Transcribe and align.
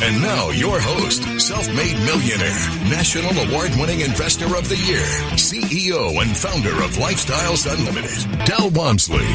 And 0.00 0.22
now, 0.22 0.50
your 0.50 0.78
host, 0.78 1.24
self 1.40 1.66
made 1.74 1.96
millionaire, 2.06 2.56
national 2.88 3.36
award 3.48 3.72
winning 3.80 4.00
investor 4.00 4.46
of 4.56 4.68
the 4.68 4.76
year, 4.76 5.02
CEO 5.34 6.22
and 6.22 6.36
founder 6.36 6.70
of 6.84 6.92
Lifestyles 6.92 7.66
Unlimited, 7.66 8.46
Del 8.46 8.70
Walmsley. 8.70 9.26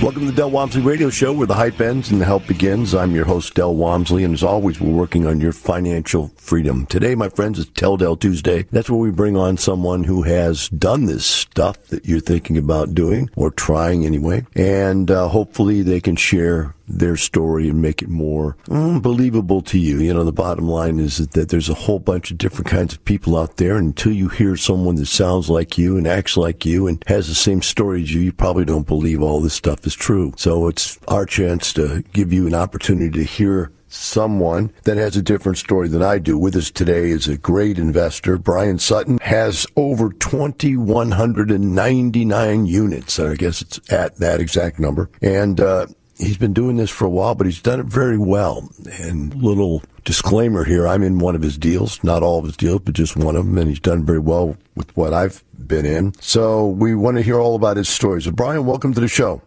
Welcome 0.00 0.20
to 0.20 0.26
the 0.26 0.36
Del 0.36 0.52
Walmsley 0.52 0.82
Radio 0.82 1.10
Show, 1.10 1.32
where 1.32 1.48
the 1.48 1.54
hype 1.54 1.80
ends 1.80 2.12
and 2.12 2.20
the 2.20 2.26
help 2.26 2.46
begins. 2.46 2.94
I'm 2.94 3.14
your 3.14 3.24
host, 3.24 3.54
Del 3.54 3.74
Walmsley, 3.74 4.22
and 4.22 4.34
as 4.34 4.44
always, 4.44 4.80
we're 4.80 4.92
working 4.92 5.26
on 5.26 5.40
your 5.40 5.52
financial 5.52 6.28
freedom. 6.36 6.86
Today, 6.86 7.16
my 7.16 7.30
friends, 7.30 7.58
is 7.58 7.66
Tell 7.70 7.96
Del 7.96 8.16
Tuesday. 8.16 8.66
That's 8.70 8.90
where 8.90 9.00
we 9.00 9.10
bring 9.10 9.36
on 9.36 9.56
someone 9.56 10.04
who 10.04 10.22
has 10.22 10.68
done 10.68 11.06
this 11.06 11.26
stuff 11.26 11.82
that 11.86 12.06
you're 12.06 12.20
thinking 12.20 12.58
about 12.58 12.94
doing, 12.94 13.30
or 13.34 13.50
trying 13.50 14.04
anyway, 14.04 14.46
and 14.54 15.10
uh, 15.10 15.26
hopefully 15.26 15.82
they 15.82 16.00
can 16.00 16.16
share 16.16 16.73
their 16.86 17.16
story 17.16 17.68
and 17.68 17.80
make 17.80 18.02
it 18.02 18.08
more 18.08 18.56
mm, 18.66 19.00
believable 19.00 19.62
to 19.62 19.78
you. 19.78 19.98
You 19.98 20.14
know, 20.14 20.24
the 20.24 20.32
bottom 20.32 20.68
line 20.68 20.98
is 20.98 21.18
that 21.18 21.48
there's 21.48 21.68
a 21.68 21.74
whole 21.74 21.98
bunch 21.98 22.30
of 22.30 22.38
different 22.38 22.68
kinds 22.68 22.94
of 22.94 23.04
people 23.04 23.36
out 23.36 23.56
there. 23.56 23.76
And 23.76 23.88
until 23.88 24.12
you 24.12 24.28
hear 24.28 24.56
someone 24.56 24.96
that 24.96 25.06
sounds 25.06 25.48
like 25.48 25.78
you 25.78 25.96
and 25.96 26.06
acts 26.06 26.36
like 26.36 26.66
you 26.66 26.86
and 26.86 27.02
has 27.06 27.28
the 27.28 27.34
same 27.34 27.62
story 27.62 28.02
as 28.02 28.14
you, 28.14 28.20
you 28.20 28.32
probably 28.32 28.64
don't 28.64 28.86
believe 28.86 29.22
all 29.22 29.40
this 29.40 29.54
stuff 29.54 29.86
is 29.86 29.94
true. 29.94 30.32
So 30.36 30.68
it's 30.68 30.98
our 31.08 31.26
chance 31.26 31.72
to 31.74 32.02
give 32.12 32.32
you 32.32 32.46
an 32.46 32.54
opportunity 32.54 33.18
to 33.18 33.24
hear 33.24 33.72
someone 33.94 34.72
that 34.82 34.96
has 34.96 35.16
a 35.16 35.22
different 35.22 35.58
story 35.58 35.86
than 35.88 36.02
I 36.02 36.18
do. 36.18 36.36
With 36.36 36.56
us 36.56 36.68
today 36.70 37.10
is 37.10 37.28
a 37.28 37.38
great 37.38 37.78
investor. 37.78 38.36
Brian 38.38 38.78
Sutton 38.78 39.18
has 39.22 39.66
over 39.76 40.12
2,199 40.12 42.66
units. 42.66 43.20
I 43.20 43.36
guess 43.36 43.62
it's 43.62 43.80
at 43.92 44.16
that 44.16 44.40
exact 44.40 44.80
number. 44.80 45.08
And, 45.22 45.60
uh, 45.60 45.86
he's 46.18 46.36
been 46.36 46.52
doing 46.52 46.76
this 46.76 46.90
for 46.90 47.04
a 47.04 47.10
while, 47.10 47.34
but 47.34 47.46
he's 47.46 47.60
done 47.62 47.80
it 47.80 47.86
very 47.86 48.18
well. 48.18 48.68
And 49.00 49.34
little 49.34 49.82
disclaimer 50.04 50.64
here, 50.64 50.86
I'm 50.86 51.02
in 51.02 51.18
one 51.18 51.34
of 51.34 51.42
his 51.42 51.58
deals, 51.58 52.02
not 52.04 52.22
all 52.22 52.38
of 52.38 52.44
his 52.44 52.56
deals, 52.56 52.80
but 52.84 52.94
just 52.94 53.16
one 53.16 53.36
of 53.36 53.46
them, 53.46 53.58
and 53.58 53.68
he's 53.68 53.80
done 53.80 54.04
very 54.04 54.18
well 54.18 54.56
with 54.74 54.96
what 54.96 55.12
I've 55.12 55.42
been 55.66 55.86
in. 55.86 56.14
So 56.20 56.66
we 56.66 56.94
want 56.94 57.16
to 57.16 57.22
hear 57.22 57.38
all 57.38 57.56
about 57.56 57.76
his 57.76 57.88
stories. 57.88 58.24
So 58.24 58.32
Brian, 58.32 58.66
welcome 58.66 58.94
to 58.94 59.00
the 59.00 59.08
show. 59.08 59.42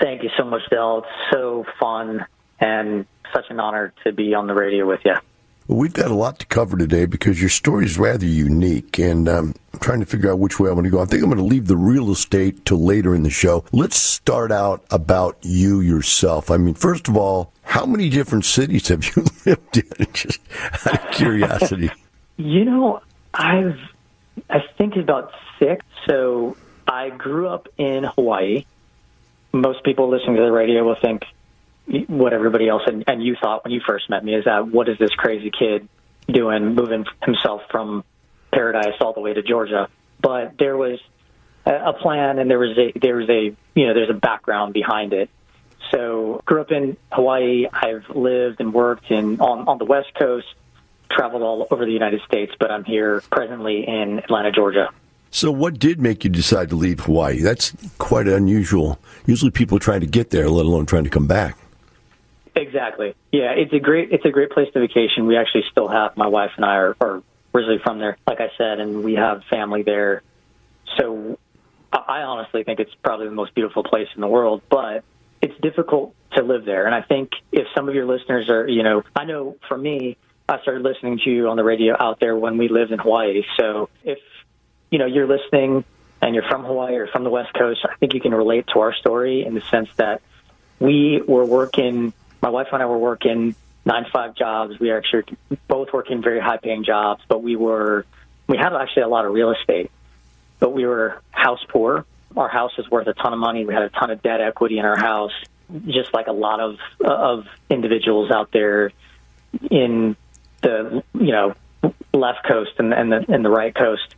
Thank 0.00 0.22
you 0.22 0.30
so 0.36 0.44
much, 0.44 0.62
Del. 0.70 0.98
It's 0.98 1.32
so 1.32 1.64
fun 1.78 2.26
and 2.60 3.06
such 3.34 3.44
an 3.50 3.60
honor 3.60 3.92
to 4.04 4.12
be 4.12 4.34
on 4.34 4.46
the 4.46 4.54
radio 4.54 4.86
with 4.86 5.00
you. 5.04 5.14
Well, 5.68 5.78
we've 5.78 5.92
got 5.92 6.10
a 6.10 6.14
lot 6.14 6.38
to 6.40 6.46
cover 6.46 6.76
today 6.76 7.06
because 7.06 7.40
your 7.40 7.50
story 7.50 7.84
is 7.84 7.98
rather 7.98 8.26
unique, 8.26 8.98
and 8.98 9.28
um, 9.28 9.54
I'm 9.72 9.78
trying 9.80 10.00
to 10.00 10.06
figure 10.06 10.30
out 10.32 10.38
which 10.38 10.58
way 10.58 10.68
I 10.68 10.72
want 10.72 10.86
to 10.86 10.90
go. 10.90 11.00
I 11.00 11.04
think 11.04 11.22
I'm 11.22 11.28
going 11.28 11.38
to 11.38 11.44
leave 11.44 11.68
the 11.68 11.76
real 11.76 12.10
estate 12.10 12.64
till 12.64 12.84
later 12.84 13.14
in 13.14 13.22
the 13.22 13.30
show. 13.30 13.64
Let's 13.72 13.96
start 13.96 14.50
out 14.50 14.84
about 14.90 15.38
you 15.42 15.80
yourself. 15.80 16.50
I 16.50 16.56
mean, 16.56 16.74
first 16.74 17.08
of 17.08 17.16
all, 17.16 17.52
how 17.62 17.86
many 17.86 18.08
different 18.08 18.44
cities 18.44 18.88
have 18.88 19.04
you 19.04 19.24
lived 19.46 19.76
in? 19.76 20.06
Just 20.12 20.40
out 20.86 21.06
of 21.06 21.10
curiosity. 21.12 21.90
you 22.36 22.64
know, 22.64 23.00
I've 23.32 23.78
I 24.50 24.60
think 24.78 24.96
about 24.96 25.32
six. 25.58 25.84
So 26.06 26.56
I 26.88 27.10
grew 27.10 27.48
up 27.48 27.68
in 27.78 28.04
Hawaii. 28.04 28.64
Most 29.52 29.84
people 29.84 30.08
listening 30.08 30.36
to 30.36 30.42
the 30.42 30.52
radio 30.52 30.84
will 30.84 30.96
think 31.00 31.24
what 32.08 32.32
everybody 32.32 32.68
else 32.68 32.82
and, 32.86 33.04
and 33.06 33.22
you 33.22 33.36
thought 33.40 33.64
when 33.64 33.72
you 33.72 33.80
first 33.86 34.08
met 34.08 34.24
me 34.24 34.34
is 34.34 34.44
that 34.44 34.68
what 34.68 34.88
is 34.88 34.98
this 34.98 35.10
crazy 35.10 35.50
kid 35.56 35.88
doing 36.26 36.74
moving 36.74 37.04
himself 37.22 37.62
from 37.70 38.04
paradise 38.52 38.94
all 39.00 39.12
the 39.12 39.20
way 39.20 39.34
to 39.34 39.42
Georgia 39.42 39.88
but 40.20 40.54
there 40.58 40.76
was 40.76 40.98
a 41.66 41.92
plan 41.92 42.38
and 42.38 42.50
there 42.50 42.58
was 42.58 42.76
a 42.78 42.98
there 42.98 43.16
was 43.16 43.28
a 43.28 43.54
you 43.74 43.86
know 43.86 43.94
there's 43.94 44.10
a 44.10 44.14
background 44.14 44.72
behind 44.72 45.12
it 45.12 45.28
so 45.90 46.40
grew 46.44 46.60
up 46.60 46.70
in 46.70 46.96
Hawaii 47.10 47.66
I've 47.72 48.08
lived 48.14 48.60
and 48.60 48.72
worked 48.72 49.10
in 49.10 49.40
on 49.40 49.68
on 49.68 49.78
the 49.78 49.84
west 49.84 50.14
coast 50.18 50.46
traveled 51.10 51.42
all 51.42 51.66
over 51.70 51.84
the 51.84 51.92
United 51.92 52.22
States 52.26 52.52
but 52.58 52.70
I'm 52.70 52.84
here 52.84 53.22
presently 53.30 53.86
in 53.86 54.18
Atlanta 54.18 54.50
Georgia 54.50 54.88
so, 55.34 55.50
what 55.50 55.78
did 55.78 55.98
make 55.98 56.24
you 56.24 56.30
decide 56.30 56.68
to 56.68 56.76
leave 56.76 57.00
Hawaii? 57.00 57.40
That's 57.40 57.74
quite 57.96 58.28
unusual. 58.28 58.98
Usually, 59.24 59.50
people 59.50 59.78
are 59.78 59.80
trying 59.80 60.00
to 60.00 60.06
get 60.06 60.28
there, 60.28 60.50
let 60.50 60.66
alone 60.66 60.84
trying 60.84 61.04
to 61.04 61.10
come 61.10 61.26
back. 61.26 61.56
Exactly. 62.54 63.14
Yeah, 63.30 63.52
it's 63.52 63.72
a 63.72 63.78
great 63.78 64.12
it's 64.12 64.24
a 64.24 64.30
great 64.30 64.50
place 64.50 64.68
to 64.72 64.80
vacation. 64.80 65.26
We 65.26 65.36
actually 65.36 65.64
still 65.70 65.88
have 65.88 66.16
my 66.16 66.26
wife 66.26 66.50
and 66.56 66.64
I 66.64 66.76
are, 66.76 66.96
are 67.00 67.22
originally 67.54 67.80
from 67.82 67.98
there, 67.98 68.18
like 68.26 68.40
I 68.40 68.50
said, 68.58 68.80
and 68.80 69.02
we 69.02 69.14
have 69.14 69.42
family 69.44 69.82
there. 69.82 70.22
So 70.98 71.38
I 71.92 72.22
honestly 72.22 72.64
think 72.64 72.80
it's 72.80 72.94
probably 73.02 73.26
the 73.26 73.34
most 73.34 73.54
beautiful 73.54 73.82
place 73.82 74.08
in 74.14 74.20
the 74.20 74.28
world, 74.28 74.62
but 74.68 75.04
it's 75.40 75.58
difficult 75.60 76.14
to 76.32 76.42
live 76.42 76.64
there. 76.64 76.86
And 76.86 76.94
I 76.94 77.02
think 77.02 77.32
if 77.50 77.66
some 77.74 77.88
of 77.88 77.94
your 77.94 78.06
listeners 78.06 78.48
are, 78.48 78.68
you 78.68 78.82
know, 78.82 79.02
I 79.14 79.24
know 79.24 79.56
for 79.68 79.76
me, 79.76 80.16
I 80.48 80.60
started 80.60 80.82
listening 80.82 81.20
to 81.24 81.30
you 81.30 81.48
on 81.48 81.56
the 81.56 81.64
radio 81.64 81.94
out 81.98 82.20
there 82.20 82.36
when 82.36 82.58
we 82.58 82.68
lived 82.68 82.92
in 82.92 82.98
Hawaii. 82.98 83.42
So 83.58 83.88
if, 84.04 84.18
you 84.90 84.98
know, 84.98 85.06
you're 85.06 85.26
listening 85.26 85.84
and 86.20 86.34
you're 86.34 86.48
from 86.48 86.64
Hawaii 86.64 86.96
or 86.96 87.06
from 87.08 87.24
the 87.24 87.30
West 87.30 87.52
Coast, 87.54 87.80
I 87.84 87.94
think 87.96 88.14
you 88.14 88.20
can 88.20 88.34
relate 88.34 88.66
to 88.74 88.80
our 88.80 88.94
story 88.94 89.44
in 89.44 89.54
the 89.54 89.60
sense 89.62 89.88
that 89.96 90.22
we 90.78 91.22
were 91.26 91.44
working 91.44 92.12
my 92.42 92.50
wife 92.50 92.66
and 92.72 92.82
I 92.82 92.86
were 92.86 92.98
working 92.98 93.54
nine 93.84 94.04
to 94.04 94.10
five 94.10 94.34
jobs. 94.34 94.78
We 94.78 94.92
actually 94.92 95.24
both 95.68 95.92
working 95.92 96.22
very 96.22 96.40
high 96.40 96.58
paying 96.58 96.84
jobs, 96.84 97.22
but 97.28 97.42
we 97.42 97.56
were 97.56 98.04
we 98.48 98.56
had 98.58 98.74
actually 98.74 99.02
a 99.02 99.08
lot 99.08 99.24
of 99.24 99.32
real 99.32 99.52
estate, 99.52 99.90
but 100.58 100.70
we 100.70 100.84
were 100.84 101.22
house 101.30 101.64
poor. 101.68 102.04
Our 102.36 102.48
house 102.48 102.76
was 102.76 102.90
worth 102.90 103.06
a 103.06 103.14
ton 103.14 103.32
of 103.32 103.38
money. 103.38 103.64
We 103.64 103.74
had 103.74 103.84
a 103.84 103.90
ton 103.90 104.10
of 104.10 104.22
debt 104.22 104.40
equity 104.40 104.78
in 104.78 104.84
our 104.84 104.96
house, 104.96 105.32
just 105.86 106.12
like 106.12 106.26
a 106.26 106.32
lot 106.32 106.60
of 106.60 106.78
of 107.00 107.46
individuals 107.70 108.30
out 108.30 108.50
there 108.52 108.90
in 109.70 110.16
the 110.62 111.02
you 111.14 111.32
know 111.32 111.54
left 112.12 112.44
coast 112.46 112.72
and, 112.78 112.92
and 112.92 113.12
the 113.12 113.24
and 113.28 113.44
the 113.44 113.50
right 113.50 113.74
coast, 113.74 114.14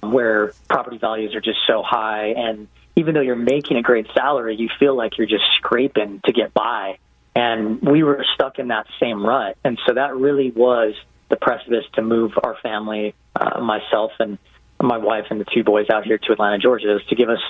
where 0.00 0.52
property 0.68 0.98
values 0.98 1.34
are 1.34 1.40
just 1.40 1.58
so 1.66 1.82
high, 1.82 2.28
and 2.28 2.68
even 2.94 3.14
though 3.14 3.20
you're 3.20 3.36
making 3.36 3.76
a 3.76 3.82
great 3.82 4.06
salary, 4.14 4.56
you 4.56 4.70
feel 4.78 4.96
like 4.96 5.18
you're 5.18 5.26
just 5.26 5.44
scraping 5.58 6.22
to 6.24 6.32
get 6.32 6.54
by 6.54 6.98
and 7.36 7.82
we 7.82 8.02
were 8.02 8.24
stuck 8.34 8.58
in 8.58 8.68
that 8.68 8.86
same 8.98 9.24
rut. 9.24 9.58
And 9.62 9.78
so 9.86 9.92
that 9.92 10.16
really 10.16 10.50
was 10.50 10.94
the 11.28 11.36
precipice 11.36 11.84
to 11.92 12.02
move 12.02 12.32
our 12.42 12.56
family, 12.62 13.14
uh, 13.38 13.60
myself 13.60 14.12
and 14.18 14.38
my 14.80 14.96
wife 14.96 15.26
and 15.28 15.38
the 15.38 15.44
two 15.44 15.62
boys 15.62 15.90
out 15.90 16.04
here 16.04 16.16
to 16.16 16.32
Atlanta, 16.32 16.58
Georgia, 16.58 16.98
to 16.98 17.14
give 17.14 17.28
us, 17.28 17.40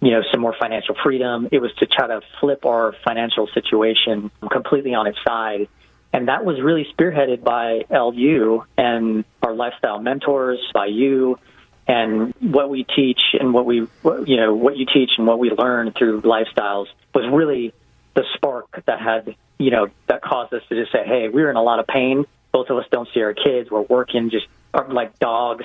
you 0.00 0.10
know, 0.10 0.22
some 0.32 0.40
more 0.40 0.54
financial 0.58 0.96
freedom. 1.04 1.48
It 1.52 1.60
was 1.60 1.72
to 1.76 1.86
try 1.86 2.08
to 2.08 2.22
flip 2.40 2.66
our 2.66 2.92
financial 3.04 3.46
situation 3.54 4.32
completely 4.50 4.94
on 4.94 5.06
its 5.06 5.18
side. 5.24 5.68
And 6.12 6.26
that 6.26 6.44
was 6.44 6.60
really 6.60 6.88
spearheaded 6.92 7.44
by 7.44 7.84
LU 7.88 8.64
and 8.76 9.24
our 9.44 9.54
lifestyle 9.54 10.00
mentors, 10.00 10.58
by 10.74 10.86
you, 10.86 11.38
and 11.86 12.34
what 12.40 12.68
we 12.68 12.82
teach 12.82 13.20
and 13.38 13.54
what 13.54 13.64
we, 13.64 13.86
you 14.26 14.36
know, 14.36 14.54
what 14.54 14.76
you 14.76 14.86
teach 14.92 15.10
and 15.18 15.26
what 15.26 15.38
we 15.38 15.50
learn 15.50 15.92
through 15.92 16.22
lifestyles 16.22 16.86
was 17.14 17.28
really 17.32 17.72
the 18.14 18.24
spark 18.34 18.82
that 18.86 19.00
had, 19.00 19.34
you 19.58 19.70
know, 19.70 19.88
that 20.08 20.22
caused 20.22 20.52
us 20.52 20.62
to 20.68 20.80
just 20.80 20.92
say, 20.92 21.04
hey, 21.04 21.28
we're 21.28 21.50
in 21.50 21.56
a 21.56 21.62
lot 21.62 21.78
of 21.78 21.86
pain. 21.86 22.24
Both 22.52 22.70
of 22.70 22.78
us 22.78 22.84
don't 22.90 23.08
see 23.14 23.22
our 23.22 23.34
kids. 23.34 23.70
We're 23.70 23.82
working 23.82 24.30
just 24.30 24.46
uh, 24.74 24.84
like 24.88 25.18
dogs. 25.18 25.64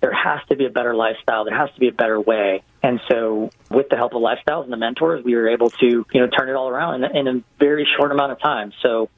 There 0.00 0.12
has 0.12 0.40
to 0.48 0.56
be 0.56 0.66
a 0.66 0.70
better 0.70 0.94
lifestyle. 0.94 1.44
There 1.44 1.56
has 1.56 1.72
to 1.72 1.80
be 1.80 1.88
a 1.88 1.92
better 1.92 2.20
way. 2.20 2.62
And 2.82 3.00
so, 3.10 3.50
with 3.70 3.88
the 3.88 3.96
help 3.96 4.14
of 4.14 4.20
lifestyles 4.20 4.64
and 4.64 4.72
the 4.72 4.76
mentors, 4.76 5.24
we 5.24 5.34
were 5.34 5.48
able 5.48 5.70
to, 5.70 5.86
you 5.86 6.20
know, 6.20 6.28
turn 6.28 6.50
it 6.50 6.54
all 6.54 6.68
around 6.68 7.02
in, 7.02 7.16
in 7.16 7.28
a 7.28 7.42
very 7.58 7.88
short 7.96 8.12
amount 8.12 8.32
of 8.32 8.40
time. 8.40 8.72
So, 8.82 9.08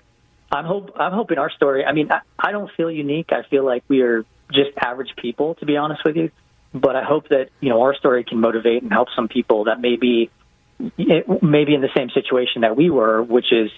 I'm 0.51 0.65
hope 0.65 0.93
I'm 0.97 1.13
hoping 1.13 1.39
our 1.39 1.51
story. 1.51 1.85
I 1.85 1.93
mean, 1.93 2.11
I, 2.11 2.21
I 2.39 2.53
don't 2.53 2.71
feel 2.77 2.91
unique. 2.91 3.33
I 3.33 3.43
feel 3.51 3.65
like 3.65 3.85
we 3.89 4.01
are 4.03 4.25
just 4.53 4.71
average 4.81 5.11
people, 5.17 5.57
to 5.57 5.67
be 5.67 5.77
honest 5.77 6.03
with 6.05 6.17
you. 6.17 6.31
But 6.73 6.97
I 6.97 7.05
hope 7.05 7.29
that 7.29 7.49
you 7.61 7.69
know 7.69 7.83
our 7.83 7.95
story 7.95 8.25
can 8.25 8.41
motivate 8.41 8.83
and 8.83 8.93
help 8.93 9.09
some 9.15 9.29
people 9.29 9.65
that 9.65 9.81
maybe 9.81 10.31
maybe 10.79 11.75
in 11.75 11.81
the 11.81 11.91
same 11.97 12.11
situation 12.11 12.63
that 12.63 12.77
we 12.77 12.91
were, 12.91 13.23
which 13.23 13.53
is, 13.53 13.71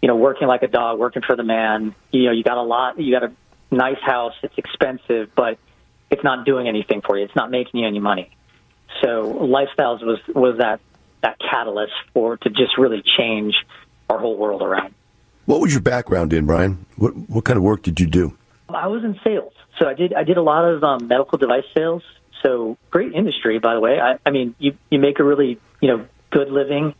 you 0.00 0.08
know, 0.08 0.16
working 0.16 0.48
like 0.48 0.62
a 0.62 0.68
dog, 0.68 0.98
working 0.98 1.22
for 1.22 1.36
the 1.36 1.42
man. 1.42 1.94
You 2.10 2.26
know, 2.26 2.32
you 2.32 2.42
got 2.42 2.56
a 2.56 2.62
lot, 2.62 2.98
you 2.98 3.12
got 3.12 3.24
a 3.24 3.32
nice 3.70 4.00
house, 4.00 4.34
it's 4.42 4.56
expensive, 4.56 5.34
but 5.34 5.58
it's 6.10 6.24
not 6.24 6.46
doing 6.46 6.68
anything 6.68 7.02
for 7.02 7.18
you. 7.18 7.24
It's 7.24 7.36
not 7.36 7.50
making 7.50 7.80
you 7.80 7.86
any 7.86 8.00
money. 8.00 8.30
So 9.02 9.24
lifestyles 9.24 10.02
was 10.02 10.18
was 10.28 10.58
that 10.58 10.80
that 11.22 11.36
catalyst 11.38 11.92
for 12.14 12.36
to 12.38 12.50
just 12.50 12.78
really 12.78 13.02
change 13.18 13.54
our 14.08 14.18
whole 14.18 14.36
world 14.36 14.62
around. 14.62 14.94
What 15.46 15.60
was 15.60 15.72
your 15.72 15.82
background 15.82 16.32
in, 16.32 16.46
Brian? 16.46 16.86
What 16.96 17.14
what 17.28 17.44
kind 17.44 17.56
of 17.56 17.62
work 17.62 17.82
did 17.82 18.00
you 18.00 18.06
do? 18.06 18.36
I 18.68 18.86
was 18.86 19.02
in 19.04 19.18
sales, 19.24 19.52
so 19.78 19.86
I 19.86 19.94
did 19.94 20.14
I 20.14 20.24
did 20.24 20.36
a 20.36 20.42
lot 20.42 20.64
of 20.64 20.82
um, 20.82 21.08
medical 21.08 21.38
device 21.38 21.64
sales. 21.76 22.02
So 22.42 22.76
great 22.90 23.12
industry, 23.14 23.58
by 23.58 23.74
the 23.74 23.80
way. 23.80 23.98
I, 24.00 24.18
I 24.24 24.30
mean, 24.30 24.54
you 24.58 24.76
you 24.90 24.98
make 24.98 25.18
a 25.18 25.24
really 25.24 25.58
you 25.80 25.88
know 25.88 26.06
good 26.30 26.50
living, 26.50 26.94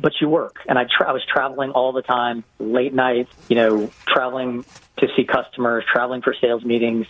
but 0.00 0.12
you 0.20 0.28
work. 0.28 0.56
And 0.68 0.78
I 0.78 0.84
tra- 0.84 1.08
I 1.08 1.12
was 1.12 1.24
traveling 1.24 1.70
all 1.70 1.92
the 1.92 2.02
time, 2.02 2.44
late 2.58 2.94
nights, 2.94 3.30
you 3.48 3.56
know, 3.56 3.90
traveling 4.06 4.64
to 4.98 5.08
see 5.16 5.24
customers, 5.24 5.84
traveling 5.90 6.22
for 6.22 6.34
sales 6.40 6.64
meetings. 6.64 7.06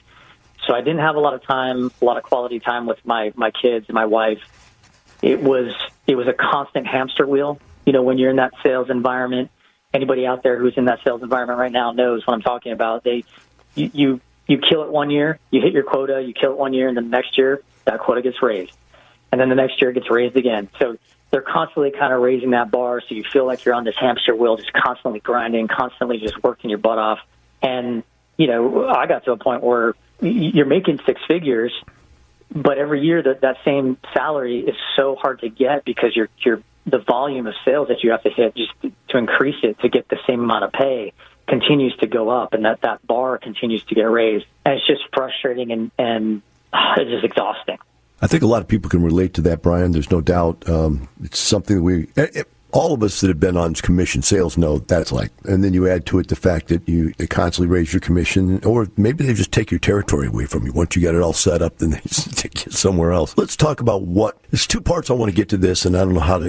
So 0.67 0.75
I 0.75 0.81
didn't 0.81 1.01
have 1.01 1.17
a 1.17 1.21
lot 1.21 1.35
of 1.35 1.45
time, 1.45 1.91
a 2.01 2.05
lot 2.05 2.17
of 2.17 2.23
quality 2.23 2.61
time 2.61 2.87
with 2.87 3.05
my 3.05 3.33
my 3.35 3.51
kids 3.51 3.87
and 3.89 3.95
my 3.95 4.07
wife. 4.07 4.41
It 5.21 5.43
was 5.43 5.75
it 6.07 6.17
was 6.17 6.29
a 6.29 6.33
constant 6.33 6.87
hamster 6.87 7.27
wheel. 7.27 7.59
You 7.85 7.93
know, 7.93 8.03
when 8.03 8.19
you're 8.19 8.31
in 8.31 8.37
that 8.37 8.53
sales 8.63 8.91
environment, 8.91 9.51
anybody 9.93 10.27
out 10.27 10.43
there 10.43 10.59
who's 10.59 10.75
in 10.77 10.87
that 10.87 11.01
sales 11.05 11.23
environment 11.23 11.59
right 11.59 11.73
now 11.73 11.93
knows 11.93 12.27
what 12.27 12.35
I'm 12.35 12.43
talking 12.43 12.73
about. 12.73 13.05
They 13.05 13.25
you 13.75 13.91
you, 13.93 14.21
you 14.47 14.59
kill 14.59 14.83
it 14.85 14.91
one 14.91 15.11
year, 15.11 15.39
you 15.51 15.61
hit 15.61 15.73
your 15.73 15.83
quota, 15.83 16.23
you 16.23 16.33
kill 16.33 16.53
it 16.53 16.59
one 16.59 16.75
year, 16.75 16.89
and 16.89 16.97
then 16.97 17.05
the 17.05 17.11
next 17.11 17.39
year 17.39 17.63
that 17.85 18.01
quota 18.01 18.23
gets 18.23 18.43
raised, 18.43 18.73
and 19.31 19.41
then 19.41 19.49
the 19.49 19.55
next 19.55 19.81
year 19.81 19.91
it 19.91 19.95
gets 19.95 20.11
raised 20.11 20.37
again. 20.37 20.69
So 20.79 20.97
they're 21.33 21.41
constantly 21.41 21.91
kind 21.91 22.13
of 22.13 22.21
raising 22.21 22.51
that 22.51 22.71
bar, 22.71 23.01
so 23.01 23.15
you 23.15 23.25
feel 23.33 23.47
like 23.47 23.65
you're 23.65 23.75
on 23.75 23.85
this 23.85 23.97
hamster 23.99 24.37
wheel, 24.37 24.57
just 24.57 24.73
constantly 24.73 25.19
grinding, 25.19 25.67
constantly 25.67 26.19
just 26.19 26.41
working 26.43 26.71
your 26.71 26.79
butt 26.79 26.99
off. 26.99 27.19
And 27.63 28.05
you 28.37 28.47
know, 28.47 28.87
I 28.87 29.07
got 29.07 29.25
to 29.25 29.33
a 29.33 29.37
point 29.37 29.63
where 29.63 29.95
you're 30.21 30.67
making 30.67 31.01
six 31.07 31.21
figures, 31.27 31.73
but 32.55 32.77
every 32.77 33.03
year 33.03 33.23
that 33.23 33.41
that 33.41 33.57
same 33.65 33.97
salary 34.13 34.61
is 34.61 34.77
so 34.95 35.17
hard 35.17 35.41
to 35.41 35.49
get 35.49 35.85
because 35.85 36.15
you're 36.15 36.29
you're 36.45 36.63
the 36.85 36.99
volume 36.99 37.47
of 37.47 37.55
sales 37.65 37.89
that 37.89 38.03
you 38.03 38.11
have 38.11 38.23
to 38.25 38.31
hit 38.31 38.55
just 38.55 38.73
to 39.09 39.17
increase 39.17 39.57
it 39.63 39.79
to 39.81 39.89
get 39.89 40.09
the 40.09 40.19
same 40.27 40.41
amount 40.41 40.65
of 40.65 40.73
pay 40.73 41.13
continues 41.47 41.95
to 41.97 42.07
go 42.07 42.29
up 42.29 42.55
and 42.55 42.65
that 42.65 42.81
that 42.83 43.07
bar 43.07 43.39
continues 43.39 43.85
to 43.85 43.95
get 43.95 44.03
raised 44.03 44.45
and 44.65 44.75
it's 44.75 44.87
just 44.87 45.03
frustrating 45.15 45.71
and 45.71 45.91
and 45.99 46.43
it's 46.97 47.11
just 47.11 47.25
exhausting 47.25 47.79
I 48.23 48.29
think 48.29 48.45
a 48.45 48.47
lot 48.47 48.63
of 48.63 48.69
people 48.69 48.89
can 48.89 49.03
relate 49.03 49.35
to 49.35 49.43
that, 49.43 49.63
Brian. 49.63 49.91
There's 49.91 50.11
no 50.11 50.21
doubt. 50.21 50.69
Um, 50.69 51.09
it's 51.25 51.41
something 51.41 51.77
that 51.77 51.83
we, 51.83 52.09
eh, 52.17 52.29
eh, 52.35 52.43
all 52.71 52.95
of 52.95 53.03
us 53.03 53.21
that 53.21 53.29
have 53.29 53.41
been 53.41 53.57
on 53.57 53.75
commission 53.75 54.23
sales 54.23 54.57
know 54.57 54.79
that's 54.79 55.11
like. 55.11 55.33
And 55.45 55.65
then 55.65 55.75
you 55.75 55.89
add 55.89 56.07
to 56.07 56.21
it 56.21 56.29
the 56.29 56.37
fact 56.37 56.69
that 56.69 56.89
you 56.89 57.13
constantly 57.29 57.67
raise 57.67 57.93
your 57.93 58.01
commission, 58.01 58.65
or 58.65 58.87
maybe 58.97 59.27
they 59.27 59.35
just 59.35 59.51
take 59.51 59.73
your 59.73 59.81
territory 59.81 60.29
away 60.29 60.47
from 60.47 60.65
you. 60.65 60.73
Once 60.73 60.95
you 60.95 61.03
get 61.03 61.17
it 61.17 61.21
all 61.21 61.33
set 61.33 61.63
up, 61.63 61.79
then 61.79 61.91
they 61.91 62.01
take 62.35 62.65
you 62.65 62.71
somewhere 62.71 63.11
else. 63.11 63.37
Let's 63.37 63.57
talk 63.57 63.81
about 63.81 64.03
what. 64.03 64.39
There's 64.51 64.69
two 64.69 64.81
parts 64.81 65.11
I 65.11 65.15
want 65.15 65.31
to 65.31 65.37
get 65.37 65.49
to 65.51 65.57
this, 65.57 65.85
and 65.85 65.97
I 65.97 66.05
don't 66.05 66.15
know 66.15 66.21
how 66.21 66.39
to. 66.39 66.49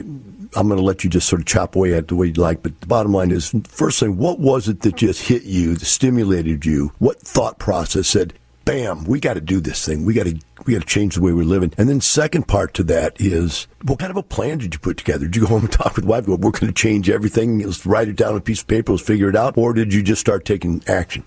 I'm 0.55 0.67
going 0.67 0.77
to 0.77 0.85
let 0.85 1.03
you 1.03 1.09
just 1.09 1.27
sort 1.27 1.41
of 1.41 1.47
chop 1.47 1.75
away 1.75 1.95
at 1.95 2.07
the 2.07 2.15
way 2.15 2.27
you 2.27 2.33
like. 2.33 2.61
But 2.61 2.79
the 2.79 2.85
bottom 2.85 3.11
line 3.11 3.31
is, 3.31 3.51
first 3.67 3.99
thing, 3.99 4.17
what 4.17 4.39
was 4.39 4.69
it 4.69 4.81
that 4.81 4.95
just 4.95 5.23
hit 5.23 5.43
you, 5.45 5.73
that 5.73 5.85
stimulated 5.85 6.63
you? 6.63 6.91
What 6.99 7.19
thought 7.19 7.57
process 7.57 8.07
said, 8.07 8.35
bam, 8.63 9.05
we 9.05 9.19
got 9.19 9.33
to 9.33 9.41
do 9.41 9.59
this 9.59 9.83
thing. 9.83 10.05
We 10.05 10.13
got 10.13 10.27
to 10.27 10.39
we 10.65 10.73
got 10.73 10.81
to 10.81 10.87
change 10.87 11.15
the 11.15 11.21
way 11.21 11.33
we're 11.33 11.43
living. 11.43 11.73
And 11.77 11.89
then 11.89 12.01
second 12.01 12.47
part 12.47 12.73
to 12.75 12.83
that 12.85 13.19
is 13.19 13.67
what 13.83 13.99
kind 13.99 14.11
of 14.11 14.17
a 14.17 14.23
plan 14.23 14.57
did 14.57 14.73
you 14.73 14.79
put 14.79 14.97
together? 14.97 15.25
Did 15.25 15.35
you 15.35 15.41
go 15.43 15.47
home 15.47 15.63
and 15.63 15.71
talk 15.71 15.95
with 15.95 16.05
wife? 16.05 16.27
We're 16.27 16.37
going 16.37 16.67
to 16.67 16.71
change 16.71 17.09
everything. 17.09 17.59
Let's 17.59 17.85
write 17.85 18.07
it 18.07 18.15
down 18.15 18.31
on 18.31 18.37
a 18.37 18.41
piece 18.41 18.61
of 18.61 18.67
paper. 18.67 18.91
Let's 18.93 19.03
figure 19.03 19.29
it 19.29 19.35
out. 19.35 19.57
Or 19.57 19.73
did 19.73 19.93
you 19.93 20.03
just 20.03 20.21
start 20.21 20.45
taking 20.45 20.83
action? 20.87 21.23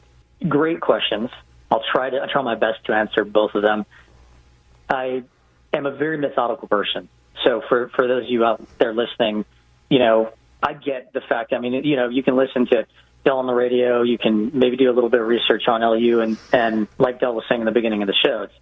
Great 0.49 0.81
questions. 0.81 1.31
I'll 1.71 1.83
try 1.93 2.11
to 2.11 2.21
I 2.23 2.31
try 2.31 2.43
my 2.43 2.55
best 2.55 2.85
to 2.87 2.93
answer 2.93 3.25
both 3.25 3.55
of 3.55 3.63
them. 3.63 3.87
I 4.89 5.25
am 5.73 5.87
a 5.87 5.91
very 5.91 6.19
methodical 6.19 6.69
person. 6.69 7.09
So 7.45 7.63
for 7.69 7.89
for 7.95 8.07
those 8.07 8.25
of 8.25 8.31
you 8.31 8.45
out 8.45 8.63
there 8.79 8.95
listening, 8.95 9.45
you 9.89 9.99
know, 9.99 10.33
I 10.63 10.75
get 10.75 11.13
the 11.13 11.21
fact. 11.21 11.53
I 11.53 11.59
mean, 11.59 11.85
you 11.85 11.97
know, 11.97 12.09
you 12.09 12.23
can 12.23 12.37
listen 12.37 12.67
to 12.67 12.87
Del 13.25 13.39
on 13.39 13.47
the 13.47 13.55
radio. 13.55 14.03
You 14.03 14.19
can 14.19 14.57
maybe 14.59 14.77
do 14.77 14.91
a 14.91 14.95
little 14.95 15.11
bit 15.11 15.21
of 15.21 15.27
research 15.27 15.65
on 15.69 15.81
LU, 15.81 16.21
and 16.21 16.39
and 16.53 16.87
like 16.99 17.21
Del 17.21 17.35
was 17.35 17.45
saying 17.49 17.61
in 17.61 17.65
the 17.65 17.73
beginning 17.73 18.03
of 18.03 18.09
the 18.09 18.15
show, 18.25 18.43
it's, 18.45 18.55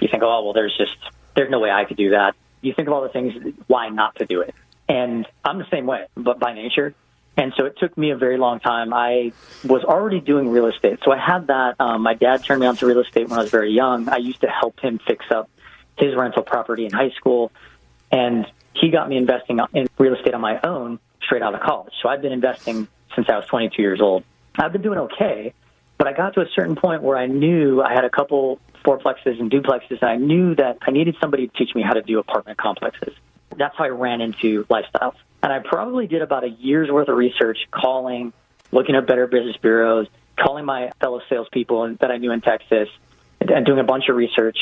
you 0.00 0.08
think, 0.08 0.22
oh 0.22 0.44
well, 0.44 0.52
there's 0.52 0.76
just 0.76 0.96
there's 1.34 1.50
no 1.50 1.60
way 1.60 1.70
I 1.70 1.84
could 1.84 1.96
do 1.96 2.10
that. 2.10 2.34
You 2.60 2.74
think 2.74 2.88
of 2.88 2.94
all 2.94 3.02
the 3.02 3.08
things 3.08 3.34
why 3.66 3.88
not 3.88 4.16
to 4.16 4.26
do 4.26 4.42
it, 4.42 4.54
and 4.88 5.26
I'm 5.44 5.58
the 5.58 5.68
same 5.70 5.86
way, 5.86 6.06
but 6.14 6.38
by 6.38 6.52
nature. 6.52 6.94
And 7.36 7.54
so 7.56 7.64
it 7.64 7.78
took 7.78 7.96
me 7.96 8.10
a 8.10 8.16
very 8.16 8.36
long 8.36 8.60
time. 8.60 8.92
I 8.92 9.32
was 9.64 9.82
already 9.84 10.20
doing 10.20 10.50
real 10.50 10.66
estate, 10.66 10.98
so 11.04 11.12
I 11.12 11.18
had 11.18 11.46
that. 11.46 11.76
Um, 11.80 12.02
my 12.02 12.14
dad 12.14 12.44
turned 12.44 12.60
me 12.60 12.66
on 12.66 12.76
to 12.76 12.86
real 12.86 13.00
estate 13.00 13.28
when 13.28 13.38
I 13.38 13.42
was 13.42 13.50
very 13.50 13.72
young. 13.72 14.08
I 14.08 14.16
used 14.16 14.42
to 14.42 14.48
help 14.48 14.78
him 14.80 15.00
fix 15.06 15.24
up 15.30 15.48
his 15.96 16.14
rental 16.14 16.42
property 16.42 16.84
in 16.84 16.92
high 16.92 17.10
school, 17.10 17.50
and 18.10 18.46
he 18.74 18.90
got 18.90 19.08
me 19.08 19.16
investing 19.16 19.60
in 19.72 19.88
real 19.98 20.14
estate 20.14 20.34
on 20.34 20.40
my 20.40 20.60
own 20.64 20.98
straight 21.22 21.42
out 21.42 21.54
of 21.54 21.60
college. 21.60 21.92
So 22.02 22.08
I've 22.08 22.22
been 22.22 22.32
investing 22.32 22.88
since 23.14 23.28
I 23.28 23.36
was 23.36 23.46
22 23.46 23.80
years 23.80 24.00
old. 24.00 24.24
I've 24.56 24.72
been 24.72 24.82
doing 24.82 24.98
okay, 24.98 25.54
but 25.98 26.08
I 26.08 26.12
got 26.12 26.34
to 26.34 26.40
a 26.40 26.48
certain 26.54 26.76
point 26.76 27.02
where 27.02 27.16
I 27.16 27.26
knew 27.26 27.82
I 27.82 27.92
had 27.94 28.04
a 28.04 28.10
couple 28.10 28.58
fourplexes 28.84 29.38
and 29.40 29.50
duplexes, 29.50 30.00
and 30.00 30.10
I 30.10 30.16
knew 30.16 30.54
that 30.56 30.78
I 30.82 30.90
needed 30.90 31.16
somebody 31.20 31.48
to 31.48 31.56
teach 31.56 31.74
me 31.74 31.82
how 31.82 31.94
to 31.94 32.02
do 32.02 32.18
apartment 32.18 32.58
complexes. 32.58 33.14
That's 33.56 33.76
how 33.76 33.84
I 33.84 33.88
ran 33.88 34.20
into 34.20 34.64
lifestyles. 34.64 35.14
And 35.42 35.52
I 35.52 35.58
probably 35.60 36.06
did 36.06 36.22
about 36.22 36.44
a 36.44 36.48
year's 36.48 36.90
worth 36.90 37.08
of 37.08 37.16
research, 37.16 37.58
calling, 37.70 38.32
looking 38.72 38.94
at 38.94 39.06
better 39.06 39.26
business 39.26 39.56
bureaus, 39.60 40.06
calling 40.38 40.64
my 40.64 40.92
fellow 41.00 41.20
salespeople 41.28 41.96
that 42.00 42.10
I 42.10 42.18
knew 42.18 42.32
in 42.32 42.40
Texas, 42.40 42.88
and 43.40 43.64
doing 43.64 43.78
a 43.78 43.84
bunch 43.84 44.04
of 44.08 44.16
research, 44.16 44.58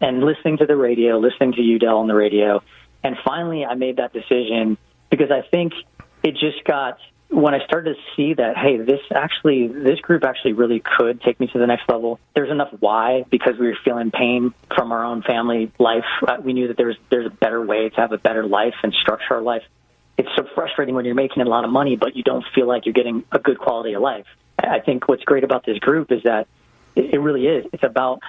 and 0.00 0.22
listening 0.22 0.58
to 0.58 0.66
the 0.66 0.76
radio, 0.76 1.18
listening 1.18 1.52
to 1.52 1.62
you 1.62 1.78
Del 1.78 1.98
on 1.98 2.08
the 2.08 2.14
radio. 2.14 2.62
And 3.02 3.16
finally, 3.24 3.64
I 3.64 3.74
made 3.74 3.96
that 3.96 4.12
decision 4.12 4.76
because 5.10 5.30
I 5.30 5.42
think 5.48 5.72
it 6.22 6.32
just 6.32 6.64
got 6.64 6.98
when 7.30 7.54
I 7.54 7.64
started 7.64 7.94
to 7.94 8.00
see 8.16 8.34
that, 8.34 8.56
hey, 8.56 8.78
this 8.78 9.00
actually, 9.14 9.68
this 9.68 10.00
group 10.00 10.24
actually 10.24 10.54
really 10.54 10.80
could 10.80 11.20
take 11.20 11.38
me 11.38 11.46
to 11.48 11.58
the 11.58 11.66
next 11.66 11.88
level. 11.88 12.18
There's 12.34 12.50
enough 12.50 12.72
why 12.80 13.24
because 13.30 13.54
we 13.58 13.66
were 13.66 13.76
feeling 13.84 14.10
pain 14.10 14.54
from 14.74 14.92
our 14.92 15.04
own 15.04 15.22
family 15.22 15.70
life. 15.78 16.04
Uh, 16.26 16.38
we 16.42 16.54
knew 16.54 16.68
that 16.68 16.76
there's 16.76 16.96
there's 17.10 17.26
a 17.26 17.34
better 17.34 17.64
way 17.64 17.90
to 17.90 17.96
have 17.96 18.12
a 18.12 18.18
better 18.18 18.46
life 18.46 18.74
and 18.82 18.94
structure 18.94 19.34
our 19.34 19.42
life. 19.42 19.62
It's 20.16 20.28
so 20.36 20.44
frustrating 20.54 20.94
when 20.94 21.04
you're 21.04 21.14
making 21.14 21.42
a 21.42 21.48
lot 21.48 21.64
of 21.64 21.70
money, 21.70 21.96
but 21.96 22.16
you 22.16 22.22
don't 22.22 22.44
feel 22.54 22.66
like 22.66 22.86
you're 22.86 22.94
getting 22.94 23.24
a 23.30 23.38
good 23.38 23.58
quality 23.58 23.92
of 23.92 24.02
life. 24.02 24.26
I 24.58 24.80
think 24.80 25.06
what's 25.06 25.22
great 25.22 25.44
about 25.44 25.64
this 25.64 25.78
group 25.78 26.10
is 26.10 26.22
that 26.24 26.48
it 26.96 27.20
really 27.20 27.46
is. 27.46 27.66
It's 27.72 27.84
about 27.84 28.20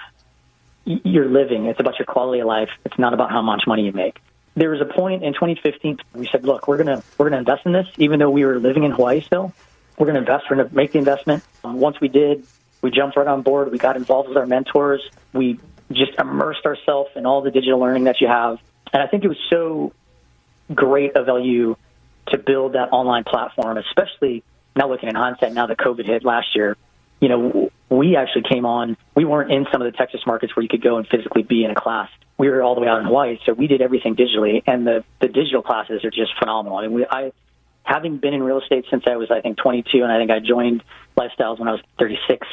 your 0.84 1.24
living. 1.24 1.66
It's 1.66 1.80
about 1.80 1.98
your 1.98 2.06
quality 2.06 2.40
of 2.40 2.46
life. 2.46 2.70
It's 2.84 2.98
not 2.98 3.14
about 3.14 3.30
how 3.30 3.42
much 3.42 3.64
money 3.66 3.86
you 3.86 3.92
make 3.92 4.20
there 4.54 4.70
was 4.70 4.80
a 4.80 4.84
point 4.84 5.22
in 5.22 5.32
2015 5.32 5.98
we 6.14 6.28
said, 6.28 6.44
look, 6.44 6.68
we're 6.68 6.76
gonna 6.76 7.02
we're 7.16 7.28
gonna 7.28 7.38
invest 7.38 7.66
in 7.66 7.72
this, 7.72 7.86
even 7.98 8.18
though 8.18 8.30
we 8.30 8.44
were 8.44 8.58
living 8.58 8.84
in 8.84 8.90
Hawaii 8.90 9.20
still. 9.20 9.52
We're 9.98 10.06
gonna 10.06 10.20
invest. 10.20 10.46
We're 10.50 10.56
gonna 10.56 10.70
make 10.72 10.92
the 10.92 10.98
investment. 10.98 11.44
Um, 11.62 11.78
once 11.78 12.00
we 12.00 12.08
did, 12.08 12.44
we 12.82 12.90
jumped 12.90 13.16
right 13.16 13.26
on 13.26 13.42
board. 13.42 13.70
We 13.70 13.78
got 13.78 13.96
involved 13.96 14.28
with 14.28 14.38
our 14.38 14.46
mentors. 14.46 15.02
We 15.32 15.60
just 15.92 16.12
immersed 16.18 16.64
ourselves 16.64 17.10
in 17.16 17.26
all 17.26 17.42
the 17.42 17.50
digital 17.50 17.78
learning 17.78 18.04
that 18.04 18.20
you 18.20 18.28
have, 18.28 18.58
and 18.92 19.02
I 19.02 19.06
think 19.06 19.24
it 19.24 19.28
was 19.28 19.40
so 19.50 19.92
great 20.74 21.16
of 21.16 21.26
LU 21.26 21.76
to 22.28 22.38
build 22.38 22.74
that 22.74 22.92
online 22.92 23.24
platform, 23.24 23.76
especially 23.76 24.44
now 24.76 24.88
looking 24.88 25.08
in 25.08 25.14
hindsight. 25.14 25.52
Now 25.52 25.66
that 25.66 25.78
COVID 25.78 26.06
hit 26.06 26.24
last 26.24 26.54
year, 26.54 26.76
you 27.20 27.28
know, 27.28 27.70
we 27.88 28.16
actually 28.16 28.44
came 28.48 28.64
on. 28.64 28.96
We 29.14 29.24
weren't 29.24 29.52
in 29.52 29.66
some 29.72 29.82
of 29.82 29.92
the 29.92 29.96
Texas 29.96 30.20
markets 30.26 30.56
where 30.56 30.62
you 30.62 30.68
could 30.68 30.82
go 30.82 30.96
and 30.96 31.06
physically 31.06 31.42
be 31.42 31.64
in 31.64 31.70
a 31.70 31.74
class 31.74 32.08
we 32.40 32.48
were 32.48 32.62
all 32.62 32.74
the 32.74 32.80
way 32.80 32.88
out 32.88 33.00
in 33.00 33.04
Hawaii, 33.04 33.38
so 33.44 33.52
we 33.52 33.66
did 33.66 33.82
everything 33.82 34.16
digitally, 34.16 34.62
and 34.66 34.86
the 34.86 35.04
the 35.20 35.28
digital 35.28 35.60
classes 35.60 36.02
are 36.04 36.10
just 36.10 36.32
phenomenal. 36.38 36.78
I 36.78 36.82
mean, 36.82 36.92
we, 36.92 37.06
I 37.06 37.32
having 37.82 38.16
been 38.16 38.32
in 38.32 38.42
real 38.42 38.60
estate 38.60 38.86
since 38.90 39.04
I 39.06 39.16
was 39.16 39.30
I 39.30 39.42
think 39.42 39.58
22, 39.58 40.02
and 40.02 40.10
I 40.10 40.18
think 40.18 40.30
I 40.30 40.38
joined 40.38 40.82
Lifestyles 41.18 41.58
when 41.58 41.68
I 41.68 41.72
was 41.72 41.82
36. 41.98 42.46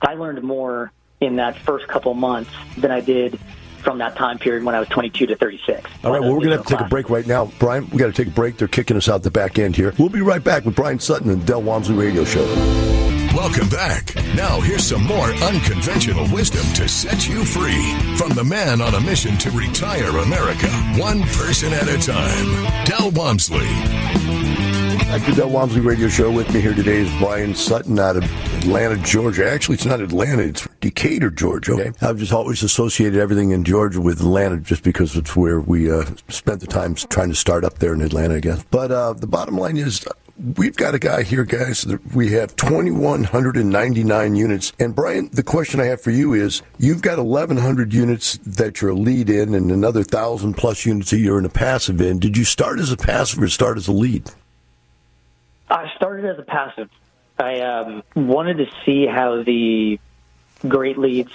I 0.00 0.14
learned 0.14 0.42
more 0.44 0.92
in 1.20 1.36
that 1.36 1.58
first 1.58 1.88
couple 1.88 2.14
months 2.14 2.50
than 2.76 2.92
I 2.92 3.00
did 3.00 3.40
from 3.78 3.98
that 3.98 4.14
time 4.14 4.38
period 4.38 4.62
when 4.62 4.76
I 4.76 4.78
was 4.78 4.88
22 4.88 5.26
to 5.26 5.36
36. 5.36 5.90
All 6.04 6.12
right, 6.12 6.20
well, 6.20 6.32
we're 6.32 6.38
going 6.38 6.50
to 6.50 6.56
have 6.58 6.66
to 6.66 6.76
take 6.76 6.86
a 6.86 6.88
break 6.88 7.10
right 7.10 7.26
now. 7.26 7.46
Brian, 7.58 7.90
we 7.90 7.98
got 7.98 8.06
to 8.06 8.12
take 8.12 8.28
a 8.28 8.36
break. 8.36 8.56
They're 8.56 8.68
kicking 8.68 8.96
us 8.96 9.08
out 9.08 9.24
the 9.24 9.30
back 9.32 9.58
end 9.58 9.74
here. 9.74 9.94
We'll 9.98 10.10
be 10.10 10.20
right 10.20 10.42
back 10.42 10.64
with 10.64 10.76
Brian 10.76 11.00
Sutton 11.00 11.30
and 11.30 11.44
Del 11.44 11.62
Walmsley 11.62 11.96
Radio 11.96 12.24
Show. 12.24 12.97
Welcome 13.34 13.68
back. 13.68 14.14
Now, 14.34 14.60
here's 14.60 14.86
some 14.86 15.04
more 15.04 15.28
unconventional 15.28 16.26
wisdom 16.32 16.64
to 16.74 16.88
set 16.88 17.28
you 17.28 17.44
free 17.44 17.94
from 18.16 18.30
the 18.30 18.44
man 18.44 18.80
on 18.80 18.94
a 18.94 19.00
mission 19.00 19.36
to 19.38 19.50
retire 19.50 20.08
America, 20.18 20.68
one 20.96 21.22
person 21.22 21.72
at 21.72 21.88
a 21.88 21.98
time, 21.98 22.84
Del 22.84 23.10
Walmsley. 23.12 23.68
Back 25.08 25.24
to 25.24 25.32
Del 25.32 25.50
Walmsley 25.50 25.80
Radio 25.80 26.08
Show. 26.08 26.30
With 26.30 26.52
me 26.52 26.60
here 26.60 26.74
today 26.74 26.98
is 26.98 27.18
Brian 27.18 27.54
Sutton 27.54 27.98
out 27.98 28.16
of 28.16 28.24
Atlanta, 28.58 28.96
Georgia. 28.98 29.50
Actually, 29.50 29.76
it's 29.76 29.86
not 29.86 30.00
Atlanta; 30.00 30.42
it's 30.42 30.68
Decatur, 30.80 31.30
Georgia. 31.30 31.72
Okay, 31.72 31.92
I've 32.02 32.18
just 32.18 32.32
always 32.32 32.62
associated 32.62 33.18
everything 33.18 33.52
in 33.52 33.64
Georgia 33.64 34.00
with 34.00 34.20
Atlanta, 34.20 34.58
just 34.58 34.82
because 34.82 35.16
it's 35.16 35.34
where 35.34 35.60
we 35.60 35.90
uh, 35.90 36.04
spent 36.28 36.60
the 36.60 36.66
time 36.66 36.94
trying 36.94 37.30
to 37.30 37.34
start 37.34 37.64
up 37.64 37.78
there 37.78 37.94
in 37.94 38.02
Atlanta, 38.02 38.34
I 38.34 38.40
guess. 38.40 38.64
But 38.70 38.90
uh, 38.90 39.14
the 39.14 39.26
bottom 39.26 39.56
line 39.56 39.78
is, 39.78 40.04
we've 40.56 40.76
got 40.76 40.94
a 40.94 40.98
guy 40.98 41.22
here, 41.22 41.44
guys. 41.44 41.86
We 42.14 42.32
have 42.32 42.54
2,199 42.56 44.36
units. 44.36 44.72
And 44.78 44.94
Brian, 44.94 45.30
the 45.32 45.42
question 45.42 45.80
I 45.80 45.86
have 45.86 46.00
for 46.00 46.10
you 46.10 46.32
is 46.34 46.62
you've 46.78 47.02
got 47.02 47.18
1,100 47.18 47.92
units 47.92 48.38
that 48.38 48.80
you're 48.80 48.92
a 48.92 48.94
lead 48.94 49.28
in 49.30 49.54
and 49.54 49.70
another 49.70 50.00
1,000 50.00 50.54
plus 50.54 50.86
units 50.86 51.12
a 51.12 51.18
year 51.18 51.38
in 51.38 51.44
a 51.44 51.50
passive 51.50 52.00
in. 52.00 52.18
Did 52.18 52.36
you 52.36 52.44
start 52.44 52.78
as 52.78 52.92
a 52.92 52.96
passive 52.96 53.42
or 53.42 53.48
start 53.48 53.76
as 53.76 53.88
a 53.88 53.92
lead? 53.92 54.30
I 55.68 55.90
started 55.96 56.24
as 56.24 56.38
a 56.38 56.42
passive. 56.42 56.88
I 57.38 57.60
um, 57.60 58.02
wanted 58.14 58.58
to 58.58 58.66
see 58.84 59.06
how 59.06 59.42
the 59.42 60.00
great 60.66 60.98
leads 60.98 61.32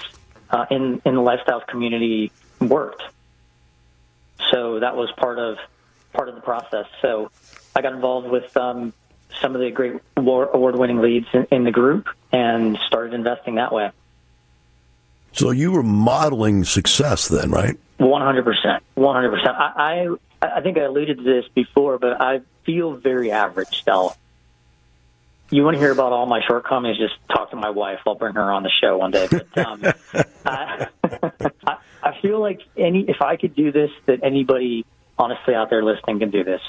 uh, 0.49 0.65
in, 0.69 1.01
in 1.05 1.15
the 1.15 1.21
lifestyles 1.21 1.65
community 1.67 2.31
worked. 2.59 3.03
So 4.51 4.79
that 4.79 4.95
was 4.95 5.11
part 5.11 5.39
of 5.39 5.57
part 6.13 6.29
of 6.29 6.35
the 6.35 6.41
process. 6.41 6.85
So 7.01 7.31
I 7.75 7.81
got 7.81 7.93
involved 7.93 8.29
with 8.29 8.55
um, 8.55 8.93
some 9.41 9.55
of 9.55 9.61
the 9.61 9.71
great 9.71 9.99
award 10.15 10.77
winning 10.77 11.01
leads 11.01 11.27
in, 11.33 11.47
in 11.51 11.63
the 11.63 11.71
group 11.71 12.07
and 12.31 12.77
started 12.87 13.13
investing 13.13 13.55
that 13.55 13.73
way. 13.73 13.91
So 15.33 15.51
you 15.51 15.71
were 15.71 15.83
modeling 15.83 16.63
success 16.63 17.27
then, 17.27 17.49
right? 17.51 17.77
One 17.97 18.21
hundred 18.21 18.45
percent, 18.45 18.83
one 18.93 19.15
hundred 19.15 19.31
percent. 19.31 19.55
I 19.57 20.07
I 20.41 20.61
think 20.61 20.77
I 20.77 20.81
alluded 20.81 21.17
to 21.17 21.23
this 21.23 21.45
before, 21.53 21.97
but 21.97 22.21
I 22.21 22.41
feel 22.65 22.93
very 22.93 23.31
average 23.31 23.69
still. 23.69 24.15
You 25.49 25.63
want 25.63 25.75
to 25.75 25.79
hear 25.79 25.91
about 25.91 26.13
all 26.13 26.25
my 26.25 26.41
shortcomings? 26.47 26.97
Just 26.97 27.15
talk 27.29 27.51
to 27.51 27.55
my 27.55 27.69
wife. 27.69 27.99
I'll 28.07 28.15
bring 28.15 28.33
her 28.35 28.51
on 28.51 28.63
the 28.63 28.71
show 28.81 28.97
one 28.97 29.11
day. 29.11 29.27
But 29.29 29.57
um, 29.57 29.83
I, 30.45 30.87
I 32.01 32.21
feel 32.21 32.39
like 32.39 32.61
any 32.77 33.01
if 33.07 33.21
I 33.21 33.35
could 33.35 33.55
do 33.55 33.71
this, 33.71 33.91
that 34.05 34.23
anybody 34.23 34.85
honestly 35.17 35.55
out 35.55 35.69
there 35.69 35.83
listening 35.83 36.19
can 36.19 36.31
do 36.31 36.43
this. 36.43 36.61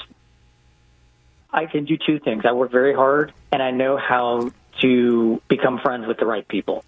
I 1.51 1.65
can 1.67 1.85
do 1.85 1.97
two 1.97 2.19
things. 2.19 2.43
I 2.45 2.51
work 2.51 2.71
very 2.71 2.93
hard, 2.93 3.33
and 3.51 3.63
I 3.63 3.71
know 3.71 3.97
how 3.97 4.51
to 4.81 5.41
become 5.47 5.79
friends 5.79 6.05
with 6.05 6.17
the 6.17 6.25
right 6.25 6.45
people. 6.45 6.83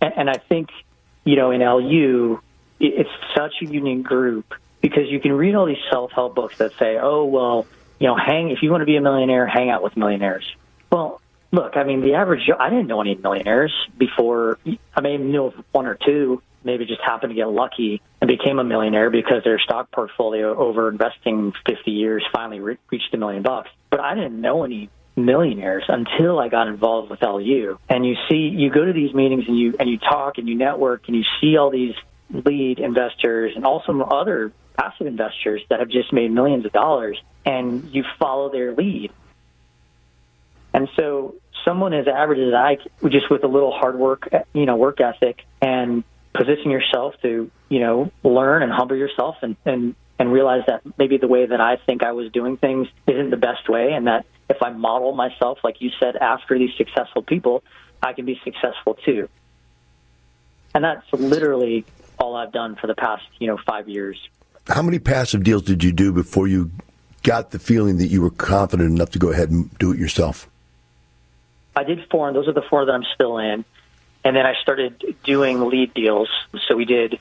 And, 0.00 0.12
and 0.16 0.30
I 0.30 0.38
think, 0.48 0.70
you 1.24 1.36
know, 1.36 1.50
in 1.50 1.60
LU, 1.60 2.40
it's 2.80 3.10
such 3.34 3.52
a 3.62 3.66
unique 3.66 4.02
group 4.02 4.54
because 4.80 5.08
you 5.08 5.20
can 5.20 5.32
read 5.32 5.54
all 5.54 5.66
these 5.66 5.76
self-help 5.90 6.34
books 6.34 6.58
that 6.58 6.72
say, 6.78 6.98
"Oh, 7.00 7.24
well, 7.24 7.66
you 7.98 8.06
know, 8.06 8.16
hang 8.16 8.50
if 8.50 8.62
you 8.62 8.70
want 8.70 8.82
to 8.82 8.86
be 8.86 8.96
a 8.96 9.00
millionaire, 9.00 9.46
hang 9.46 9.70
out 9.70 9.82
with 9.82 9.96
millionaires." 9.96 10.44
Well, 10.90 11.20
look, 11.52 11.76
I 11.76 11.84
mean, 11.84 12.00
the 12.00 12.14
average 12.14 12.50
I 12.58 12.68
didn't 12.68 12.86
know 12.86 13.00
any 13.00 13.14
millionaires 13.14 13.72
before. 13.96 14.58
I 14.94 15.00
may 15.00 15.16
know 15.16 15.54
one 15.72 15.86
or 15.86 15.94
two, 15.94 16.42
maybe 16.64 16.86
just 16.86 17.00
happened 17.00 17.30
to 17.30 17.34
get 17.34 17.48
lucky 17.48 18.02
and 18.20 18.28
became 18.28 18.58
a 18.58 18.64
millionaire 18.64 19.10
because 19.10 19.44
their 19.44 19.58
stock 19.58 19.90
portfolio 19.90 20.56
over 20.56 20.88
investing 20.88 21.52
50 21.66 21.90
years 21.90 22.24
finally 22.32 22.60
re- 22.60 22.78
reached 22.90 23.12
a 23.12 23.16
million 23.16 23.42
bucks. 23.42 23.70
But 23.90 24.00
I 24.00 24.14
didn't 24.14 24.40
know 24.40 24.64
any 24.64 24.90
millionaires 25.16 25.84
until 25.88 26.38
I 26.38 26.48
got 26.48 26.68
involved 26.68 27.10
with 27.10 27.22
LU. 27.22 27.78
And 27.88 28.06
you 28.06 28.16
see, 28.28 28.48
you 28.48 28.70
go 28.70 28.84
to 28.84 28.92
these 28.92 29.14
meetings 29.14 29.44
and 29.46 29.58
you 29.58 29.74
and 29.78 29.88
you 29.88 29.98
talk 29.98 30.38
and 30.38 30.48
you 30.48 30.56
network 30.56 31.06
and 31.06 31.16
you 31.16 31.24
see 31.40 31.56
all 31.56 31.70
these 31.70 31.94
lead 32.30 32.78
investors 32.78 33.52
and 33.54 33.64
also 33.64 33.98
other 34.00 34.52
passive 34.76 35.06
investors 35.06 35.62
that 35.70 35.80
have 35.80 35.88
just 35.88 36.12
made 36.12 36.32
millions 36.32 36.66
of 36.66 36.72
dollars 36.72 37.20
and 37.44 37.94
you 37.94 38.04
follow 38.18 38.50
their 38.50 38.74
lead. 38.74 39.12
And 40.72 40.88
so 40.96 41.36
someone 41.64 41.94
as 41.94 42.08
average 42.08 42.40
as 42.40 42.52
I, 42.52 42.78
just 43.08 43.30
with 43.30 43.44
a 43.44 43.48
little 43.48 43.70
hard 43.70 43.96
work, 43.96 44.28
you 44.52 44.66
know, 44.66 44.76
work 44.76 45.00
ethic 45.00 45.44
and 45.62 46.02
position 46.34 46.70
yourself 46.70 47.14
to, 47.22 47.50
you 47.68 47.80
know, 47.80 48.10
learn 48.22 48.62
and 48.62 48.72
humble 48.72 48.96
yourself 48.96 49.36
and, 49.42 49.56
and, 49.64 49.94
and 50.18 50.32
realize 50.32 50.62
that 50.66 50.82
maybe 50.98 51.16
the 51.16 51.28
way 51.28 51.46
that 51.46 51.60
I 51.60 51.76
think 51.76 52.02
I 52.02 52.12
was 52.12 52.30
doing 52.32 52.56
things 52.56 52.88
isn't 53.06 53.30
the 53.30 53.36
best 53.36 53.68
way 53.68 53.92
and 53.92 54.06
that 54.06 54.26
if 54.50 54.62
I 54.62 54.70
model 54.70 55.12
myself, 55.12 55.58
like 55.64 55.80
you 55.80 55.90
said, 56.00 56.16
after 56.16 56.58
these 56.58 56.74
successful 56.76 57.22
people, 57.22 57.62
I 58.02 58.12
can 58.12 58.26
be 58.26 58.40
successful 58.44 58.94
too. 58.94 59.28
And 60.74 60.84
that's 60.84 61.06
literally 61.12 61.84
all 62.18 62.36
I've 62.36 62.52
done 62.52 62.76
for 62.76 62.86
the 62.86 62.94
past, 62.94 63.24
you 63.38 63.46
know, 63.46 63.58
five 63.66 63.88
years 63.88 64.18
how 64.68 64.82
many 64.82 64.98
passive 64.98 65.44
deals 65.44 65.62
did 65.62 65.84
you 65.84 65.92
do 65.92 66.12
before 66.12 66.48
you 66.48 66.70
got 67.22 67.50
the 67.50 67.58
feeling 67.58 67.98
that 67.98 68.06
you 68.06 68.22
were 68.22 68.30
confident 68.30 68.90
enough 68.90 69.10
to 69.10 69.18
go 69.18 69.30
ahead 69.30 69.50
and 69.50 69.76
do 69.78 69.92
it 69.92 69.98
yourself? 69.98 70.48
I 71.76 71.84
did 71.84 72.06
four, 72.10 72.28
and 72.28 72.36
those 72.36 72.48
are 72.48 72.52
the 72.52 72.62
four 72.62 72.84
that 72.84 72.92
I'm 72.92 73.04
still 73.14 73.38
in. 73.38 73.64
And 74.24 74.34
then 74.34 74.46
I 74.46 74.54
started 74.62 75.16
doing 75.22 75.60
lead 75.68 75.92
deals. 75.94 76.28
So 76.66 76.76
we 76.76 76.84
did 76.84 77.18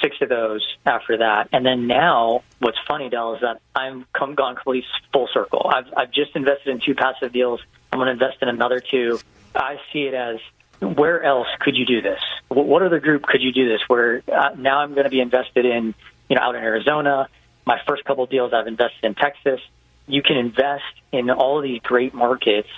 six 0.00 0.16
of 0.20 0.28
those 0.28 0.66
after 0.84 1.18
that. 1.18 1.48
And 1.52 1.64
then 1.64 1.86
now, 1.86 2.42
what's 2.58 2.78
funny, 2.88 3.08
Del, 3.08 3.34
is 3.34 3.40
that 3.42 3.60
I'm 3.74 4.06
come 4.12 4.34
gone 4.34 4.54
completely 4.56 4.88
full 5.12 5.28
circle. 5.32 5.70
I've, 5.72 5.86
I've 5.96 6.12
just 6.12 6.34
invested 6.34 6.70
in 6.70 6.80
two 6.80 6.94
passive 6.94 7.32
deals. 7.32 7.60
I'm 7.92 7.98
going 7.98 8.06
to 8.06 8.12
invest 8.12 8.42
in 8.42 8.48
another 8.48 8.80
two. 8.80 9.20
I 9.54 9.76
see 9.92 10.02
it 10.02 10.14
as 10.14 10.38
where 10.80 11.22
else 11.22 11.48
could 11.60 11.76
you 11.76 11.86
do 11.86 12.02
this? 12.02 12.20
What 12.48 12.82
other 12.82 13.00
group 13.00 13.22
could 13.22 13.42
you 13.42 13.52
do 13.52 13.68
this? 13.68 13.80
Where 13.86 14.22
uh, 14.32 14.50
now 14.56 14.78
I'm 14.78 14.92
going 14.92 15.04
to 15.04 15.10
be 15.10 15.20
invested 15.20 15.64
in 15.64 15.94
you 16.28 16.36
know, 16.36 16.42
out 16.42 16.54
in 16.54 16.62
Arizona. 16.62 17.28
My 17.66 17.80
first 17.86 18.04
couple 18.04 18.26
deals, 18.26 18.52
I've 18.52 18.66
invested 18.66 19.04
in 19.04 19.14
Texas. 19.14 19.60
You 20.06 20.22
can 20.22 20.36
invest 20.36 20.84
in 21.12 21.30
all 21.30 21.58
of 21.58 21.64
these 21.64 21.80
great 21.82 22.14
markets, 22.14 22.68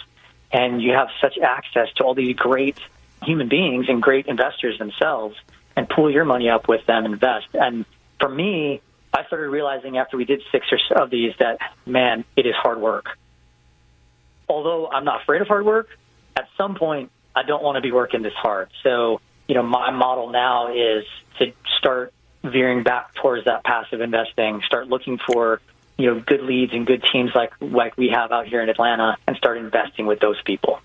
and 0.53 0.81
you 0.81 0.93
have 0.93 1.09
such 1.21 1.39
access 1.39 1.89
to 1.97 2.05
all 2.05 2.15
these 2.15 2.37
great 2.37 2.79
human 3.23 3.49
beings 3.49 3.87
and 3.89 4.03
great 4.03 4.27
investors 4.27 4.79
themselves, 4.79 5.37
and 5.77 5.89
pull 5.89 6.11
your 6.11 6.25
money 6.25 6.49
up 6.49 6.69
with 6.69 6.85
them, 6.87 7.05
invest. 7.05 7.49
And 7.55 7.85
for 8.21 8.29
me, 8.29 8.81
I 9.13 9.25
started 9.27 9.49
realizing 9.49 9.99
after 9.99 10.17
we 10.17 10.25
did 10.25 10.43
six 10.53 10.67
or 10.73 10.79
so 10.89 11.03
of 11.03 11.11
these 11.11 11.33
that 11.39 11.59
man, 11.87 12.25
it 12.37 12.47
is 12.47 12.55
hard 12.55 12.81
work. 12.81 13.07
Although 14.49 14.89
I'm 14.89 15.05
not 15.05 15.23
afraid 15.23 15.43
of 15.43 15.49
hard 15.49 15.65
work, 15.65 15.89
at 16.37 16.49
some 16.57 16.75
point 16.75 17.11
I 17.35 17.43
don't 17.43 17.63
want 17.63 17.77
to 17.77 17.81
be 17.81 17.93
working 17.93 18.23
this 18.23 18.35
hard. 18.35 18.71
So, 18.83 19.21
you 19.47 19.55
know, 19.55 19.63
my 19.63 19.91
model 19.91 20.31
now 20.31 20.73
is 20.73 21.05
to 21.39 21.53
start 21.79 22.13
veering 22.43 22.83
back 22.83 23.15
towards 23.15 23.45
that 23.45 23.65
passive 23.65 24.01
investing, 24.01 24.63
start 24.67 24.89
looking 24.89 25.19
for 25.19 25.61
you 25.97 26.07
know 26.07 26.21
good 26.21 26.43
leads 26.43 26.73
and 26.73 26.87
good 26.87 27.05
teams 27.13 27.31
like 27.35 27.53
like 27.61 27.97
we 27.97 28.11
have 28.15 28.31
out 28.31 28.47
here 28.47 28.63
in 28.63 28.69
Atlanta, 28.69 29.17
and 29.27 29.37
start 29.37 29.59
investing 29.59 30.07
with 30.07 30.21
those 30.21 30.41
people. 30.43 30.81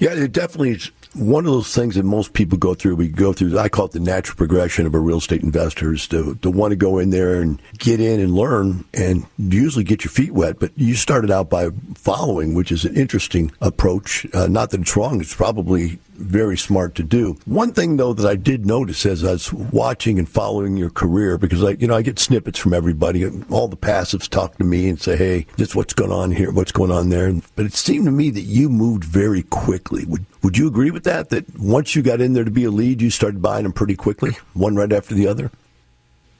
Yeah, 0.00 0.14
it 0.14 0.32
definitely 0.32 0.70
is 0.70 0.90
one 1.14 1.44
of 1.44 1.52
those 1.52 1.74
things 1.74 1.96
that 1.96 2.04
most 2.04 2.32
people 2.32 2.56
go 2.56 2.72
through. 2.72 2.96
We 2.96 3.08
go 3.08 3.34
through, 3.34 3.58
I 3.58 3.68
call 3.68 3.84
it 3.84 3.92
the 3.92 4.00
natural 4.00 4.34
progression 4.34 4.86
of 4.86 4.94
a 4.94 4.98
real 4.98 5.18
estate 5.18 5.42
investor 5.42 5.92
is 5.92 6.08
to, 6.08 6.36
to 6.36 6.50
want 6.50 6.70
to 6.70 6.76
go 6.76 6.98
in 6.98 7.10
there 7.10 7.42
and 7.42 7.60
get 7.76 8.00
in 8.00 8.18
and 8.18 8.34
learn 8.34 8.86
and 8.94 9.26
usually 9.36 9.84
get 9.84 10.02
your 10.02 10.10
feet 10.10 10.32
wet. 10.32 10.58
But 10.58 10.72
you 10.74 10.94
started 10.94 11.30
out 11.30 11.50
by 11.50 11.68
following, 11.96 12.54
which 12.54 12.72
is 12.72 12.86
an 12.86 12.96
interesting 12.96 13.52
approach. 13.60 14.26
Uh, 14.32 14.46
not 14.46 14.70
that 14.70 14.80
it's 14.80 14.96
wrong. 14.96 15.20
It's 15.20 15.34
probably 15.34 15.98
very 16.20 16.56
smart 16.56 16.94
to 16.96 17.02
do. 17.02 17.36
One 17.44 17.72
thing 17.72 17.96
though 17.96 18.12
that 18.12 18.26
I 18.26 18.36
did 18.36 18.66
notice 18.66 19.04
as 19.06 19.24
I 19.24 19.32
was 19.32 19.52
watching 19.52 20.18
and 20.18 20.28
following 20.28 20.76
your 20.76 20.90
career, 20.90 21.38
because 21.38 21.64
I, 21.64 21.70
you 21.70 21.86
know, 21.86 21.96
I 21.96 22.02
get 22.02 22.18
snippets 22.18 22.58
from 22.58 22.74
everybody. 22.74 23.26
All 23.50 23.68
the 23.68 23.76
passives 23.76 24.28
talk 24.28 24.56
to 24.58 24.64
me 24.64 24.88
and 24.88 25.00
say, 25.00 25.16
"Hey, 25.16 25.46
this 25.56 25.74
what's 25.74 25.94
going 25.94 26.12
on 26.12 26.30
here, 26.30 26.50
what's 26.52 26.72
going 26.72 26.90
on 26.90 27.08
there." 27.08 27.32
But 27.56 27.66
it 27.66 27.74
seemed 27.74 28.04
to 28.04 28.10
me 28.10 28.30
that 28.30 28.42
you 28.42 28.68
moved 28.68 29.04
very 29.04 29.42
quickly. 29.42 30.04
Would 30.04 30.26
Would 30.42 30.58
you 30.58 30.68
agree 30.68 30.90
with 30.90 31.04
that? 31.04 31.30
That 31.30 31.58
once 31.58 31.96
you 31.96 32.02
got 32.02 32.20
in 32.20 32.32
there 32.32 32.44
to 32.44 32.50
be 32.50 32.64
a 32.64 32.70
lead, 32.70 33.02
you 33.02 33.10
started 33.10 33.42
buying 33.42 33.64
them 33.64 33.72
pretty 33.72 33.96
quickly, 33.96 34.36
one 34.54 34.76
right 34.76 34.92
after 34.92 35.14
the 35.14 35.26
other. 35.26 35.50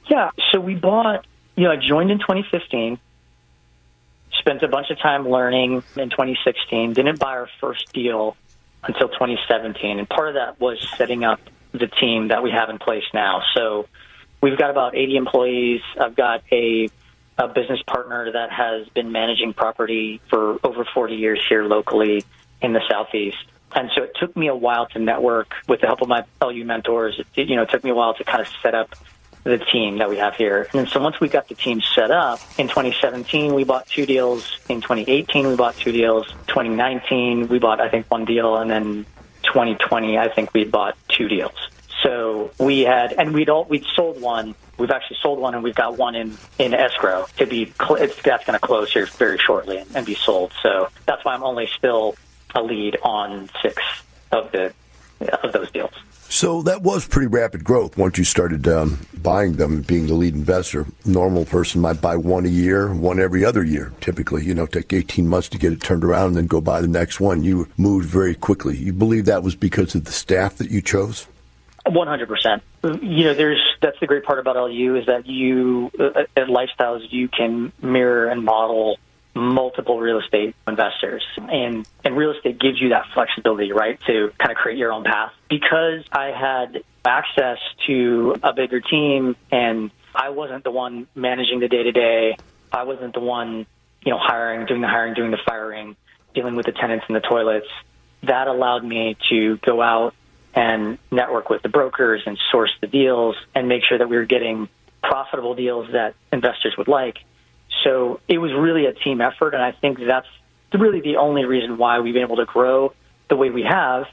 Yeah. 0.07 0.29
So 0.51 0.59
we 0.59 0.75
bought. 0.75 1.25
You 1.55 1.65
know, 1.65 1.71
I 1.71 1.75
joined 1.75 2.11
in 2.11 2.19
2015 2.19 2.97
spent 4.41 4.63
a 4.63 4.67
bunch 4.67 4.89
of 4.89 4.97
time 4.99 5.29
learning 5.29 5.83
in 5.95 6.09
2016. 6.09 6.93
Didn't 6.93 7.19
buy 7.19 7.31
our 7.31 7.49
first 7.59 7.93
deal 7.93 8.35
until 8.83 9.09
2017. 9.09 9.99
And 9.99 10.09
part 10.09 10.29
of 10.29 10.33
that 10.35 10.59
was 10.59 10.85
setting 10.97 11.23
up 11.23 11.39
the 11.71 11.87
team 11.87 12.29
that 12.29 12.43
we 12.43 12.51
have 12.51 12.69
in 12.69 12.79
place 12.79 13.03
now. 13.13 13.41
So 13.55 13.87
we've 14.41 14.57
got 14.57 14.69
about 14.69 14.95
80 14.95 15.15
employees. 15.15 15.81
I've 15.99 16.15
got 16.15 16.43
a, 16.51 16.89
a 17.37 17.47
business 17.47 17.81
partner 17.87 18.31
that 18.31 18.51
has 18.51 18.87
been 18.89 19.11
managing 19.11 19.53
property 19.53 20.21
for 20.29 20.59
over 20.63 20.85
40 20.93 21.15
years 21.15 21.41
here 21.47 21.63
locally 21.63 22.23
in 22.61 22.73
the 22.73 22.81
Southeast. 22.89 23.37
And 23.73 23.89
so 23.95 24.03
it 24.03 24.11
took 24.19 24.35
me 24.35 24.47
a 24.47 24.55
while 24.55 24.87
to 24.87 24.99
network 24.99 25.53
with 25.67 25.81
the 25.81 25.87
help 25.87 26.01
of 26.01 26.09
my 26.09 26.25
LU 26.41 26.65
mentors. 26.65 27.21
It, 27.35 27.47
you 27.47 27.55
know, 27.55 27.63
it 27.63 27.69
took 27.69 27.83
me 27.83 27.91
a 27.91 27.95
while 27.95 28.13
to 28.15 28.23
kind 28.23 28.41
of 28.41 28.47
set 28.61 28.75
up 28.75 28.95
the 29.43 29.57
team 29.57 29.97
that 29.97 30.09
we 30.09 30.17
have 30.17 30.35
here. 30.35 30.67
And 30.73 30.87
so 30.87 30.99
once 30.99 31.19
we 31.19 31.27
got 31.27 31.47
the 31.47 31.55
team 31.55 31.81
set 31.95 32.11
up 32.11 32.39
in 32.57 32.67
2017, 32.67 33.53
we 33.53 33.63
bought 33.63 33.87
two 33.87 34.05
deals. 34.05 34.59
In 34.69 34.81
2018, 34.81 35.47
we 35.47 35.55
bought 35.55 35.75
two 35.75 35.91
deals. 35.91 36.27
2019, 36.47 37.47
we 37.47 37.59
bought 37.59 37.81
I 37.81 37.89
think 37.89 38.09
one 38.09 38.25
deal, 38.25 38.57
and 38.57 38.69
then 38.69 39.05
2020, 39.43 40.17
I 40.17 40.29
think 40.29 40.53
we 40.53 40.65
bought 40.65 40.97
two 41.07 41.27
deals. 41.27 41.55
So 42.03 42.51
we 42.59 42.81
had, 42.81 43.13
and 43.13 43.33
we'd 43.33 43.49
all 43.49 43.65
we'd 43.65 43.85
sold 43.95 44.21
one. 44.21 44.55
We've 44.77 44.89
actually 44.89 45.17
sold 45.21 45.39
one, 45.39 45.53
and 45.53 45.63
we've 45.63 45.75
got 45.75 45.97
one 45.97 46.15
in 46.15 46.37
in 46.57 46.73
escrow 46.73 47.27
to 47.37 47.45
be. 47.45 47.71
It's, 47.79 48.21
that's 48.23 48.45
going 48.45 48.59
to 48.59 48.65
close 48.65 48.91
here 48.91 49.05
very 49.05 49.37
shortly 49.37 49.77
and, 49.77 49.95
and 49.95 50.05
be 50.05 50.15
sold. 50.15 50.53
So 50.63 50.89
that's 51.05 51.23
why 51.23 51.33
I'm 51.33 51.43
only 51.43 51.69
still 51.77 52.15
a 52.55 52.61
lead 52.61 52.97
on 53.03 53.49
six 53.61 53.81
of 54.31 54.51
the 54.51 54.73
of 55.43 55.53
those 55.53 55.69
deals. 55.71 55.93
So 56.31 56.61
that 56.61 56.81
was 56.81 57.05
pretty 57.05 57.27
rapid 57.27 57.65
growth 57.65 57.97
once 57.97 58.17
you 58.17 58.23
started 58.23 58.65
um, 58.65 58.99
buying 59.21 59.57
them, 59.57 59.81
being 59.81 60.07
the 60.07 60.13
lead 60.13 60.33
investor. 60.33 60.85
Normal 61.05 61.43
person 61.43 61.81
might 61.81 61.99
buy 61.99 62.15
one 62.15 62.45
a 62.45 62.49
year, 62.49 62.93
one 62.93 63.19
every 63.19 63.43
other 63.43 63.65
year, 63.65 63.91
typically. 63.99 64.45
You 64.45 64.55
know, 64.55 64.65
take 64.65 64.93
18 64.93 65.27
months 65.27 65.49
to 65.49 65.57
get 65.57 65.73
it 65.73 65.81
turned 65.81 66.05
around 66.05 66.27
and 66.27 66.37
then 66.37 66.47
go 66.47 66.61
buy 66.61 66.79
the 66.79 66.87
next 66.87 67.19
one. 67.19 67.43
You 67.43 67.67
moved 67.75 68.07
very 68.07 68.33
quickly. 68.33 68.77
You 68.77 68.93
believe 68.93 69.25
that 69.25 69.43
was 69.43 69.55
because 69.55 69.93
of 69.93 70.05
the 70.05 70.13
staff 70.13 70.55
that 70.59 70.71
you 70.71 70.81
chose? 70.81 71.27
100%. 71.85 72.61
You 73.01 73.23
know, 73.25 73.33
there's 73.33 73.61
that's 73.81 73.99
the 73.99 74.07
great 74.07 74.23
part 74.23 74.39
about 74.39 74.55
LU 74.55 74.95
is 74.95 75.07
that 75.07 75.27
you 75.27 75.91
uh, 75.99 76.23
at 76.37 76.47
Lifestyles 76.47 77.11
you 77.11 77.27
can 77.27 77.73
mirror 77.81 78.29
and 78.29 78.45
model 78.45 78.97
multiple 79.33 79.99
real 79.99 80.19
estate 80.19 80.55
investors. 80.67 81.23
And, 81.37 81.85
and 82.03 82.17
real 82.17 82.31
estate 82.31 82.59
gives 82.59 82.79
you 82.81 82.89
that 82.89 83.05
flexibility, 83.13 83.71
right, 83.71 83.99
to 84.07 84.31
kind 84.37 84.51
of 84.51 84.57
create 84.57 84.77
your 84.77 84.91
own 84.91 85.03
path. 85.03 85.31
Because 85.49 86.03
I 86.11 86.27
had 86.27 86.83
access 87.05 87.57
to 87.87 88.35
a 88.43 88.53
bigger 88.53 88.79
team 88.79 89.35
and 89.51 89.91
I 90.13 90.29
wasn't 90.29 90.63
the 90.63 90.71
one 90.71 91.07
managing 91.15 91.59
the 91.59 91.67
day 91.67 91.83
to 91.83 91.91
day. 91.91 92.37
I 92.71 92.83
wasn't 92.83 93.13
the 93.13 93.21
one, 93.21 93.65
you 94.03 94.11
know, 94.11 94.19
hiring, 94.19 94.65
doing 94.65 94.81
the 94.81 94.87
hiring, 94.87 95.13
doing 95.13 95.31
the 95.31 95.39
firing, 95.45 95.95
dealing 96.33 96.55
with 96.55 96.65
the 96.65 96.73
tenants 96.73 97.05
and 97.07 97.15
the 97.15 97.21
toilets. 97.21 97.67
That 98.23 98.47
allowed 98.47 98.83
me 98.83 99.17
to 99.29 99.57
go 99.57 99.81
out 99.81 100.13
and 100.53 100.97
network 101.11 101.49
with 101.49 101.61
the 101.61 101.69
brokers 101.69 102.21
and 102.25 102.37
source 102.51 102.71
the 102.81 102.87
deals 102.87 103.35
and 103.55 103.67
make 103.67 103.83
sure 103.87 103.97
that 103.97 104.09
we 104.09 104.17
were 104.17 104.25
getting 104.25 104.67
profitable 105.01 105.55
deals 105.55 105.87
that 105.93 106.15
investors 106.31 106.75
would 106.77 106.87
like. 106.87 107.17
So 107.83 108.19
it 108.27 108.37
was 108.37 108.51
really 108.53 108.85
a 108.85 108.93
team 108.93 109.21
effort, 109.21 109.53
and 109.53 109.63
I 109.63 109.71
think 109.71 109.99
that's 109.99 110.27
really 110.73 111.01
the 111.01 111.17
only 111.17 111.45
reason 111.45 111.77
why 111.77 111.99
we've 111.99 112.13
been 112.13 112.23
able 112.23 112.37
to 112.37 112.45
grow 112.45 112.93
the 113.29 113.35
way 113.35 113.49
we 113.49 113.63
have. 113.63 114.05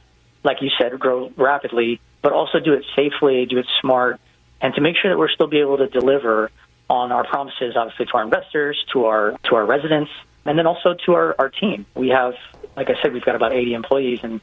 Like 0.45 0.59
you 0.63 0.71
said, 0.79 0.99
grow 0.99 1.31
rapidly, 1.37 2.01
but 2.23 2.33
also 2.33 2.61
do 2.61 2.73
it 2.73 2.85
safely, 2.97 3.47
do 3.47 3.59
it 3.59 3.67
smart, 3.81 4.21
and 4.61 4.75
to 4.75 4.81
make 4.81 4.97
sure 4.97 5.11
that 5.11 5.19
we're 5.19 5.31
still 5.31 5.49
be 5.49 5.61
able 5.61 5.79
to 5.79 5.89
deliver 5.89 6.51
on 6.89 7.13
our 7.13 7.25
promises, 7.25 7.77
obviously 7.77 8.07
to 8.07 8.13
our 8.15 8.23
investors, 8.23 8.83
to 8.93 9.07
our 9.07 9.37
to 9.45 9.57
our 9.57 9.67
residents, 9.67 10.11
and 10.45 10.59
then 10.59 10.67
also 10.67 10.95
to 11.07 11.15
our, 11.15 11.35
our 11.39 11.49
team. 11.51 11.87
We 11.95 12.09
have, 12.09 12.35
like 12.77 12.89
I 12.89 12.95
said, 13.03 13.13
we've 13.13 13.25
got 13.25 13.35
about 13.35 13.53
80 13.53 13.75
employees, 13.75 14.21
and 14.23 14.41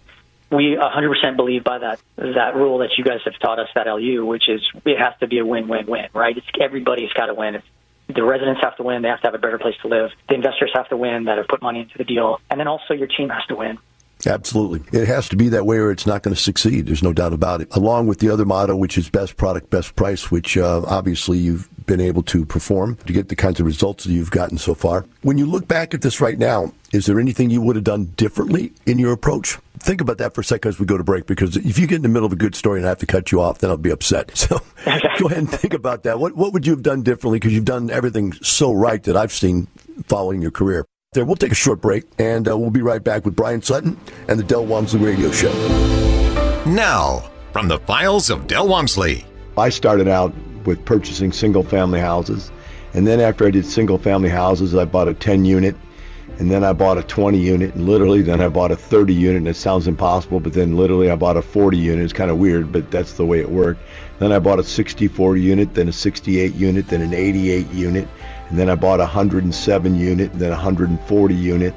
we 0.52 0.78
100% 0.80 1.36
believe 1.36 1.64
by 1.64 1.80
that 1.80 2.00
that 2.18 2.56
rule 2.56 2.80
that 2.80 2.98
you 2.98 3.04
guys 3.04 3.22
have 3.26 3.38
taught 3.40 3.60
us 3.60 3.70
at 3.76 3.88
LU, 3.88 4.26
which 4.26 4.48
is 4.48 4.62
it 4.86 5.00
has 5.00 5.14
to 5.20 5.28
be 5.28 5.40
a 5.40 5.46
win-win-win, 5.46 6.10
right? 6.14 6.38
It's, 6.38 6.48
everybody's 6.62 7.12
got 7.14 7.28
to 7.28 7.34
win. 7.34 7.56
It's, 7.56 7.66
the 8.08 8.24
residents 8.24 8.62
have 8.64 8.78
to 8.78 8.84
win. 8.84 9.02
They 9.02 9.10
have 9.10 9.22
to 9.22 9.28
have 9.28 9.36
a 9.36 9.40
better 9.40 9.58
place 9.58 9.76
to 9.82 9.88
live. 9.88 10.12
The 10.30 10.36
investors 10.36 10.72
have 10.76 10.90
to 10.90 10.98
win 10.98 11.26
that 11.26 11.38
have 11.38 11.48
put 11.48 11.62
money 11.62 11.82
into 11.82 11.98
the 11.98 12.04
deal, 12.04 12.40
and 12.50 12.60
then 12.60 12.68
also 12.68 12.94
your 12.94 13.08
team 13.08 13.30
has 13.30 13.46
to 13.48 13.56
win. 13.56 13.78
Absolutely. 14.26 14.82
It 14.98 15.08
has 15.08 15.30
to 15.30 15.36
be 15.36 15.50
that 15.50 15.66
way 15.66 15.78
or 15.78 15.92
it's 15.92 16.08
not 16.08 16.24
going 16.24 16.36
to 16.36 16.42
succeed. 16.42 16.88
There's 16.88 17.04
no 17.04 17.14
doubt 17.14 17.34
about 17.34 17.62
it. 17.62 17.68
Along 17.76 18.08
with 18.08 18.20
the 18.20 18.30
other 18.30 18.46
motto, 18.46 18.76
which 18.76 18.98
is 18.98 19.10
best 19.10 19.38
product, 19.38 19.70
best 19.70 19.96
price, 19.96 20.32
which 20.32 20.58
uh, 20.58 20.82
obviously 20.88 21.38
you've 21.38 21.70
been 21.86 22.02
able 22.02 22.24
to 22.24 22.46
perform 22.46 22.96
to 23.06 23.14
get 23.14 23.30
the 23.30 23.36
kinds 23.36 23.60
of 23.60 23.66
results 23.66 24.06
that 24.06 24.12
you've 24.12 24.32
gotten 24.32 24.58
so 24.58 24.74
far. 24.74 25.06
When 25.22 25.38
you 25.38 25.46
look 25.46 25.68
back 25.68 25.94
at 25.94 26.02
this 26.02 26.20
right 26.20 26.40
now, 26.40 26.74
is 26.92 27.06
there 27.06 27.20
anything 27.20 27.50
you 27.50 27.62
would 27.62 27.76
have 27.76 27.84
done 27.84 28.06
differently 28.16 28.74
in 28.86 28.98
your 28.98 29.12
approach? 29.12 29.58
Think 29.80 30.02
about 30.02 30.18
that 30.18 30.34
for 30.34 30.42
a 30.42 30.44
second 30.44 30.70
as 30.70 30.80
we 30.80 30.86
go 30.86 30.98
to 30.98 31.04
break, 31.04 31.28
because 31.28 31.58
if 31.58 31.78
you 31.78 31.86
get 31.86 31.98
in 31.98 32.02
the 32.02 32.10
middle 32.10 32.26
of 32.26 32.34
a 32.34 32.38
good 32.38 32.56
story 32.56 32.80
and 32.80 32.88
I 32.88 32.90
have 32.90 32.98
to 33.00 33.06
cut 33.06 33.32
you 33.32 33.42
off, 33.42 33.60
then 33.60 33.70
I'll 33.70 33.78
be 33.78 33.92
upset. 33.92 34.32
So 34.46 34.62
go 35.20 35.28
ahead 35.28 35.40
and 35.40 35.50
think 35.50 35.74
about 35.74 36.04
that. 36.04 36.20
What, 36.20 36.36
what 36.36 36.54
would 36.54 36.68
you 36.68 36.74
have 36.74 36.84
done 36.84 37.02
differently? 37.02 37.40
Because 37.40 37.54
you've 37.54 37.66
done 37.66 37.90
everything 37.90 38.34
so 38.34 38.72
right 38.72 39.02
that 39.04 39.16
I've 39.18 39.32
seen 39.32 39.68
following 40.08 40.42
your 40.42 40.52
career 40.52 40.86
there. 41.16 41.26
We'll 41.26 41.36
take 41.36 41.52
a 41.52 41.56
short 41.56 41.82
break, 41.82 42.04
and 42.20 42.48
uh, 42.48 42.56
we'll 42.56 42.70
be 42.70 42.84
right 42.84 43.04
back 43.04 43.26
with 43.26 43.36
Brian 43.36 43.62
Sutton 43.62 43.98
and 44.28 44.38
the 44.38 44.44
Del 44.44 44.66
Walmsley 44.66 45.00
Radio 45.00 45.32
Show. 45.32 45.52
Now, 46.68 47.32
from 47.52 47.68
the 47.68 47.80
files 47.80 48.30
of 48.30 48.46
Del 48.48 48.68
Walmsley. 48.68 49.26
I 49.58 49.70
started 49.70 50.08
out 50.08 50.34
with 50.66 50.84
purchasing 50.86 51.32
single 51.32 51.64
family 51.64 52.00
houses, 52.00 52.52
and 52.94 53.08
then 53.08 53.20
after 53.20 53.48
I 53.48 53.52
did 53.52 53.66
single 53.66 53.98
family 53.98 54.30
houses, 54.30 54.76
I 54.76 54.86
bought 54.86 55.08
a 55.08 55.14
10 55.14 55.46
unit, 55.46 55.76
and 56.38 56.52
then 56.52 56.64
I 56.64 56.74
bought 56.74 56.98
a 56.98 57.04
20 57.04 57.38
unit, 57.38 57.74
and 57.76 57.88
literally 57.88 58.22
then 58.22 58.42
I 58.42 58.50
bought 58.50 58.72
a 58.72 58.76
30 58.76 59.14
unit, 59.14 59.38
and 59.38 59.48
it 59.48 59.56
sounds 59.56 59.88
impossible, 59.88 60.40
but 60.42 60.54
then 60.54 60.76
literally 60.76 61.10
I 61.10 61.16
bought 61.16 61.38
a 61.38 61.42
40 61.42 61.78
unit. 61.78 62.04
It's 62.04 62.14
kind 62.14 62.30
of 62.30 62.38
weird, 62.38 62.72
but 62.72 62.92
that's 62.92 63.14
the 63.14 63.26
way 63.26 63.40
it 63.40 63.50
worked. 63.50 63.82
Then 64.20 64.32
I 64.32 64.40
bought 64.40 64.60
a 64.60 64.64
64 64.64 65.38
unit, 65.38 65.74
then 65.74 65.88
a 65.88 65.94
68 65.94 66.54
unit, 66.56 66.90
then 66.90 67.02
an 67.02 67.14
88 67.14 67.72
unit 67.72 68.08
and 68.50 68.60
then 68.60 68.70
I 68.70 68.76
bought 68.76 69.00
a 69.00 69.04
107 69.04 69.96
unit, 69.96 70.32
and 70.32 70.42
then 70.42 70.52
a 70.52 70.56
140 70.56 71.36
unit, 71.36 71.74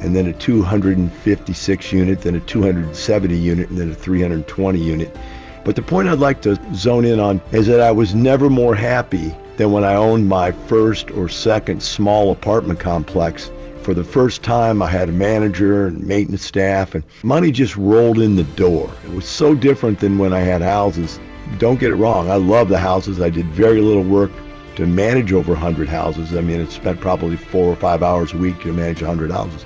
and 0.00 0.14
then 0.14 0.26
a 0.26 0.32
256 0.32 1.92
unit, 1.92 2.20
then 2.20 2.36
a 2.36 2.40
270 2.40 3.36
unit, 3.36 3.70
and 3.70 3.78
then 3.78 3.90
a 3.90 3.94
320 3.94 4.78
unit. 4.78 5.16
But 5.64 5.76
the 5.76 5.82
point 5.82 6.08
I'd 6.08 6.18
like 6.18 6.42
to 6.42 6.58
zone 6.74 7.04
in 7.04 7.18
on 7.18 7.40
is 7.52 7.66
that 7.66 7.80
I 7.80 7.90
was 7.90 8.14
never 8.14 8.50
more 8.50 8.74
happy 8.74 9.34
than 9.56 9.72
when 9.72 9.84
I 9.84 9.94
owned 9.94 10.28
my 10.28 10.52
first 10.52 11.10
or 11.10 11.28
second 11.28 11.82
small 11.82 12.32
apartment 12.32 12.80
complex. 12.80 13.50
For 13.82 13.94
the 13.94 14.04
first 14.04 14.42
time, 14.42 14.82
I 14.82 14.90
had 14.90 15.08
a 15.08 15.12
manager 15.12 15.86
and 15.86 16.02
maintenance 16.06 16.44
staff, 16.44 16.94
and 16.94 17.04
money 17.22 17.50
just 17.50 17.76
rolled 17.76 18.18
in 18.18 18.36
the 18.36 18.44
door. 18.44 18.90
It 19.04 19.14
was 19.14 19.26
so 19.26 19.54
different 19.54 20.00
than 20.00 20.18
when 20.18 20.32
I 20.32 20.40
had 20.40 20.62
houses. 20.62 21.18
Don't 21.58 21.80
get 21.80 21.90
it 21.90 21.96
wrong, 21.96 22.30
I 22.30 22.36
love 22.36 22.68
the 22.68 22.78
houses. 22.78 23.20
I 23.20 23.30
did 23.30 23.46
very 23.46 23.80
little 23.80 24.02
work 24.02 24.30
to 24.76 24.86
manage 24.86 25.32
over 25.32 25.52
100 25.52 25.88
houses. 25.88 26.34
I 26.34 26.40
mean, 26.40 26.60
it 26.60 26.70
spent 26.70 27.00
probably 27.00 27.36
four 27.36 27.72
or 27.72 27.76
five 27.76 28.02
hours 28.02 28.32
a 28.32 28.36
week 28.36 28.60
to 28.62 28.72
manage 28.72 29.02
100 29.02 29.30
houses. 29.30 29.64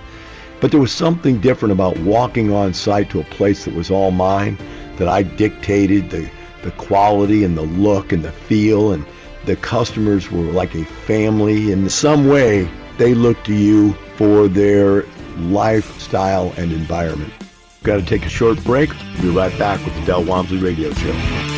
But 0.61 0.71
there 0.71 0.81
was 0.81 0.92
something 0.92 1.40
different 1.40 1.73
about 1.73 1.99
walking 1.99 2.53
on 2.53 2.75
site 2.75 3.11
to 3.11 3.21
a 3.21 3.25
place 3.25 3.64
that 3.64 3.75
was 3.75 3.90
all 3.90 4.11
mine, 4.11 4.59
that 4.97 5.09
I 5.09 5.23
dictated 5.23 6.11
the, 6.11 6.29
the 6.62 6.73
quality 6.73 7.44
and 7.44 7.57
the 7.57 7.62
look 7.62 8.12
and 8.12 8.25
the 8.25 8.33
feel, 8.33 8.92
and 8.92 9.07
the 9.44 9.57
customers 9.57 10.31
were 10.31 10.40
like 10.40 10.75
a 10.75 10.85
family. 10.85 11.71
In 11.71 11.88
some 11.88 12.29
way, 12.29 12.68
they 12.99 13.14
looked 13.14 13.47
to 13.47 13.55
you 13.55 13.92
for 14.16 14.49
their 14.49 15.05
lifestyle 15.37 16.53
and 16.57 16.73
environment. 16.73 17.33
Got 17.85 17.97
to 17.97 18.03
take 18.05 18.27
a 18.27 18.29
short 18.29 18.62
break. 18.64 18.90
We'll 19.14 19.23
be 19.23 19.29
right 19.31 19.57
back 19.59 19.85
with 19.85 19.94
the 19.94 20.05
Del 20.05 20.25
Walmsley 20.25 20.59
Radio 20.59 20.92
Show. 20.92 21.58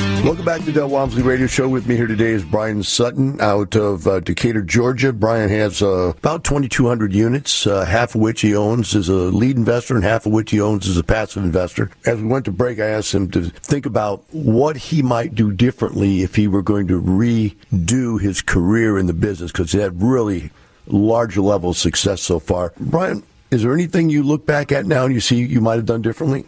Welcome 0.23 0.45
back 0.45 0.63
to 0.65 0.71
Del 0.71 0.87
Walmsley 0.87 1.23
Radio 1.23 1.47
Show. 1.47 1.67
With 1.67 1.87
me 1.87 1.95
here 1.95 2.05
today 2.05 2.29
is 2.29 2.43
Brian 2.43 2.83
Sutton 2.83 3.41
out 3.41 3.75
of 3.75 4.05
uh, 4.05 4.19
Decatur, 4.19 4.61
Georgia. 4.61 5.11
Brian 5.11 5.49
has 5.49 5.81
uh, 5.81 6.13
about 6.15 6.43
2,200 6.43 7.11
units, 7.11 7.65
uh, 7.65 7.85
half 7.85 8.13
of 8.13 8.21
which 8.21 8.41
he 8.41 8.55
owns 8.55 8.95
as 8.95 9.09
a 9.09 9.13
lead 9.13 9.57
investor 9.57 9.95
and 9.95 10.03
half 10.03 10.27
of 10.27 10.31
which 10.31 10.51
he 10.51 10.61
owns 10.61 10.87
as 10.87 10.95
a 10.95 11.03
passive 11.03 11.43
investor. 11.43 11.89
As 12.05 12.21
we 12.21 12.27
went 12.27 12.45
to 12.45 12.51
break, 12.51 12.79
I 12.79 12.85
asked 12.85 13.15
him 13.15 13.31
to 13.31 13.45
think 13.45 13.87
about 13.87 14.23
what 14.31 14.77
he 14.77 15.01
might 15.01 15.33
do 15.33 15.51
differently 15.51 16.21
if 16.21 16.35
he 16.35 16.47
were 16.47 16.61
going 16.61 16.87
to 16.89 17.01
redo 17.01 18.21
his 18.21 18.43
career 18.43 18.99
in 18.99 19.07
the 19.07 19.13
business 19.13 19.51
because 19.51 19.71
he 19.71 19.79
had 19.79 20.03
really 20.03 20.51
large 20.85 21.35
level 21.35 21.71
of 21.71 21.77
success 21.77 22.21
so 22.21 22.37
far. 22.37 22.73
Brian, 22.79 23.23
is 23.49 23.63
there 23.63 23.73
anything 23.73 24.11
you 24.11 24.21
look 24.21 24.45
back 24.45 24.71
at 24.71 24.85
now 24.85 25.05
and 25.05 25.15
you 25.15 25.19
see 25.19 25.37
you 25.43 25.61
might 25.61 25.77
have 25.77 25.87
done 25.87 26.03
differently? 26.03 26.45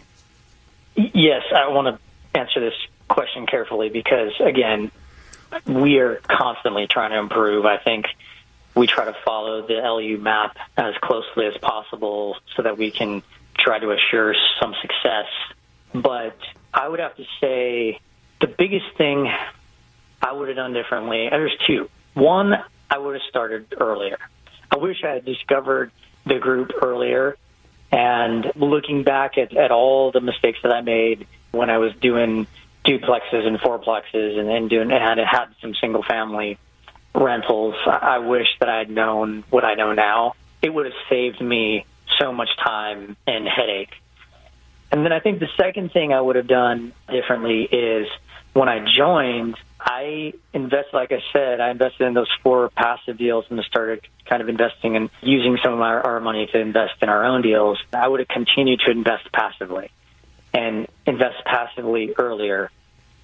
Yes, 0.95 1.41
I 1.55 1.69
want 1.69 1.87
to 1.87 2.39
answer 2.39 2.59
this 2.59 2.73
question 3.07 3.45
carefully 3.45 3.89
because, 3.89 4.31
again, 4.39 4.91
we 5.65 5.99
are 5.99 6.15
constantly 6.27 6.87
trying 6.87 7.11
to 7.11 7.19
improve. 7.19 7.65
I 7.65 7.77
think 7.77 8.07
we 8.75 8.87
try 8.87 9.05
to 9.05 9.15
follow 9.25 9.65
the 9.65 9.75
LU 9.75 10.17
map 10.17 10.57
as 10.77 10.95
closely 11.01 11.45
as 11.45 11.57
possible 11.57 12.37
so 12.55 12.63
that 12.63 12.77
we 12.77 12.91
can 12.91 13.21
try 13.57 13.79
to 13.79 13.91
assure 13.91 14.35
some 14.59 14.73
success. 14.81 15.27
But 15.93 16.37
I 16.73 16.87
would 16.87 16.99
have 16.99 17.15
to 17.17 17.25
say 17.39 17.99
the 18.39 18.47
biggest 18.47 18.97
thing 18.97 19.31
I 20.21 20.31
would 20.31 20.47
have 20.47 20.57
done 20.57 20.73
differently, 20.73 21.27
there's 21.29 21.55
two. 21.67 21.89
One, 22.13 22.53
I 22.89 22.97
would 22.97 23.15
have 23.15 23.23
started 23.29 23.73
earlier. 23.79 24.17
I 24.71 24.77
wish 24.77 25.03
I 25.03 25.11
had 25.13 25.25
discovered 25.25 25.91
the 26.25 26.39
group 26.39 26.71
earlier. 26.81 27.37
And 27.91 28.51
looking 28.55 29.03
back 29.03 29.37
at, 29.37 29.55
at 29.55 29.69
all 29.69 30.11
the 30.11 30.21
mistakes 30.21 30.57
that 30.63 30.73
I 30.73 30.81
made 30.81 31.27
when 31.51 31.69
I 31.69 31.77
was 31.77 31.93
doing 32.01 32.47
duplexes 32.85 33.45
and 33.45 33.59
fourplexes 33.59 34.37
and 34.37 34.47
then 34.47 34.67
doing 34.67 34.91
and 34.91 35.19
had 35.19 35.45
some 35.61 35.73
single 35.75 36.03
family 36.03 36.57
rentals. 37.15 37.75
I 37.85 38.19
wish 38.19 38.47
that 38.59 38.69
I'd 38.69 38.89
known 38.89 39.43
what 39.49 39.63
I 39.63 39.75
know 39.75 39.93
now. 39.93 40.33
It 40.61 40.73
would 40.73 40.85
have 40.85 40.95
saved 41.09 41.41
me 41.41 41.85
so 42.19 42.31
much 42.31 42.49
time 42.63 43.15
and 43.27 43.47
headache. 43.47 43.93
And 44.91 45.03
then 45.03 45.11
I 45.11 45.19
think 45.19 45.39
the 45.39 45.49
second 45.57 45.91
thing 45.91 46.13
I 46.13 46.21
would 46.21 46.35
have 46.35 46.47
done 46.47 46.93
differently 47.09 47.63
is 47.63 48.07
when 48.53 48.69
I 48.69 48.85
joined, 48.95 49.55
I 49.79 50.33
invested, 50.53 50.93
like 50.93 51.11
I 51.11 51.23
said, 51.31 51.59
I 51.59 51.71
invested 51.71 52.05
in 52.05 52.13
those 52.13 52.29
four 52.43 52.69
passive 52.69 53.17
deals 53.17 53.45
and 53.49 53.59
started 53.63 54.07
kind 54.25 54.41
of 54.41 54.49
investing 54.49 54.95
and 54.95 55.09
using 55.21 55.57
some 55.63 55.73
of 55.73 55.81
our, 55.81 56.01
our 56.01 56.19
money 56.19 56.47
to 56.51 56.59
invest 56.59 56.93
in 57.01 57.09
our 57.09 57.25
own 57.25 57.41
deals. 57.41 57.79
I 57.91 58.07
would 58.07 58.19
have 58.19 58.29
continued 58.29 58.81
to 58.85 58.91
invest 58.91 59.31
passively 59.31 59.89
and 60.53 60.87
invest 61.05 61.43
passively 61.45 62.13
earlier. 62.17 62.71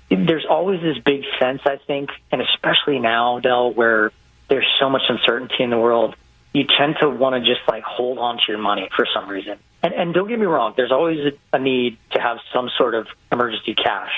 There's 0.09 0.45
always 0.49 0.81
this 0.81 0.97
big 0.97 1.23
sense, 1.39 1.61
I 1.65 1.77
think, 1.77 2.09
and 2.31 2.41
especially 2.41 2.99
now, 2.99 3.39
Del, 3.39 3.73
where 3.73 4.11
there's 4.49 4.67
so 4.79 4.89
much 4.89 5.03
uncertainty 5.07 5.63
in 5.63 5.69
the 5.69 5.77
world, 5.77 6.15
you 6.53 6.65
tend 6.65 6.95
to 7.01 7.09
want 7.09 7.35
to 7.35 7.47
just 7.47 7.67
like 7.67 7.83
hold 7.83 8.17
on 8.17 8.37
to 8.37 8.43
your 8.47 8.57
money 8.57 8.89
for 8.95 9.05
some 9.13 9.29
reason. 9.29 9.59
And, 9.83 9.93
and 9.93 10.13
don't 10.13 10.27
get 10.27 10.39
me 10.39 10.45
wrong, 10.45 10.73
there's 10.75 10.91
always 10.91 11.19
a, 11.19 11.55
a 11.55 11.59
need 11.59 11.97
to 12.11 12.19
have 12.19 12.39
some 12.51 12.69
sort 12.77 12.95
of 12.95 13.07
emergency 13.31 13.75
cash. 13.75 14.11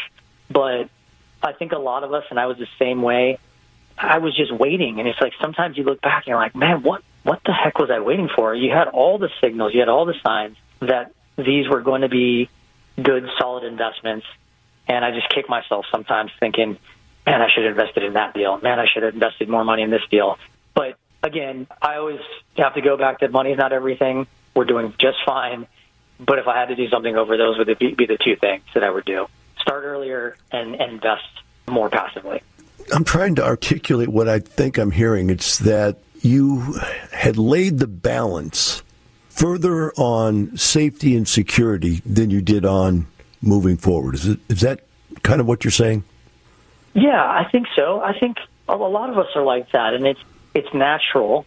But 0.50 0.90
I 1.44 1.52
think 1.52 1.74
a 1.74 1.78
lot 1.78 2.04
of 2.04 2.14
us, 2.14 2.24
and 2.30 2.40
I 2.40 2.46
was 2.46 2.58
the 2.58 2.68
same 2.80 3.02
way, 3.02 3.38
I 3.98 4.20
was 4.20 4.36
just 4.36 4.52
waiting. 4.52 5.00
And 5.00 5.08
it's 5.08 5.20
like 5.20 5.34
sometimes 5.42 5.78
you 5.78 5.84
look 5.84 6.02
back 6.02 6.24
and 6.26 6.28
you're 6.28 6.38
like, 6.38 6.56
man, 6.56 6.84
what, 6.84 7.04
what 7.24 7.42
the 7.46 7.54
heck 7.54 7.78
was 7.78 7.92
I 7.92 8.00
waiting 8.00 8.30
for? 8.34 8.56
You 8.56 8.72
had 8.72 8.88
all 8.88 9.18
the 9.18 9.30
signals, 9.42 9.74
you 9.74 9.82
had 9.82 9.90
all 9.90 10.06
the 10.06 10.16
signs 10.26 10.56
that 10.80 11.12
these 11.38 11.68
were 11.68 11.82
going 11.82 12.02
to 12.02 12.10
be 12.10 12.50
good, 13.02 13.28
solid 13.40 13.64
investments. 13.64 14.26
And 14.88 15.06
I 15.06 15.12
just 15.12 15.30
kick 15.30 15.48
myself 15.48 15.86
sometimes 15.92 16.32
thinking, 16.40 16.78
man, 17.26 17.42
I 17.42 17.50
should 17.54 17.66
have 17.66 17.78
invested 17.78 18.04
in 18.04 18.14
that 18.14 18.34
deal. 18.34 18.60
Man, 18.60 18.80
I 18.80 18.86
should 18.92 19.04
have 19.04 19.14
invested 19.14 19.48
more 19.48 19.64
money 19.64 19.84
in 19.84 19.90
this 19.90 20.02
deal. 20.10 20.38
But 20.74 20.98
again, 21.24 21.68
I 21.82 21.98
always 21.98 22.20
have 22.58 22.74
to 22.76 22.82
go 22.82 22.98
back 22.98 23.20
to 23.20 23.30
money 23.30 23.52
is 23.52 23.58
not 23.58 23.74
everything. 23.74 24.28
We're 24.56 24.66
doing 24.66 24.94
just 24.98 25.18
fine. 25.26 25.68
But 26.20 26.40
if 26.40 26.48
I 26.48 26.60
had 26.60 26.68
to 26.68 26.76
do 26.76 26.88
something 26.90 27.16
over 27.16 27.38
those, 27.38 27.58
would 27.58 27.80
be, 27.80 27.94
be 27.94 28.06
the 28.06 28.18
two 28.18 28.36
things 28.36 28.64
that 28.74 28.84
I 28.84 28.90
would 28.90 29.06
do: 29.06 29.28
start 29.60 29.84
earlier 29.84 30.36
and, 30.52 30.76
and 30.76 30.94
invest 30.94 31.24
more 31.68 31.90
passively. 31.90 32.44
I'm 32.94 33.04
trying 33.04 33.36
to 33.36 33.44
articulate 33.44 34.10
what 34.10 34.28
I 34.28 34.40
think 34.40 34.78
I'm 34.78 34.92
hearing. 34.92 35.30
It's 35.30 35.60
that 35.60 36.00
you 36.22 36.76
had 37.12 37.38
laid 37.38 37.80
the 37.80 37.88
balance 37.88 38.84
further 39.32 39.92
on 39.94 40.56
safety 40.58 41.16
and 41.16 41.28
security 41.28 42.02
than 42.06 42.30
you 42.30 42.42
did 42.42 42.66
on 42.66 43.08
moving 43.42 43.78
forward. 43.78 44.16
Is 44.16 44.28
it 44.28 44.40
is 44.50 44.62
that 44.62 44.82
kind 45.24 45.42
of 45.42 45.48
what 45.48 45.64
you're 45.64 45.72
saying? 45.72 46.04
Yeah, 46.94 47.24
I 47.24 47.48
think 47.50 47.68
so. 47.76 48.02
I 48.02 48.18
think 48.18 48.38
a 48.68 48.76
lot 48.76 49.10
of 49.10 49.18
us 49.18 49.28
are 49.36 49.44
like 49.44 49.72
that, 49.72 49.94
and 49.94 50.06
it's 50.06 50.20
it's 50.54 50.74
natural. 50.74 51.46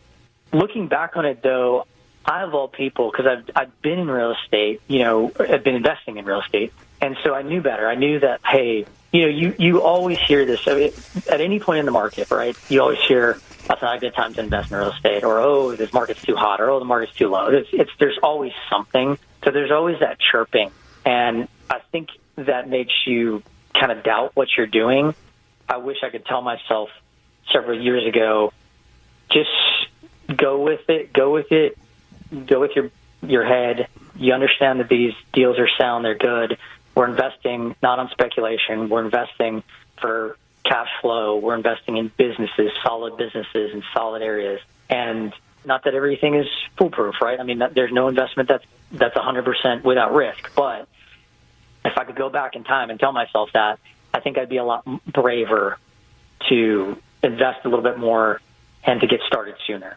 Looking 0.52 0.88
back 0.88 1.16
on 1.16 1.26
it, 1.26 1.42
though, 1.42 1.86
I 2.24 2.42
of 2.42 2.54
all 2.54 2.68
people, 2.68 3.10
because 3.10 3.26
I've 3.26 3.50
I've 3.54 3.82
been 3.82 3.98
in 3.98 4.08
real 4.08 4.32
estate, 4.32 4.80
you 4.88 5.00
know, 5.00 5.32
I've 5.38 5.64
been 5.64 5.74
investing 5.74 6.16
in 6.16 6.24
real 6.24 6.40
estate, 6.40 6.72
and 7.00 7.16
so 7.22 7.34
I 7.34 7.42
knew 7.42 7.60
better. 7.60 7.88
I 7.88 7.94
knew 7.94 8.20
that 8.20 8.40
hey, 8.44 8.86
you 9.12 9.22
know, 9.22 9.28
you 9.28 9.54
you 9.58 9.82
always 9.82 10.18
hear 10.18 10.44
this 10.44 10.66
at 10.66 11.40
any 11.40 11.60
point 11.60 11.80
in 11.80 11.84
the 11.84 11.92
market, 11.92 12.30
right? 12.30 12.56
You 12.68 12.80
always 12.80 13.00
hear 13.00 13.38
that's 13.66 13.82
not 13.82 13.96
a 13.96 14.00
good 14.00 14.14
time 14.14 14.34
to 14.34 14.40
invest 14.40 14.70
in 14.70 14.78
real 14.78 14.92
estate, 14.92 15.24
or 15.24 15.40
oh, 15.40 15.74
this 15.74 15.92
market's 15.92 16.22
too 16.22 16.36
hot, 16.36 16.60
or 16.60 16.70
oh, 16.70 16.78
the 16.78 16.84
market's 16.84 17.16
too 17.16 17.28
low. 17.28 17.48
It's, 17.48 17.68
it's 17.72 17.90
there's 17.98 18.18
always 18.22 18.52
something. 18.70 19.18
So 19.44 19.50
there's 19.50 19.70
always 19.70 20.00
that 20.00 20.18
chirping, 20.20 20.70
and 21.04 21.48
I 21.70 21.80
think 21.92 22.08
that 22.36 22.68
makes 22.68 22.92
you 23.06 23.42
kind 23.78 23.92
of 23.92 24.02
doubt 24.02 24.32
what 24.34 24.48
you're 24.56 24.66
doing. 24.66 25.14
I 25.68 25.78
wish 25.78 25.98
I 26.02 26.10
could 26.10 26.26
tell 26.26 26.42
myself 26.42 26.90
several 27.52 27.80
years 27.80 28.06
ago, 28.06 28.52
just 29.30 29.50
go 30.36 30.62
with 30.62 30.88
it, 30.88 31.12
go 31.12 31.32
with 31.32 31.50
it, 31.52 31.78
go 32.46 32.60
with 32.60 32.72
your 32.74 32.90
your 33.22 33.44
head. 33.44 33.88
You 34.16 34.32
understand 34.32 34.80
that 34.80 34.88
these 34.88 35.12
deals 35.32 35.58
are 35.58 35.68
sound, 35.78 36.04
they're 36.04 36.14
good. 36.14 36.58
We're 36.94 37.08
investing 37.08 37.74
not 37.82 37.98
on 37.98 38.10
speculation. 38.10 38.88
We're 38.88 39.04
investing 39.04 39.62
for 40.00 40.36
cash 40.64 40.88
flow. 41.00 41.36
We're 41.36 41.54
investing 41.54 41.96
in 41.96 42.10
businesses, 42.16 42.70
solid 42.82 43.16
businesses 43.16 43.72
in 43.72 43.82
solid 43.92 44.22
areas. 44.22 44.60
And 44.88 45.32
not 45.64 45.84
that 45.84 45.94
everything 45.94 46.34
is 46.34 46.46
foolproof, 46.76 47.16
right? 47.20 47.38
I 47.38 47.42
mean, 47.42 47.62
there's 47.74 47.92
no 47.92 48.08
investment 48.08 48.48
that's 48.48 48.64
that's 48.92 49.16
100% 49.16 49.82
without 49.82 50.14
risk. 50.14 50.50
But 50.54 50.88
if 51.84 51.98
I 51.98 52.04
could 52.04 52.16
go 52.16 52.30
back 52.30 52.54
in 52.54 52.64
time 52.64 52.90
and 52.90 53.00
tell 53.00 53.12
myself 53.12 53.50
that, 53.54 53.78
I 54.12 54.20
think 54.20 54.38
I'd 54.38 54.48
be 54.48 54.58
a 54.58 54.64
lot 54.64 54.84
braver 55.10 55.78
to 56.48 56.96
invest 57.22 57.64
a 57.64 57.68
little 57.68 57.82
bit 57.82 57.98
more 57.98 58.40
and 58.84 59.00
to 59.00 59.06
get 59.06 59.20
started 59.26 59.56
sooner. 59.66 59.96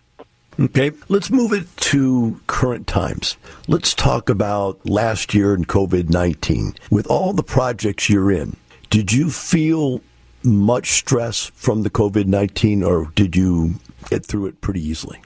Okay, 0.60 0.92
let's 1.08 1.30
move 1.30 1.54
it 1.54 1.68
to 1.78 2.42
current 2.48 2.88
times. 2.88 3.38
Let's 3.68 3.94
talk 3.94 4.28
about 4.28 4.84
last 4.90 5.36
year 5.36 5.54
and 5.54 5.68
COVID 5.68 6.10
19. 6.10 6.74
With 6.90 7.06
all 7.08 7.34
the 7.34 7.44
projects 7.44 8.10
you're 8.10 8.32
in, 8.32 8.58
did 8.90 9.12
you 9.12 9.30
feel 9.30 10.02
much 10.48 10.92
stress 10.92 11.52
from 11.56 11.84
the 11.84 11.90
COVID 11.90 12.26
19 12.26 12.84
or 12.84 13.12
did 13.16 13.36
you 13.36 13.76
get 14.10 14.26
through 14.26 14.48
it 14.48 14.62
pretty 14.62 14.82
easily? 14.82 15.22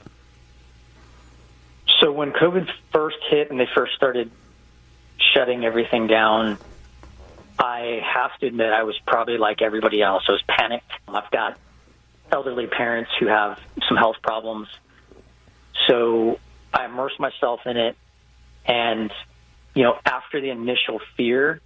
So, 2.00 2.10
when 2.10 2.32
COVID 2.32 2.68
first 2.92 3.18
hit 3.30 3.50
and 3.50 3.60
they 3.60 3.68
first 3.74 3.94
started 3.94 4.30
shutting 5.34 5.64
everything 5.64 6.08
down, 6.08 6.58
I 7.58 8.00
have 8.04 8.36
to 8.40 8.46
admit 8.46 8.72
I 8.72 8.82
was 8.82 8.98
probably 9.06 9.38
like 9.38 9.62
everybody 9.62 10.02
else. 10.02 10.24
I 10.28 10.32
was 10.32 10.42
panicked. 10.48 10.90
I've 11.06 11.30
got 11.30 11.58
elderly 12.32 12.66
parents 12.66 13.10
who 13.20 13.26
have 13.26 13.60
some 13.88 13.96
health 13.96 14.16
problems. 14.22 14.68
So 15.86 16.40
I 16.72 16.86
immersed 16.86 17.20
myself 17.20 17.60
in 17.66 17.76
it. 17.76 17.96
And, 18.64 19.12
you 19.74 19.82
know, 19.82 19.98
after 20.04 20.40
the 20.40 20.50
initial 20.50 21.00
fear, 21.16 21.60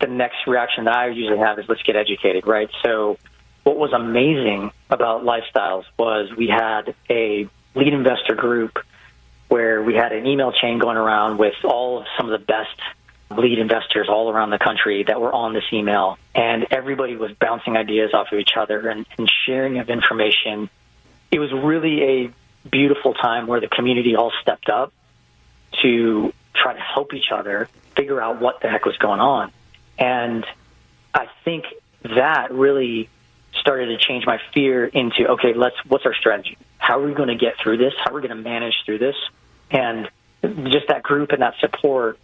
the 0.00 0.06
next 0.06 0.46
reaction 0.46 0.84
that 0.84 0.94
I 0.94 1.08
usually 1.08 1.38
have 1.38 1.58
is 1.58 1.66
let's 1.68 1.82
get 1.82 1.96
educated, 1.96 2.46
right? 2.46 2.68
So 2.82 3.18
what 3.64 3.76
was 3.76 3.92
amazing 3.92 4.70
about 4.90 5.24
lifestyles 5.24 5.84
was 5.98 6.30
we 6.36 6.48
had 6.48 6.94
a 7.10 7.48
lead 7.74 7.92
investor 7.92 8.34
group 8.34 8.78
where 9.48 9.82
we 9.82 9.94
had 9.94 10.12
an 10.12 10.26
email 10.26 10.52
chain 10.52 10.78
going 10.78 10.96
around 10.96 11.38
with 11.38 11.54
all 11.64 12.00
of 12.00 12.06
some 12.16 12.30
of 12.30 12.38
the 12.38 12.44
best 12.44 12.78
lead 13.30 13.58
investors 13.58 14.08
all 14.08 14.30
around 14.30 14.50
the 14.50 14.58
country 14.58 15.04
that 15.04 15.20
were 15.20 15.32
on 15.32 15.52
this 15.52 15.64
email. 15.72 16.18
And 16.34 16.66
everybody 16.70 17.16
was 17.16 17.32
bouncing 17.32 17.76
ideas 17.76 18.12
off 18.14 18.28
of 18.32 18.38
each 18.38 18.56
other 18.56 18.88
and, 18.88 19.06
and 19.18 19.30
sharing 19.46 19.78
of 19.78 19.90
information. 19.90 20.70
It 21.30 21.38
was 21.38 21.52
really 21.52 22.02
a 22.02 22.68
beautiful 22.68 23.14
time 23.14 23.46
where 23.46 23.60
the 23.60 23.68
community 23.68 24.16
all 24.16 24.32
stepped 24.42 24.68
up 24.68 24.92
to 25.82 26.32
try 26.54 26.72
to 26.72 26.80
help 26.80 27.14
each 27.14 27.30
other 27.32 27.68
figure 27.96 28.20
out 28.20 28.40
what 28.40 28.60
the 28.60 28.68
heck 28.68 28.84
was 28.84 28.96
going 28.98 29.20
on. 29.20 29.52
And 29.98 30.44
I 31.14 31.26
think 31.44 31.64
that 32.02 32.52
really 32.52 33.08
started 33.60 33.86
to 33.86 33.98
change 33.98 34.26
my 34.26 34.38
fear 34.52 34.84
into 34.86 35.28
okay, 35.32 35.54
let's 35.54 35.76
what's 35.86 36.04
our 36.06 36.14
strategy? 36.14 36.58
How 36.78 37.00
are 37.00 37.06
we 37.06 37.14
going 37.14 37.28
to 37.28 37.36
get 37.36 37.54
through 37.62 37.78
this? 37.78 37.94
How 37.98 38.12
are 38.12 38.14
we 38.14 38.20
going 38.20 38.36
to 38.36 38.42
manage 38.42 38.74
through 38.84 38.98
this? 38.98 39.16
And 39.70 40.08
just 40.42 40.88
that 40.88 41.02
group 41.02 41.32
and 41.32 41.42
that 41.42 41.54
support 41.60 42.18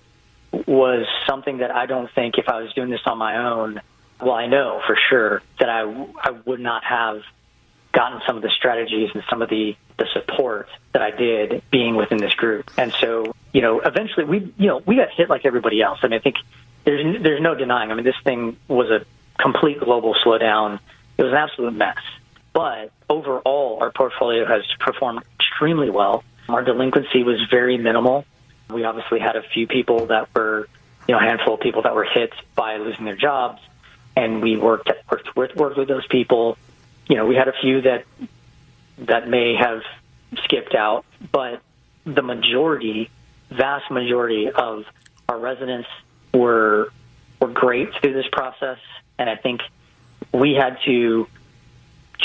was 0.53 1.07
something 1.27 1.59
that 1.59 1.71
I 1.71 1.87
don't 1.87 2.11
think 2.15 2.39
if 2.39 2.49
I 2.49 2.61
was 2.61 2.73
doing 2.75 2.91
this 2.91 3.01
on 3.07 3.19
my 3.19 3.51
own, 3.51 3.81
well, 4.21 4.35
I 4.35 4.47
know 4.47 4.81
for 4.87 4.97
sure 5.09 5.43
that 5.59 5.69
I, 5.69 5.83
I 6.21 6.31
would 6.31 6.61
not 6.61 6.85
have 6.85 7.23
gotten 7.93 8.21
some 8.27 8.37
of 8.37 8.43
the 8.43 8.51
strategies 8.51 9.11
and 9.15 9.23
some 9.29 9.43
of 9.43 9.49
the, 9.49 9.77
the 9.99 10.07
support 10.13 10.69
that 10.93 11.03
I 11.03 11.11
did 11.11 11.63
being 11.71 11.97
within 11.97 12.19
this 12.19 12.35
group. 12.35 12.71
And 12.79 12.93
so, 12.93 13.35
you 13.53 13.61
know, 13.61 13.81
eventually 13.81 14.25
we, 14.25 14.53
you 14.57 14.67
know, 14.67 14.83
we 14.85 14.97
got 14.97 15.11
hit 15.11 15.29
like 15.29 15.45
everybody 15.45 15.83
else. 15.83 15.99
I 16.03 16.09
mean, 16.09 16.19
I 16.19 16.23
think 16.23 16.37
there's, 16.85 17.23
there's 17.23 17.41
no 17.41 17.55
denying. 17.55 17.91
I 17.91 17.95
mean, 17.95 18.05
this 18.05 18.17
thing 18.25 18.57
was 18.69 18.91
a 18.91 19.05
complete 19.41 19.81
global 19.81 20.15
slowdown. 20.25 20.81
It 21.19 21.23
was 21.23 21.33
an 21.33 21.39
absolute 21.39 21.75
mess. 21.75 21.99
But 22.53 22.93
overall, 23.09 23.79
our 23.81 23.91
portfolio 23.91 24.47
has 24.47 24.63
performed 24.79 25.23
extremely 25.41 25.91
well. 25.91 26.25
Our 26.49 26.63
delinquency 26.63 27.23
was 27.23 27.41
very 27.51 27.79
minimal. 27.79 28.25
We 28.69 28.85
obviously 28.85 29.21
had 29.21 29.37
a 29.37 29.43
few 29.43 29.67
people 29.67 30.07
that 30.07 30.29
were, 30.35 30.69
you 31.07 31.15
know, 31.15 31.21
a 31.21 31.23
handful 31.23 31.55
of 31.55 31.61
people 31.61 31.83
that 31.83 31.95
were 31.95 32.05
hit 32.05 32.33
by 32.55 32.77
losing 32.77 33.05
their 33.05 33.17
jobs, 33.17 33.61
and 34.17 34.43
we 34.43 34.57
worked 34.57 34.91
worked 35.11 35.37
with 35.37 35.57
worked 35.57 35.79
with 35.79 35.89
those 35.89 36.07
people. 36.07 36.57
You 37.09 37.17
know, 37.17 37.27
we 37.27 37.37
had 37.37 37.49
a 37.49 37.53
few 37.61 37.83
that 37.83 38.05
that 38.99 39.29
may 39.29 39.55
have 39.55 39.83
skipped 40.45 40.75
out, 40.75 41.05
but 41.31 41.61
the 42.05 42.23
majority, 42.23 43.11
vast 43.51 43.91
majority 43.91 44.51
of 44.51 44.85
our 45.29 45.39
residents 45.39 45.89
were 46.35 46.91
were 47.41 47.49
great 47.49 47.89
through 48.01 48.13
this 48.13 48.27
process, 48.31 48.79
and 49.19 49.29
I 49.29 49.37
think 49.37 49.61
we 50.33 50.55
had 50.55 50.79
to 50.85 51.27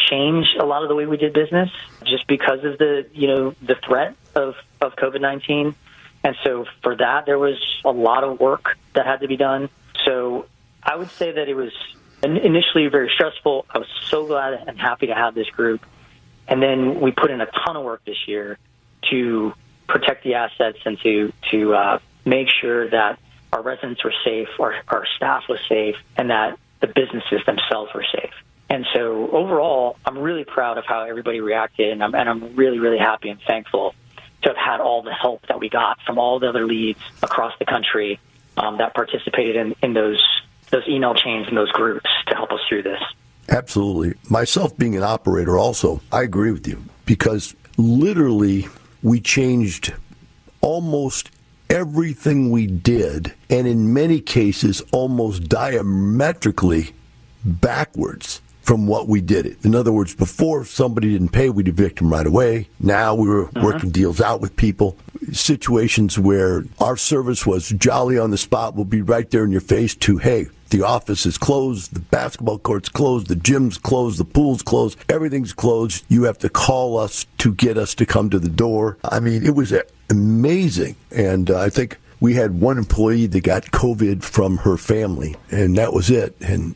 change 0.09 0.45
a 0.59 0.65
lot 0.65 0.83
of 0.83 0.89
the 0.89 0.95
way 0.95 1.05
we 1.05 1.17
did 1.17 1.33
business 1.33 1.69
just 2.05 2.27
because 2.27 2.63
of 2.63 2.77
the 2.77 3.07
you 3.13 3.27
know 3.27 3.55
the 3.61 3.75
threat 3.75 4.15
of 4.35 4.55
of 4.81 4.95
COVID 4.95 5.21
nineteen 5.21 5.75
and 6.23 6.35
so 6.43 6.65
for 6.83 6.95
that, 6.95 7.25
there 7.25 7.39
was 7.39 7.57
a 7.85 7.91
lot 7.91 8.25
of 8.25 8.39
work 8.39 8.77
that 8.93 9.05
had 9.05 9.21
to 9.21 9.29
be 9.29 9.37
done. 9.37 9.69
So 10.05 10.45
I 10.83 10.95
would 10.95 11.09
say 11.11 11.31
that 11.31 11.47
it 11.47 11.55
was 11.55 11.71
initially 12.21 12.87
very 12.87 13.09
stressful. 13.13 13.65
I 13.69 13.77
was 13.77 13.87
so 14.09 14.25
glad 14.25 14.65
and 14.67 14.77
happy 14.77 15.07
to 15.07 15.15
have 15.15 15.35
this 15.35 15.47
group. 15.47 15.85
And 16.47 16.61
then 16.61 16.99
we 16.99 17.11
put 17.11 17.31
in 17.31 17.39
a 17.39 17.45
ton 17.45 17.77
of 17.77 17.83
work 17.83 18.03
this 18.05 18.27
year 18.27 18.57
to 19.09 19.53
protect 19.87 20.23
the 20.23 20.33
assets 20.33 20.79
and 20.85 20.97
to, 20.99 21.31
to 21.51 21.73
uh, 21.73 21.99
make 22.25 22.47
sure 22.61 22.89
that 22.89 23.19
our 23.53 23.61
residents 23.61 24.03
were 24.03 24.13
safe, 24.23 24.49
our, 24.59 24.75
our 24.87 25.05
staff 25.15 25.43
was 25.47 25.59
safe, 25.67 25.95
and 26.15 26.29
that 26.29 26.57
the 26.81 26.87
businesses 26.87 27.41
themselves 27.45 27.91
were 27.93 28.05
safe. 28.11 28.33
And 28.69 28.85
so 28.93 29.29
overall, 29.31 29.97
I'm 30.05 30.17
really 30.17 30.43
proud 30.43 30.77
of 30.77 30.85
how 30.85 31.03
everybody 31.03 31.39
reacted, 31.39 31.91
and 31.91 32.03
I'm, 32.03 32.13
and 32.13 32.29
I'm 32.29 32.55
really, 32.55 32.79
really 32.79 32.97
happy 32.97 33.29
and 33.29 33.39
thankful 33.47 33.95
to 34.43 34.49
have 34.49 34.57
had 34.57 34.79
all 34.81 35.01
the 35.01 35.13
help 35.13 35.47
that 35.47 35.59
we 35.59 35.69
got 35.69 35.99
from 36.05 36.17
all 36.17 36.39
the 36.39 36.49
other 36.49 36.65
leads 36.65 36.99
across 37.23 37.53
the 37.59 37.65
country 37.65 38.19
um, 38.57 38.77
that 38.77 38.93
participated 38.93 39.55
in, 39.55 39.75
in 39.81 39.93
those 39.93 40.23
those 40.69 40.83
email 40.89 41.15
chains 41.15 41.47
and 41.47 41.55
those 41.55 41.71
groups 41.71 42.09
to 42.27 42.35
help 42.35 42.51
us 42.51 42.59
through 42.67 42.83
this. 42.83 42.99
Absolutely. 43.47 44.19
Myself 44.29 44.77
being 44.77 44.97
an 44.97 45.03
operator, 45.03 45.57
also, 45.57 46.01
I 46.11 46.23
agree 46.23 46.51
with 46.51 46.67
you 46.67 46.83
because 47.05 47.55
literally 47.77 48.67
we 49.01 49.21
changed 49.21 49.93
almost 50.59 51.31
everything 51.69 52.51
we 52.51 52.67
did, 52.67 53.33
and 53.49 53.67
in 53.67 53.93
many 53.93 54.19
cases, 54.19 54.81
almost 54.91 55.49
diametrically 55.49 56.93
backwards 57.43 58.41
from 58.61 58.85
what 58.85 59.07
we 59.07 59.21
did 59.21 59.45
it. 59.45 59.63
In 59.63 59.73
other 59.73 59.93
words, 59.93 60.13
before 60.13 60.65
somebody 60.65 61.13
didn't 61.13 61.29
pay, 61.29 61.49
we'd 61.49 61.69
evict 61.69 61.99
them 61.99 62.11
right 62.11 62.27
away. 62.27 62.67
Now 62.81 63.15
we 63.15 63.29
were 63.29 63.45
uh-huh. 63.45 63.61
working 63.63 63.91
deals 63.91 64.19
out 64.19 64.41
with 64.41 64.57
people. 64.57 64.97
Situations 65.31 66.19
where 66.19 66.65
our 66.81 66.97
service 66.97 67.45
was 67.45 67.69
jolly 67.69 68.19
on 68.19 68.31
the 68.31 68.37
spot, 68.37 68.75
we'll 68.75 68.83
be 68.83 69.01
right 69.01 69.29
there 69.31 69.45
in 69.45 69.51
your 69.51 69.61
face 69.61 69.95
to, 69.95 70.17
hey, 70.17 70.47
The 70.69 70.81
office 70.81 71.25
is 71.25 71.37
closed, 71.37 71.93
the 71.93 71.99
basketball 71.99 72.59
court's 72.59 72.89
closed, 72.89 73.27
the 73.27 73.35
gym's 73.35 73.77
closed, 73.77 74.19
the 74.19 74.25
pool's 74.25 74.61
closed, 74.61 74.97
everything's 75.09 75.53
closed. 75.53 76.05
You 76.09 76.23
have 76.23 76.37
to 76.39 76.49
call 76.49 76.97
us 76.97 77.25
to 77.39 77.53
get 77.53 77.77
us 77.77 77.95
to 77.95 78.05
come 78.05 78.29
to 78.29 78.39
the 78.39 78.49
door. 78.49 78.97
I 79.03 79.19
mean, 79.19 79.45
it 79.45 79.55
was 79.55 79.73
amazing. 80.09 80.95
And 81.11 81.49
uh, 81.49 81.59
I 81.59 81.69
think 81.69 81.99
we 82.19 82.33
had 82.33 82.59
one 82.59 82.77
employee 82.77 83.27
that 83.27 83.43
got 83.43 83.63
COVID 83.65 84.23
from 84.23 84.57
her 84.57 84.77
family, 84.77 85.35
and 85.51 85.77
that 85.77 85.93
was 85.93 86.09
it. 86.09 86.35
And 86.41 86.75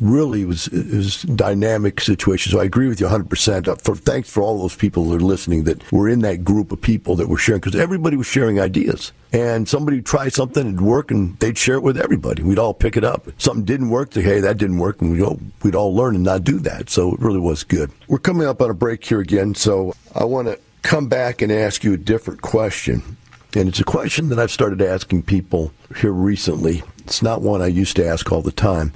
really 0.00 0.44
was 0.44 0.68
was 0.70 1.22
dynamic 1.22 2.00
situation. 2.00 2.52
So 2.52 2.60
I 2.60 2.64
agree 2.64 2.88
with 2.88 3.00
you 3.00 3.06
100. 3.06 3.28
percent 3.28 3.68
uh, 3.68 3.76
For 3.76 3.94
thanks 3.94 4.30
for 4.30 4.42
all 4.42 4.58
those 4.58 4.76
people 4.76 5.08
that 5.10 5.16
are 5.16 5.24
listening 5.24 5.64
that 5.64 5.90
were 5.92 6.08
in 6.08 6.20
that 6.20 6.44
group 6.44 6.72
of 6.72 6.80
people 6.80 7.16
that 7.16 7.28
were 7.28 7.38
sharing 7.38 7.60
because 7.60 7.78
everybody 7.78 8.16
was 8.16 8.26
sharing 8.26 8.60
ideas. 8.60 9.12
And 9.32 9.68
somebody 9.68 9.96
would 9.96 10.06
try 10.06 10.28
something 10.28 10.64
and 10.64 10.80
work, 10.80 11.10
and 11.10 11.36
they'd 11.40 11.58
share 11.58 11.74
it 11.74 11.82
with 11.82 11.98
everybody. 11.98 12.44
We'd 12.44 12.58
all 12.58 12.72
pick 12.72 12.96
it 12.96 13.02
up. 13.02 13.26
If 13.26 13.42
something 13.42 13.64
didn't 13.64 13.90
work, 13.90 14.12
say, 14.12 14.22
hey, 14.22 14.38
that 14.38 14.58
didn't 14.58 14.78
work, 14.78 15.02
and 15.02 15.10
we'd 15.10 15.22
all, 15.22 15.40
we'd 15.64 15.74
all 15.74 15.92
learn 15.92 16.14
and 16.14 16.22
not 16.22 16.44
do 16.44 16.60
that. 16.60 16.88
So 16.88 17.14
it 17.14 17.20
really 17.20 17.40
was 17.40 17.64
good. 17.64 17.90
We're 18.06 18.18
coming 18.18 18.46
up 18.46 18.62
on 18.62 18.70
a 18.70 18.74
break 18.74 19.04
here 19.04 19.18
again, 19.18 19.56
so 19.56 19.92
I 20.14 20.22
want 20.22 20.46
to 20.46 20.60
come 20.82 21.08
back 21.08 21.42
and 21.42 21.50
ask 21.50 21.82
you 21.82 21.92
a 21.92 21.96
different 21.96 22.42
question. 22.42 23.16
And 23.56 23.68
it's 23.68 23.80
a 23.80 23.84
question 23.84 24.28
that 24.28 24.38
I've 24.38 24.52
started 24.52 24.80
asking 24.80 25.24
people 25.24 25.72
here 25.96 26.12
recently. 26.12 26.84
It's 26.98 27.22
not 27.22 27.42
one 27.42 27.60
I 27.60 27.66
used 27.66 27.96
to 27.96 28.06
ask 28.06 28.30
all 28.30 28.42
the 28.42 28.52
time. 28.52 28.92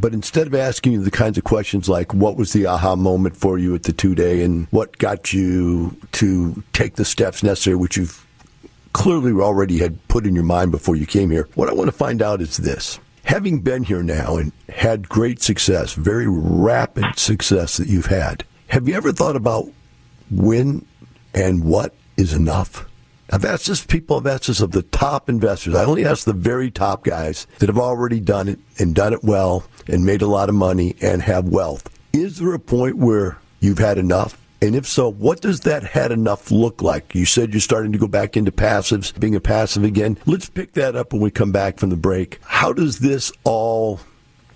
But 0.00 0.14
instead 0.14 0.46
of 0.46 0.54
asking 0.54 0.92
you 0.92 1.02
the 1.02 1.10
kinds 1.10 1.38
of 1.38 1.44
questions 1.44 1.88
like 1.88 2.14
what 2.14 2.36
was 2.36 2.52
the 2.52 2.66
aha 2.66 2.94
moment 2.94 3.36
for 3.36 3.58
you 3.58 3.74
at 3.74 3.82
the 3.82 3.92
two 3.92 4.14
day 4.14 4.42
and 4.44 4.68
what 4.70 4.98
got 4.98 5.32
you 5.32 5.96
to 6.12 6.62
take 6.72 6.94
the 6.94 7.04
steps 7.04 7.42
necessary, 7.42 7.76
which 7.76 7.96
you've 7.96 8.24
clearly 8.92 9.32
already 9.32 9.78
had 9.78 10.06
put 10.08 10.26
in 10.26 10.34
your 10.34 10.44
mind 10.44 10.70
before 10.70 10.94
you 10.94 11.06
came 11.06 11.30
here, 11.30 11.48
what 11.54 11.68
I 11.68 11.72
want 11.72 11.88
to 11.88 11.96
find 11.96 12.22
out 12.22 12.40
is 12.40 12.58
this. 12.58 13.00
Having 13.24 13.60
been 13.60 13.82
here 13.82 14.02
now 14.02 14.36
and 14.36 14.52
had 14.68 15.08
great 15.08 15.42
success, 15.42 15.92
very 15.92 16.28
rapid 16.28 17.18
success 17.18 17.76
that 17.76 17.88
you've 17.88 18.06
had, 18.06 18.44
have 18.68 18.88
you 18.88 18.94
ever 18.94 19.12
thought 19.12 19.36
about 19.36 19.66
when 20.30 20.86
and 21.34 21.64
what 21.64 21.94
is 22.16 22.32
enough? 22.32 22.87
I've 23.30 23.44
asked 23.44 23.66
this 23.66 23.84
people, 23.84 24.26
asked 24.26 24.46
this 24.46 24.60
of 24.60 24.70
the 24.70 24.82
top 24.82 25.28
investors. 25.28 25.74
I 25.74 25.84
only 25.84 26.04
ask 26.04 26.24
the 26.24 26.32
very 26.32 26.70
top 26.70 27.04
guys 27.04 27.46
that 27.58 27.68
have 27.68 27.78
already 27.78 28.20
done 28.20 28.48
it 28.48 28.58
and 28.78 28.94
done 28.94 29.12
it 29.12 29.22
well 29.22 29.64
and 29.86 30.04
made 30.04 30.22
a 30.22 30.26
lot 30.26 30.48
of 30.48 30.54
money 30.54 30.96
and 31.02 31.20
have 31.22 31.46
wealth. 31.46 31.90
Is 32.14 32.38
there 32.38 32.54
a 32.54 32.58
point 32.58 32.96
where 32.96 33.38
you've 33.60 33.78
had 33.78 33.98
enough? 33.98 34.40
And 34.62 34.74
if 34.74 34.86
so, 34.86 35.12
what 35.12 35.42
does 35.42 35.60
that 35.60 35.84
had 35.84 36.10
enough 36.10 36.50
look 36.50 36.80
like? 36.80 37.14
You 37.14 37.26
said 37.26 37.52
you're 37.52 37.60
starting 37.60 37.92
to 37.92 37.98
go 37.98 38.08
back 38.08 38.36
into 38.36 38.50
passives, 38.50 39.18
being 39.18 39.36
a 39.36 39.40
passive 39.40 39.84
again. 39.84 40.18
Let's 40.24 40.48
pick 40.48 40.72
that 40.72 40.96
up 40.96 41.12
when 41.12 41.20
we 41.20 41.30
come 41.30 41.52
back 41.52 41.78
from 41.78 41.90
the 41.90 41.96
break. 41.96 42.40
How 42.42 42.72
does 42.72 42.98
this 42.98 43.30
all 43.44 44.00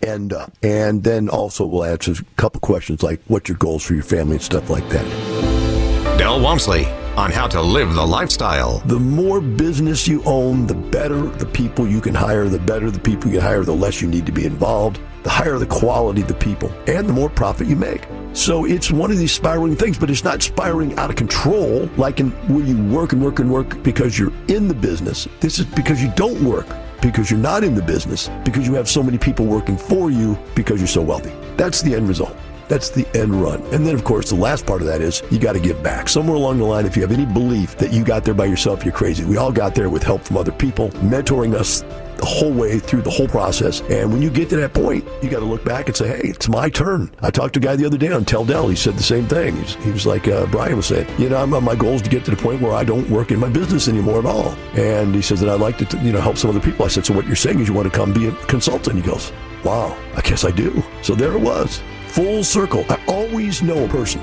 end 0.03 0.33
up? 0.33 0.51
And 0.63 1.05
then 1.05 1.29
also 1.29 1.67
we'll 1.67 1.85
answer 1.85 2.13
a 2.13 2.35
couple 2.37 2.61
questions 2.61 3.03
like 3.03 3.21
what's 3.29 3.49
your 3.49 3.59
goals 3.59 3.85
for 3.85 3.93
your 3.95 4.03
family 4.03 4.37
and 4.37 4.43
stuff 4.43 4.71
like 4.71 4.89
that. 4.89 6.19
Del 6.19 6.41
Walmsley 6.41 6.89
on 7.17 7.31
how 7.31 7.47
to 7.47 7.61
live 7.61 7.95
the 7.95 8.07
lifestyle. 8.07 8.79
The 8.87 8.99
more 8.99 9.41
business 9.41 10.09
you 10.09 10.23
own, 10.25 10.67
the 10.67 10.75
better 10.75 11.21
the 11.21 11.47
people 11.47 11.87
you 11.87 12.01
can 12.01 12.15
hire, 12.15 12.49
the 12.49 12.59
better 12.59 12.91
the 12.91 13.01
people 13.01 13.31
you 13.31 13.41
hire, 13.41 13.65
the 13.65 13.75
less 13.75 14.01
you 14.01 14.09
need 14.09 14.27
to 14.27 14.33
be 14.33 14.47
involved, 14.47 15.01
the 15.23 15.31
higher 15.31 15.59
the 15.59 15.67
quality 15.67 16.23
of 16.23 16.29
the 16.29 16.35
people, 16.35 16.73
and 16.87 17.09
the 17.09 17.13
more 17.13 17.29
profit 17.29 17.67
you 17.67 17.77
make. 17.77 18.07
So 18.33 18.65
it's 18.65 18.91
one 18.91 19.11
of 19.11 19.19
these 19.19 19.33
spiraling 19.33 19.77
things, 19.77 19.99
but 19.99 20.09
it's 20.09 20.25
not 20.25 20.43
spiraling 20.43 20.99
out 20.99 21.11
of 21.11 21.17
control 21.17 21.89
like 21.99 22.19
in 22.19 22.31
where 22.49 22.65
you 22.65 22.83
work 22.95 23.13
and 23.13 23.23
work 23.23 23.41
and 23.41 23.53
work 23.53 23.83
because 23.83 24.19
you're 24.19 24.33
in 24.49 24.69
the 24.69 24.75
business. 24.75 25.29
This 25.41 25.59
is 25.59 25.67
because 25.67 26.03
you 26.03 26.11
don't 26.17 26.43
work 26.43 26.67
because 27.03 27.31
you're 27.31 27.41
not 27.41 27.65
in 27.65 27.75
the 27.75 27.83
business, 27.83 28.31
because 28.45 28.67
you 28.67 28.75
have 28.75 28.89
so 28.89 29.03
many 29.03 29.19
people 29.19 29.45
working 29.45 29.77
for 29.77 30.11
you 30.11 30.39
because 30.55 30.81
you're 30.81 30.87
so 30.87 31.03
wealthy. 31.03 31.33
That's 31.57 31.83
the 31.83 31.95
end 31.95 32.09
result. 32.09 32.37
That's 32.73 32.89
the 32.89 33.07
end 33.15 33.35
run. 33.35 33.61
And 33.65 33.87
then, 33.87 33.95
of 33.95 34.03
course, 34.03 34.31
the 34.31 34.37
last 34.37 34.65
part 34.65 34.81
of 34.81 34.87
that 34.87 35.03
is 35.03 35.23
you 35.31 35.39
got 35.39 35.53
to 35.53 35.61
give 35.61 35.83
back. 35.83 36.09
Somewhere 36.09 36.37
along 36.37 36.57
the 36.57 36.65
line, 36.65 36.87
if 36.87 36.97
you 36.97 37.03
have 37.03 37.13
any 37.13 37.27
belief 37.27 37.77
that 37.77 37.93
you 37.93 38.03
got 38.03 38.25
there 38.25 38.33
by 38.33 38.47
yourself, 38.47 38.83
you're 38.83 38.95
crazy. 38.95 39.27
We 39.27 39.37
all 39.37 39.53
got 39.53 39.75
there 39.75 39.91
with 39.91 40.03
help 40.03 40.23
from 40.23 40.39
other 40.39 40.53
people, 40.53 40.89
mentoring 41.05 41.53
us 41.53 41.83
the 42.17 42.25
whole 42.25 42.51
way 42.51 42.79
through 42.79 43.03
the 43.03 43.11
whole 43.11 43.29
process. 43.29 43.83
And 43.91 44.11
when 44.11 44.23
you 44.23 44.31
get 44.31 44.49
to 44.49 44.57
that 44.57 44.73
point, 44.73 45.07
you 45.23 45.29
got 45.29 45.41
to 45.41 45.45
look 45.45 45.63
back 45.67 45.89
and 45.89 45.95
say, 45.95 46.17
hey, 46.17 46.31
it's 46.31 46.49
my 46.49 46.71
turn. 46.71 47.11
I 47.21 47.31
talked 47.31 47.53
to 47.55 47.61
a 47.61 47.63
guy 47.63 47.77
the 47.77 47.85
other 47.85 47.99
day 47.99 48.11
on 48.11 48.25
Tell 48.25 48.47
Del. 48.47 48.69
He 48.69 48.77
said 48.77 48.95
the 48.95 49.03
same 49.03 49.29
thing. 49.29 49.55
He 49.83 49.91
was 49.91 50.07
like 50.07 50.27
uh, 50.27 50.47
Brian 50.47 50.75
was 50.75 50.87
saying, 50.87 51.07
you 51.21 51.29
know, 51.29 51.47
my 51.47 51.75
goal 51.75 51.97
is 51.97 52.01
to 52.01 52.09
get 52.09 52.25
to 52.25 52.31
the 52.31 52.39
point 52.39 52.63
where 52.63 52.73
I 52.73 52.85
don't 52.85 53.07
work 53.11 53.33
in 53.33 53.39
my 53.39 53.51
business 53.51 53.87
anymore 53.87 54.21
at 54.21 54.25
all. 54.25 54.53
And 54.77 55.15
he 55.15 55.21
says 55.21 55.41
that 55.41 55.51
I'd 55.51 55.61
like 55.61 55.77
to, 55.77 55.99
you 55.99 56.11
know, 56.13 56.23
help 56.23 56.39
some 56.39 56.49
other 56.49 56.59
people. 56.59 56.87
I 56.87 56.89
said, 56.89 57.05
so 57.05 57.13
what 57.13 57.27
you're 57.27 57.37
saying 57.37 57.61
is 57.61 57.69
you 57.69 57.75
want 57.75 57.93
to 57.93 57.95
come 57.95 58.15
be 58.15 58.29
a 58.29 58.33
consultant? 58.47 58.97
He 58.97 59.03
goes, 59.03 59.31
wow, 59.63 59.95
I 60.17 60.23
guess 60.23 60.47
I 60.47 60.53
do. 60.53 60.83
So 61.03 61.15
there 61.15 61.35
it 61.35 61.41
was 61.41 61.83
full 62.13 62.45
circle. 62.45 62.85
I 62.91 63.03
always 63.09 63.63
know 63.63 63.87
a 63.87 63.89
person 63.89 64.21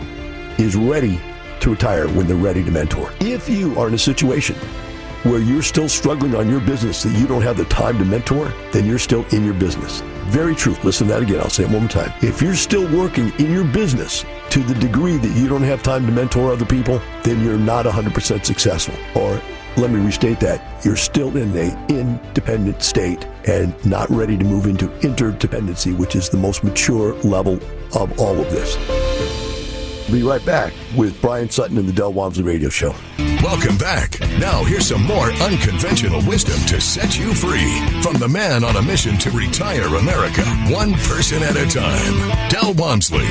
is 0.59 0.75
ready 0.75 1.19
to 1.59 1.71
retire 1.71 2.07
when 2.07 2.27
they're 2.27 2.37
ready 2.37 2.63
to 2.63 2.69
mentor. 2.69 3.11
If 3.19 3.49
you 3.49 3.77
are 3.79 3.87
in 3.87 3.95
a 3.95 3.97
situation 3.97 4.55
where 5.23 5.39
you're 5.39 5.63
still 5.63 5.89
struggling 5.89 6.35
on 6.35 6.47
your 6.47 6.59
business 6.59 7.01
that 7.01 7.17
you 7.17 7.25
don't 7.25 7.41
have 7.41 7.57
the 7.57 7.65
time 7.65 7.97
to 7.97 8.05
mentor, 8.05 8.53
then 8.71 8.85
you're 8.85 8.99
still 8.99 9.25
in 9.31 9.43
your 9.43 9.55
business. 9.55 10.01
Very 10.27 10.53
true. 10.53 10.75
Listen 10.83 11.07
to 11.07 11.13
that 11.13 11.23
again. 11.23 11.39
I'll 11.39 11.49
say 11.49 11.63
it 11.63 11.69
one 11.71 11.79
more 11.79 11.89
time. 11.89 12.13
If 12.21 12.43
you're 12.43 12.55
still 12.55 12.85
working 12.95 13.33
in 13.39 13.51
your 13.51 13.65
business 13.65 14.23
to 14.51 14.59
the 14.59 14.75
degree 14.75 15.17
that 15.17 15.35
you 15.35 15.49
don't 15.49 15.63
have 15.63 15.81
time 15.81 16.05
to 16.05 16.11
mentor 16.11 16.51
other 16.51 16.65
people, 16.65 17.01
then 17.23 17.43
you're 17.43 17.57
not 17.57 17.85
100% 17.85 18.45
successful. 18.45 18.95
Or 19.19 19.41
let 19.79 19.91
me 19.91 19.99
restate 19.99 20.39
that. 20.41 20.83
You're 20.85 20.97
still 20.97 21.37
in 21.37 21.55
a 21.55 21.87
independent 21.87 22.83
state 22.83 23.25
and 23.45 23.73
not 23.85 24.09
ready 24.09 24.37
to 24.37 24.43
move 24.43 24.65
into 24.65 24.87
interdependency, 24.99 25.97
which 25.97 26.15
is 26.15 26.29
the 26.29 26.37
most 26.37 26.63
mature 26.63 27.13
level 27.23 27.59
of 27.95 28.19
all 28.19 28.37
of 28.39 28.51
this. 28.51 28.98
Be 30.11 30.23
right 30.23 30.43
back 30.43 30.73
with 30.97 31.21
Brian 31.21 31.51
Sutton 31.51 31.77
and 31.77 31.87
the 31.87 31.93
Del 31.93 32.11
Walmsley 32.11 32.43
Radio 32.43 32.69
Show. 32.69 32.95
Welcome 33.43 33.77
back. 33.77 34.19
Now, 34.39 34.63
here's 34.63 34.87
some 34.87 35.03
more 35.03 35.31
unconventional 35.33 36.21
wisdom 36.27 36.59
to 36.65 36.81
set 36.81 37.17
you 37.17 37.33
free 37.33 37.79
from 38.01 38.17
the 38.17 38.27
man 38.27 38.63
on 38.63 38.75
a 38.75 38.81
mission 38.81 39.17
to 39.19 39.29
retire 39.31 39.85
America, 39.95 40.43
one 40.67 40.93
person 40.93 41.43
at 41.43 41.55
a 41.55 41.65
time, 41.67 42.49
Del 42.49 42.73
Walmsley. 42.73 43.27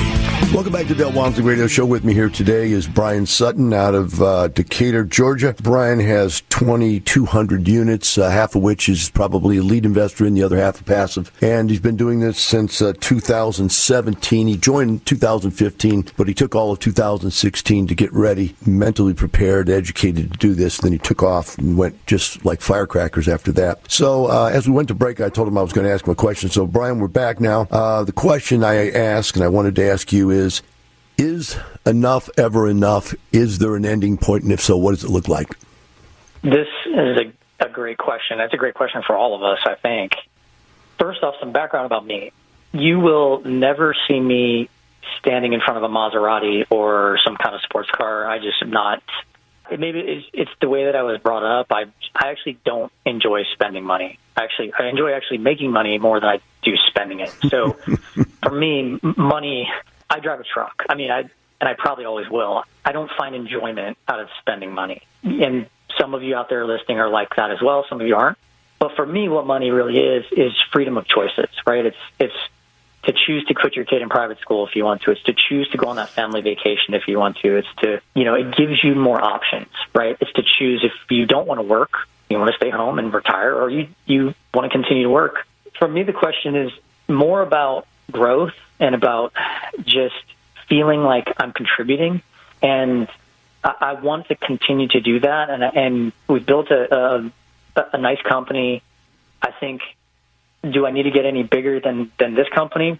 Welcome 0.53 0.73
back 0.73 0.87
to 0.87 0.95
Del 0.95 1.11
Walmsley 1.11 1.43
Radio 1.43 1.67
Show. 1.67 1.85
With 1.85 2.03
me 2.03 2.13
here 2.13 2.29
today 2.29 2.71
is 2.71 2.87
Brian 2.87 3.25
Sutton 3.25 3.71
out 3.71 3.93
of 3.93 4.21
uh, 4.21 4.47
Decatur, 4.47 5.03
Georgia. 5.03 5.55
Brian 5.61 5.99
has 5.99 6.41
2,200 6.49 7.67
units, 7.67 8.17
uh, 8.17 8.29
half 8.29 8.55
of 8.55 8.63
which 8.63 8.89
is 8.89 9.09
probably 9.11 9.57
a 9.57 9.63
lead 9.63 9.85
investor 9.85 10.25
in 10.25 10.33
the 10.33 10.41
other 10.41 10.57
half 10.57 10.81
a 10.81 10.83
passive. 10.83 11.31
And 11.41 11.69
he's 11.69 11.79
been 11.79 11.97
doing 11.97 12.19
this 12.19 12.39
since 12.39 12.81
uh, 12.81 12.93
2017. 12.99 14.47
He 14.47 14.57
joined 14.57 15.05
2015, 15.05 16.07
but 16.17 16.27
he 16.27 16.33
took 16.33 16.55
all 16.55 16.68
of 16.71 16.79
2016 16.79 17.87
to 17.87 17.95
get 17.95 18.11
ready, 18.13 18.55
mentally 18.65 19.13
prepared, 19.13 19.69
educated 19.69 20.31
to 20.31 20.37
do 20.37 20.53
this. 20.53 20.77
Then 20.77 20.91
he 20.91 20.97
took 20.97 21.23
off 21.23 21.57
and 21.57 21.77
went 21.77 22.05
just 22.05 22.43
like 22.45 22.61
firecrackers 22.61 23.27
after 23.27 23.51
that. 23.53 23.89
So 23.91 24.27
uh, 24.27 24.51
as 24.53 24.67
we 24.67 24.73
went 24.73 24.87
to 24.89 24.95
break, 24.95 25.21
I 25.21 25.29
told 25.29 25.47
him 25.47 25.57
I 25.57 25.61
was 25.61 25.73
going 25.73 25.85
to 25.85 25.93
ask 25.93 26.05
him 26.05 26.11
a 26.11 26.15
question. 26.15 26.49
So 26.49 26.65
Brian, 26.67 26.99
we're 26.99 27.07
back 27.07 27.39
now. 27.39 27.67
Uh, 27.71 28.03
the 28.03 28.11
question 28.11 28.63
I 28.63 28.89
asked 28.91 29.35
and 29.35 29.43
I 29.43 29.47
wanted 29.47 29.75
to 29.75 29.89
ask 29.89 30.11
you 30.11 30.29
is, 30.29 30.61
is 31.17 31.57
enough 31.85 32.29
ever 32.37 32.67
enough? 32.67 33.13
Is 33.33 33.59
there 33.59 33.75
an 33.75 33.85
ending 33.85 34.17
point? 34.17 34.43
And 34.43 34.51
if 34.51 34.61
so, 34.61 34.77
what 34.77 34.91
does 34.91 35.03
it 35.03 35.09
look 35.09 35.27
like? 35.27 35.49
This 36.41 36.67
is 36.85 37.17
a, 37.17 37.65
a 37.65 37.69
great 37.69 37.97
question. 37.97 38.37
That's 38.37 38.53
a 38.53 38.57
great 38.57 38.73
question 38.73 39.03
for 39.05 39.17
all 39.17 39.35
of 39.35 39.43
us, 39.43 39.59
I 39.65 39.75
think. 39.75 40.13
First 40.97 41.23
off, 41.23 41.35
some 41.39 41.51
background 41.51 41.85
about 41.85 42.05
me. 42.05 42.31
You 42.71 42.99
will 42.99 43.41
never 43.41 43.95
see 44.07 44.19
me 44.19 44.69
standing 45.19 45.53
in 45.53 45.61
front 45.61 45.77
of 45.77 45.83
a 45.83 45.93
Maserati 45.93 46.65
or 46.69 47.19
some 47.25 47.37
kind 47.37 47.55
of 47.55 47.61
sports 47.61 47.89
car. 47.91 48.27
I 48.27 48.37
just 48.37 48.61
am 48.61 48.71
not. 48.71 49.03
Maybe 49.71 49.99
it's, 49.99 50.25
it's 50.33 50.51
the 50.61 50.69
way 50.69 50.85
that 50.85 50.95
I 50.95 51.03
was 51.03 51.19
brought 51.21 51.43
up. 51.43 51.67
I 51.71 51.85
I 52.15 52.29
actually 52.29 52.57
don't 52.65 52.91
enjoy 53.05 53.43
spending 53.53 53.83
money. 53.83 54.17
Actually, 54.35 54.73
I 54.77 54.87
enjoy 54.87 55.13
actually 55.13 55.39
making 55.39 55.71
money 55.71 55.97
more 55.99 56.19
than 56.19 56.29
I 56.29 56.39
do 56.63 56.71
spending 56.87 57.19
it. 57.19 57.33
So 57.49 57.73
for 58.43 58.51
me, 58.51 58.99
money. 59.01 59.69
I 60.09 60.19
drive 60.19 60.39
a 60.39 60.43
truck. 60.43 60.83
I 60.89 60.95
mean, 60.95 61.11
I 61.11 61.19
and 61.61 61.69
I 61.69 61.73
probably 61.77 62.05
always 62.05 62.29
will. 62.29 62.63
I 62.83 62.91
don't 62.91 63.11
find 63.17 63.35
enjoyment 63.35 63.97
out 64.07 64.19
of 64.19 64.27
spending 64.39 64.73
money. 64.73 65.03
And 65.23 65.67
some 65.99 66.13
of 66.13 66.23
you 66.23 66.35
out 66.35 66.49
there 66.49 66.65
listening 66.65 66.99
are 66.99 67.09
like 67.09 67.35
that 67.35 67.51
as 67.51 67.61
well. 67.61 67.85
Some 67.89 68.01
of 68.01 68.07
you 68.07 68.15
aren't. 68.15 68.37
But 68.79 68.95
for 68.95 69.05
me, 69.05 69.27
what 69.27 69.45
money 69.45 69.71
really 69.71 69.99
is 69.99 70.25
is 70.31 70.53
freedom 70.71 70.97
of 70.97 71.05
choices, 71.07 71.49
right? 71.67 71.85
It's 71.85 71.97
it's 72.17 72.33
to 73.03 73.13
choose 73.13 73.45
to 73.45 73.53
put 73.53 73.75
your 73.75 73.85
kid 73.85 74.01
in 74.01 74.09
private 74.09 74.39
school 74.39 74.67
if 74.67 74.75
you 74.75 74.83
want 74.83 75.01
to. 75.03 75.11
It's 75.11 75.23
to 75.23 75.33
choose 75.33 75.69
to 75.69 75.77
go 75.77 75.87
on 75.87 75.95
that 75.95 76.09
family 76.09 76.41
vacation 76.41 76.93
if 76.93 77.07
you 77.07 77.17
want 77.17 77.37
to. 77.37 77.57
It's 77.57 77.67
to, 77.77 78.01
you 78.13 78.25
know, 78.25 78.35
it 78.35 78.55
gives 78.55 78.83
you 78.83 78.93
more 78.95 79.21
options, 79.23 79.69
right? 79.93 80.17
It's 80.19 80.31
to 80.33 80.43
choose 80.43 80.83
if 80.83 80.91
you 81.09 81.25
don't 81.25 81.47
want 81.47 81.59
to 81.59 81.63
work, 81.63 81.91
you 82.29 82.37
want 82.37 82.51
to 82.51 82.57
stay 82.57 82.69
home 82.69 82.99
and 82.99 83.13
retire, 83.13 83.55
or 83.55 83.69
you, 83.69 83.87
you 84.05 84.35
want 84.53 84.69
to 84.71 84.77
continue 84.77 85.03
to 85.03 85.09
work. 85.09 85.47
For 85.77 85.87
me, 85.87 86.03
the 86.03 86.13
question 86.13 86.55
is 86.55 86.71
more 87.07 87.41
about 87.41 87.87
growth 88.11 88.53
and 88.79 88.93
about 88.93 89.33
just 89.85 90.15
feeling 90.67 91.01
like 91.01 91.33
I'm 91.37 91.53
contributing. 91.53 92.21
And 92.61 93.07
I, 93.63 93.75
I 93.81 93.93
want 93.93 94.27
to 94.27 94.35
continue 94.35 94.89
to 94.89 94.99
do 94.99 95.21
that. 95.21 95.49
And, 95.49 95.63
and 95.63 96.13
we've 96.27 96.45
built 96.45 96.69
a, 96.69 97.31
a, 97.75 97.85
a 97.93 97.97
nice 97.97 98.21
company. 98.21 98.83
I 99.41 99.51
think 99.51 99.81
Do 100.61 100.85
I 100.85 100.91
need 100.91 101.03
to 101.03 101.11
get 101.11 101.25
any 101.25 101.43
bigger 101.43 101.79
than 101.79 102.11
than 102.19 102.35
this 102.35 102.47
company? 102.49 102.99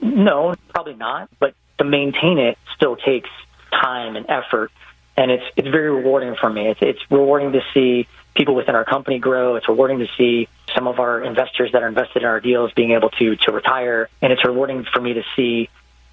No, 0.00 0.54
probably 0.68 0.94
not. 0.94 1.30
But 1.38 1.54
to 1.78 1.84
maintain 1.84 2.38
it 2.38 2.58
still 2.76 2.96
takes 2.96 3.28
time 3.70 4.16
and 4.16 4.26
effort, 4.28 4.70
and 5.16 5.30
it's 5.30 5.44
it's 5.56 5.68
very 5.68 5.90
rewarding 5.90 6.34
for 6.40 6.50
me. 6.50 6.68
It's 6.68 6.80
it's 6.82 7.10
rewarding 7.10 7.52
to 7.52 7.60
see 7.72 8.08
people 8.34 8.54
within 8.54 8.74
our 8.74 8.84
company 8.84 9.18
grow. 9.18 9.56
It's 9.56 9.68
rewarding 9.68 9.98
to 10.00 10.08
see 10.16 10.48
some 10.74 10.88
of 10.88 10.98
our 10.98 11.22
investors 11.22 11.72
that 11.72 11.82
are 11.82 11.88
invested 11.88 12.22
in 12.22 12.28
our 12.28 12.40
deals 12.40 12.72
being 12.72 12.92
able 12.92 13.10
to 13.10 13.36
to 13.36 13.52
retire, 13.52 14.08
and 14.22 14.32
it's 14.32 14.44
rewarding 14.44 14.84
for 14.92 15.00
me 15.00 15.14
to 15.14 15.22
see 15.36 15.68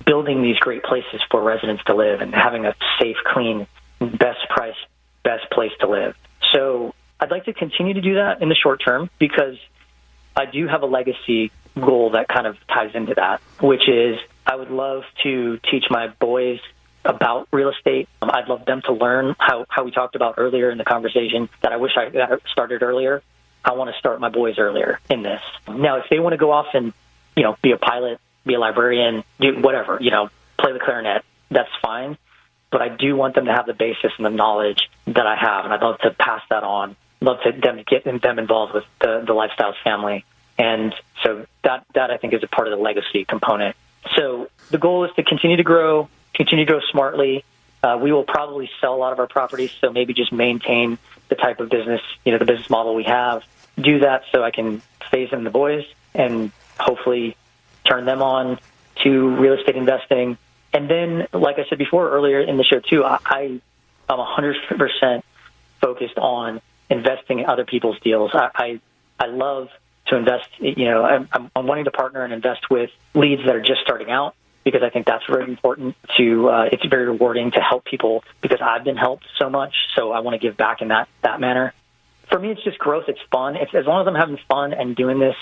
building 0.06 0.41
these 0.41 0.58
great 0.58 0.84
places 0.84 1.21
for 1.30 1.41
residents 1.41 1.84
to 1.86 1.95
live 1.95 2.21
and 2.21 2.34
having 2.34 2.65
a 2.65 2.75
safe, 2.99 3.17
clean, 3.25 3.67
best 3.99 4.39
price, 4.49 4.75
best 5.23 5.49
place 5.51 5.71
to 5.80 5.88
live. 5.88 6.15
So 6.54 6.93
I'd 7.19 7.32
like 7.32 7.45
to 7.45 7.54
continue 7.54 7.93
to 7.93 8.01
do 8.01 8.15
that 8.15 8.41
in 8.41 8.49
the 8.49 8.56
short 8.56 8.82
term 8.84 9.10
because 9.19 9.58
I 10.35 10.45
do 10.45 10.67
have 10.67 10.83
a 10.83 10.85
legacy 10.85 11.51
goal 11.79 12.11
that 12.11 12.27
kind 12.27 12.47
of 12.47 12.57
ties 12.67 12.91
into 12.93 13.13
that, 13.15 13.41
which 13.61 13.87
is 13.87 14.17
I 14.45 14.55
would 14.55 14.71
love 14.71 15.03
to 15.23 15.59
teach 15.69 15.85
my 15.89 16.07
boys 16.07 16.59
about 17.05 17.47
real 17.51 17.69
estate. 17.69 18.07
Um, 18.21 18.29
I'd 18.31 18.47
love 18.47 18.65
them 18.65 18.81
to 18.85 18.93
learn 18.93 19.35
how, 19.39 19.65
how 19.69 19.83
we 19.83 19.91
talked 19.91 20.15
about 20.15 20.35
earlier 20.37 20.69
in 20.69 20.77
the 20.77 20.83
conversation 20.83 21.49
that 21.61 21.71
I 21.71 21.77
wish 21.77 21.91
I 21.95 22.37
started 22.51 22.83
earlier. 22.83 23.23
I 23.63 23.73
want 23.73 23.91
to 23.93 23.99
start 23.99 24.19
my 24.19 24.29
boys 24.29 24.55
earlier 24.57 24.99
in 25.09 25.23
this. 25.23 25.41
Now, 25.67 25.97
if 25.97 26.05
they 26.09 26.19
want 26.19 26.33
to 26.33 26.37
go 26.37 26.51
off 26.51 26.67
and, 26.73 26.93
you 27.35 27.43
know, 27.43 27.55
be 27.61 27.71
a 27.71 27.77
pilot, 27.77 28.19
be 28.45 28.55
a 28.55 28.59
librarian, 28.59 29.23
do 29.39 29.59
whatever, 29.61 29.99
you 30.01 30.11
know, 30.11 30.29
play 30.59 30.73
the 30.73 30.79
clarinet, 30.79 31.23
that's 31.49 31.69
fine. 31.81 32.17
But 32.71 32.81
I 32.81 32.89
do 32.89 33.15
want 33.15 33.35
them 33.35 33.45
to 33.45 33.51
have 33.51 33.65
the 33.65 33.73
basis 33.73 34.11
and 34.17 34.25
the 34.25 34.29
knowledge 34.29 34.89
that 35.05 35.27
I 35.27 35.35
have, 35.35 35.65
and 35.65 35.73
I'd 35.73 35.81
love 35.81 35.99
to 35.99 36.11
pass 36.11 36.41
that 36.49 36.63
on. 36.63 36.95
Love 37.21 37.38
to 37.43 37.51
them 37.51 37.84
get 37.88 38.03
them 38.03 38.39
involved 38.39 38.73
with 38.73 38.84
the, 38.99 39.23
the 39.25 39.34
lifestyles 39.34 39.75
family, 39.84 40.25
and 40.57 40.93
so 41.23 41.45
that 41.63 41.86
that 41.93 42.10
I 42.10 42.17
think 42.17 42.34
is 42.34 42.43
a 42.43 42.47
part 42.47 42.67
of 42.67 42.77
the 42.77 42.84
legacy 42.84 43.25
component. 43.25 43.75
So 44.15 44.49
the 44.71 44.77
goal 44.77 45.05
is 45.05 45.12
to 45.15 45.23
continue 45.23 45.57
to 45.57 45.63
grow, 45.63 46.10
continue 46.34 46.65
to 46.65 46.71
grow 46.71 46.81
smartly. 46.91 47.43
Uh, 47.84 47.97
we 48.01 48.12
will 48.12 48.23
probably 48.23 48.69
sell 48.79 48.95
a 48.95 48.97
lot 48.97 49.13
of 49.13 49.19
our 49.19 49.27
properties, 49.27 49.71
so 49.79 49.91
maybe 49.91 50.13
just 50.13 50.31
maintain 50.31 50.97
the 51.29 51.36
type 51.36 51.60
of 51.60 51.69
business, 51.69 52.01
you 52.25 52.31
know, 52.31 52.38
the 52.38 52.45
business 52.45 52.69
model 52.69 52.93
we 52.93 53.03
have. 53.03 53.43
Do 53.79 53.99
that 53.99 54.23
so 54.31 54.43
I 54.43 54.51
can 54.51 54.81
phase 55.10 55.29
in 55.31 55.43
the 55.43 55.49
boys 55.49 55.86
and 56.13 56.51
hopefully 56.79 57.36
turn 57.86 58.05
them 58.05 58.21
on 58.21 58.60
to 59.03 59.36
real 59.36 59.53
estate 59.53 59.75
investing. 59.75 60.38
And 60.73 60.89
then, 60.89 61.27
like 61.34 61.57
I 61.57 61.65
said 61.69 61.77
before 61.77 62.10
earlier 62.12 62.39
in 62.39 62.57
the 62.57 62.63
show 62.63 62.79
too, 62.79 63.03
I, 63.03 63.19
I 63.25 63.62
am 64.10 64.19
100% 64.19 65.23
focused 65.81 66.17
on 66.17 66.62
investing 66.91 67.39
in 67.39 67.45
other 67.45 67.65
people's 67.65 67.99
deals. 68.01 68.32
I, 68.34 68.49
I, 68.54 68.82
I 69.19 69.27
love 69.27 69.69
to 70.08 70.17
invest. 70.17 70.49
You 70.60 70.86
know, 70.86 71.04
I'm, 71.04 71.49
I'm 71.56 71.67
wanting 71.67 71.86
to 71.86 71.91
partner 71.91 72.23
and 72.23 72.34
invest 72.34 72.69
with 72.69 72.89
leads 73.13 73.45
that 73.45 73.56
are 73.56 73.62
just 73.62 73.82
starting 73.82 74.12
out 74.12 74.36
because 74.63 74.84
I 74.84 74.89
think 74.89 75.08
that's 75.08 75.25
very 75.27 75.45
important. 75.45 75.95
To 76.17 76.49
uh, 76.49 76.69
it's 76.71 76.86
very 76.86 77.06
rewarding 77.08 77.51
to 77.51 77.62
help 77.62 77.86
people 77.86 78.23
because 78.41 78.60
I've 78.62 78.84
been 78.84 78.97
helped 78.97 79.25
so 79.39 79.49
much. 79.49 79.73
So 79.95 80.12
I 80.12 80.19
want 80.19 80.39
to 80.39 80.45
give 80.45 80.58
back 80.58 80.82
in 80.82 80.89
that 80.89 81.08
that 81.23 81.39
manner. 81.39 81.73
For 82.30 82.39
me, 82.39 82.51
it's 82.51 82.63
just 82.63 82.77
growth. 82.77 83.06
It's 83.08 83.19
fun. 83.32 83.56
It's 83.56 83.73
as 83.73 83.86
long 83.86 84.01
as 84.01 84.08
I'm 84.08 84.15
having 84.15 84.39
fun 84.47 84.73
and 84.73 84.95
doing 84.95 85.19
this 85.19 85.36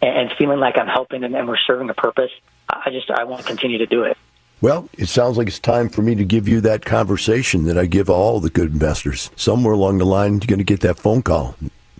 and, 0.00 0.30
feeling 0.38 0.60
like 0.60 0.78
I'm 0.78 0.86
helping 0.86 1.24
and, 1.24 1.34
and 1.34 1.48
we're 1.48 1.56
serving 1.56 1.90
a 1.90 1.94
purpose. 1.94 2.30
I 2.68 2.90
just 2.90 3.10
I 3.10 3.24
want 3.24 3.42
to 3.42 3.48
continue 3.48 3.78
to 3.78 3.86
do 3.86 4.04
it. 4.04 4.16
Well, 4.62 4.88
it 4.96 5.08
sounds 5.08 5.36
like 5.36 5.48
it's 5.48 5.58
time 5.58 5.90
for 5.90 6.00
me 6.00 6.14
to 6.14 6.24
give 6.24 6.48
you 6.48 6.62
that 6.62 6.86
conversation 6.86 7.64
that 7.64 7.76
I 7.76 7.84
give 7.84 8.08
all 8.08 8.40
the 8.40 8.48
good 8.48 8.72
investors. 8.72 9.30
Somewhere 9.36 9.74
along 9.74 9.98
the 9.98 10.06
line, 10.06 10.34
you're 10.34 10.46
going 10.46 10.58
to 10.58 10.64
get 10.64 10.80
that 10.80 10.98
phone 10.98 11.20
call. 11.20 11.56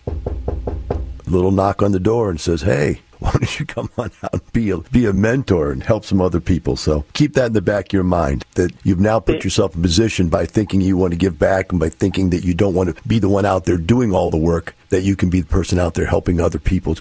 A 0.07 1.31
little 1.31 1.51
knock 1.51 1.83
on 1.83 1.93
the 1.93 2.01
door 2.01 2.31
and 2.31 2.41
says, 2.41 2.63
hey, 2.63 3.03
why 3.19 3.33
don't 3.33 3.61
you 3.61 3.67
come 3.67 3.91
on 3.99 4.11
out 4.23 4.33
and 4.33 4.53
be 4.55 4.71
a, 4.71 4.79
be 4.79 5.05
a 5.05 5.13
mentor 5.13 5.71
and 5.71 5.83
help 5.83 6.07
some 6.07 6.23
other 6.23 6.41
people? 6.41 6.77
So 6.77 7.05
keep 7.13 7.35
that 7.35 7.47
in 7.47 7.53
the 7.53 7.61
back 7.61 7.89
of 7.89 7.93
your 7.93 8.05
mind 8.05 8.47
that 8.55 8.73
you've 8.85 9.01
now 9.01 9.21
put 9.21 9.45
yourself 9.45 9.77
in 9.77 9.83
position 9.83 10.31
by 10.31 10.47
thinking 10.47 10.81
you 10.81 10.97
want 10.97 11.13
to 11.13 11.19
give 11.19 11.39
back 11.39 11.73
and 11.73 11.81
by 11.81 11.91
thinking 11.91 12.31
that 12.31 12.45
you 12.45 12.55
don't 12.55 12.75
want 12.75 12.97
to 12.97 13.09
be 13.09 13.19
the 13.19 13.29
one 13.29 13.45
out 13.45 13.67
there 13.67 13.77
doing 13.77 14.15
all 14.15 14.31
the 14.31 14.39
work, 14.39 14.75
that 14.89 15.03
you 15.03 15.15
can 15.15 15.29
be 15.29 15.41
the 15.41 15.47
person 15.47 15.79
out 15.79 15.93
there 15.93 16.07
helping 16.07 16.41
other 16.41 16.59
people 16.59 16.97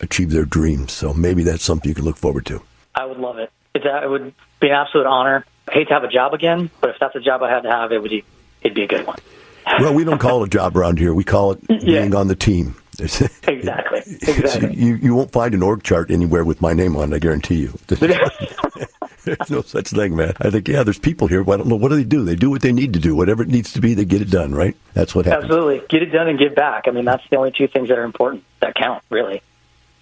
achieve 0.00 0.30
their 0.30 0.46
dreams. 0.46 0.92
So 0.92 1.12
maybe 1.12 1.42
that's 1.42 1.62
something 1.62 1.90
you 1.90 1.94
can 1.94 2.04
look 2.06 2.16
forward 2.16 2.46
to. 2.46 2.62
I 2.94 3.04
would 3.04 3.18
love 3.18 3.38
it. 3.38 3.50
It, 3.74 3.84
it 3.84 4.08
would 4.08 4.34
be 4.60 4.68
an 4.68 4.74
absolute 4.74 5.06
honor. 5.06 5.44
I 5.68 5.72
hate 5.72 5.88
to 5.88 5.94
have 5.94 6.04
a 6.04 6.08
job 6.08 6.34
again, 6.34 6.70
but 6.80 6.90
if 6.90 6.96
that's 7.00 7.16
a 7.16 7.20
job 7.20 7.42
I 7.42 7.50
had 7.50 7.62
to 7.62 7.70
have, 7.70 7.92
it 7.92 8.00
would 8.00 8.10
be, 8.10 8.24
it'd 8.62 8.74
be 8.74 8.84
a 8.84 8.88
good 8.88 9.06
one. 9.06 9.18
well, 9.80 9.94
we 9.94 10.04
don't 10.04 10.18
call 10.18 10.42
it 10.42 10.46
a 10.46 10.50
job 10.50 10.76
around 10.76 10.98
here. 10.98 11.14
We 11.14 11.24
call 11.24 11.52
it 11.52 11.60
yeah. 11.68 12.00
being 12.00 12.14
on 12.14 12.28
the 12.28 12.36
team. 12.36 12.76
exactly. 12.98 14.02
Exactly. 14.06 14.74
You, 14.76 14.94
you 14.96 15.14
won't 15.14 15.32
find 15.32 15.52
an 15.52 15.62
org 15.62 15.82
chart 15.82 16.10
anywhere 16.12 16.44
with 16.44 16.60
my 16.60 16.72
name 16.74 16.96
on 16.96 17.12
it, 17.12 17.16
I 17.16 17.18
guarantee 17.18 17.56
you. 17.56 17.78
there's 17.88 19.50
no 19.50 19.62
such 19.62 19.88
thing, 19.88 20.14
man. 20.14 20.34
I 20.40 20.50
think, 20.50 20.68
yeah, 20.68 20.84
there's 20.84 20.98
people 20.98 21.26
here. 21.26 21.42
But 21.42 21.54
I 21.54 21.56
don't 21.56 21.68
know. 21.68 21.76
What 21.76 21.88
do 21.88 21.96
they 21.96 22.04
do? 22.04 22.24
They 22.24 22.36
do 22.36 22.50
what 22.50 22.62
they 22.62 22.72
need 22.72 22.92
to 22.92 23.00
do. 23.00 23.16
Whatever 23.16 23.42
it 23.42 23.48
needs 23.48 23.72
to 23.72 23.80
be, 23.80 23.94
they 23.94 24.04
get 24.04 24.22
it 24.22 24.30
done, 24.30 24.54
right? 24.54 24.76
That's 24.92 25.12
what 25.12 25.26
happens. 25.26 25.46
Absolutely. 25.46 25.82
Get 25.88 26.02
it 26.02 26.12
done 26.12 26.28
and 26.28 26.38
give 26.38 26.54
back. 26.54 26.84
I 26.86 26.92
mean, 26.92 27.04
that's 27.04 27.28
the 27.30 27.36
only 27.36 27.50
two 27.50 27.66
things 27.66 27.88
that 27.88 27.98
are 27.98 28.04
important 28.04 28.44
that 28.60 28.76
count, 28.76 29.02
really. 29.10 29.42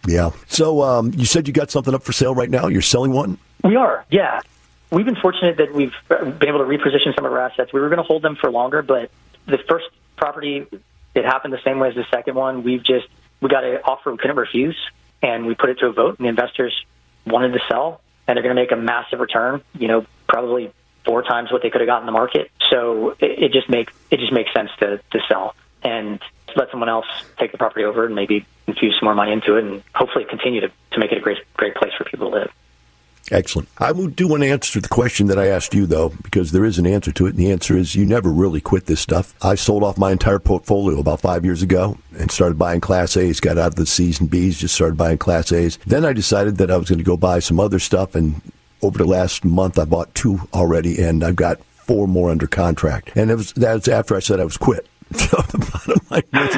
Yeah. 0.07 0.31
So 0.49 0.83
um, 0.83 1.13
you 1.15 1.25
said 1.25 1.47
you 1.47 1.53
got 1.53 1.71
something 1.71 1.95
up 1.95 2.03
for 2.03 2.13
sale 2.13 2.35
right 2.35 2.51
now. 2.51 2.69
You're 2.69 2.83
selling 2.83 3.13
one? 3.13 3.39
We 3.63 3.77
are, 3.77 4.05
yeah. 4.11 4.41
We've 4.91 5.07
been 5.07 5.17
fortunate 5.17 5.57
that 5.59 5.73
we've 5.73 5.95
been 6.09 6.49
able 6.49 6.59
to 6.59 6.65
reposition 6.65 7.15
some 7.15 7.25
of 7.25 7.33
our 7.33 7.41
assets. 7.41 7.73
We 7.73 7.81
were 7.81 7.89
going 7.89 7.99
to 7.99 8.05
hold 8.05 8.23
them 8.23 8.37
for 8.37 8.51
longer, 8.51 8.83
but 8.83 9.11
the 9.47 9.59
first 9.69 9.87
property, 10.17 10.67
it 11.15 11.25
happened 11.25 11.55
the 11.55 11.63
same 11.65 11.79
way 11.79 11.89
as 11.89 11.95
the 11.95 12.05
second 12.11 12.35
one. 12.35 12.63
We've 12.63 12.85
just, 12.85 13.07
we 13.41 13.49
got 13.49 13.65
an 13.65 13.79
offer 13.85 14.11
we 14.13 14.19
couldn't 14.19 14.37
refuse, 14.37 14.77
and 15.23 15.47
we 15.47 15.55
put 15.55 15.71
it 15.71 15.79
to 15.79 15.87
a 15.87 15.93
vote, 15.93 16.19
and 16.19 16.27
the 16.27 16.29
investors 16.29 16.75
wanted 17.27 17.53
to 17.53 17.61
sell, 17.69 18.01
and 18.27 18.37
they're 18.37 18.43
going 18.43 18.55
to 18.55 18.61
make 18.61 18.73
a 18.73 18.77
massive 18.77 19.21
return, 19.21 19.63
you 19.79 19.89
know, 19.89 20.05
probably 20.29 20.73
four 21.05 21.23
times 21.23 21.51
what 21.51 21.63
they 21.63 21.71
could 21.71 21.81
have 21.81 21.89
gotten 21.89 22.03
in 22.03 22.07
the 22.07 22.13
market. 22.13 22.51
So 22.71 23.11
it, 23.19 23.45
it 23.45 23.53
just 23.53 23.69
makes 23.69 23.93
it 24.11 24.19
just 24.19 24.33
makes 24.33 24.53
sense 24.53 24.71
to, 24.81 24.99
to 24.99 25.21
sell 25.29 25.55
and 25.83 26.21
let 26.55 26.71
someone 26.71 26.89
else 26.89 27.07
take 27.39 27.53
the 27.53 27.59
property 27.59 27.85
over 27.85 28.07
and 28.07 28.15
maybe 28.15 28.47
infuse 28.67 28.97
some 28.99 29.07
more 29.07 29.15
money 29.15 29.33
into 29.33 29.57
it 29.57 29.65
and 29.65 29.83
hopefully 29.95 30.25
continue 30.25 30.61
to, 30.61 30.71
to 30.93 30.99
make 30.99 31.13
it 31.13 31.19
a 31.19 31.21
great 31.21 31.39
great 31.55 31.75
place 31.75 31.93
for 31.97 32.05
people 32.05 32.31
to 32.31 32.37
live. 32.37 32.53
Excellent. 33.31 33.69
I 33.79 33.93
do 33.93 34.29
to 34.29 34.45
answer 34.45 34.81
the 34.81 34.89
question 34.89 35.29
that 35.29 35.39
I 35.39 35.47
asked 35.47 35.75
you, 35.75 35.87
though, 35.87 36.11
because 36.23 36.53
there 36.53 36.65
is 36.65 36.79
an 36.79 36.87
answer 36.87 37.13
to 37.13 37.27
it. 37.27 37.31
And 37.31 37.39
the 37.39 37.53
answer 37.53 37.77
is 37.77 37.95
you 37.95 38.05
never 38.05 38.29
really 38.29 38.61
quit 38.61 38.87
this 38.87 39.01
stuff. 39.01 39.35
I 39.41 39.55
sold 39.55 39.85
off 39.85 39.97
my 39.97 40.11
entire 40.11 40.39
portfolio 40.39 40.99
about 40.99 41.21
five 41.21 41.45
years 41.45 41.63
ago 41.63 41.97
and 42.19 42.31
started 42.31 42.59
buying 42.59 42.81
Class 42.81 43.17
A's, 43.17 43.41
got 43.41 43.59
out 43.59 43.69
of 43.69 43.75
the 43.77 43.87
C's 43.87 44.21
and 44.21 44.29
B's, 44.29 44.59
just 44.59 44.75
started 44.75 44.97
buying 44.97 45.19
Class 45.19 45.53
A's. 45.53 45.79
Then 45.87 46.05
I 46.05 46.13
decided 46.13 46.59
that 46.59 46.71
I 46.71 46.77
was 46.77 46.89
going 46.89 46.99
to 46.99 47.05
go 47.05 47.17
buy 47.17 47.39
some 47.39 47.61
other 47.61 47.79
stuff. 47.79 48.15
And 48.15 48.43
over 48.83 48.99
the 48.99 49.07
last 49.07 49.45
month, 49.45 49.79
I 49.79 49.85
bought 49.85 50.15
two 50.15 50.41
already, 50.53 51.01
and 51.01 51.23
I've 51.23 51.37
got 51.37 51.63
four 51.65 52.09
more 52.09 52.31
under 52.31 52.47
contract. 52.47 53.13
And 53.15 53.31
it 53.31 53.37
was, 53.37 53.53
that's 53.53 53.89
after 53.89 54.17
I 54.17 54.21
said 54.21 54.41
I 54.41 54.45
was 54.45 54.57
quit. 54.57 54.87
So 55.33 55.41
the 55.43 55.59
bottom 55.59 56.07
line 56.11 56.51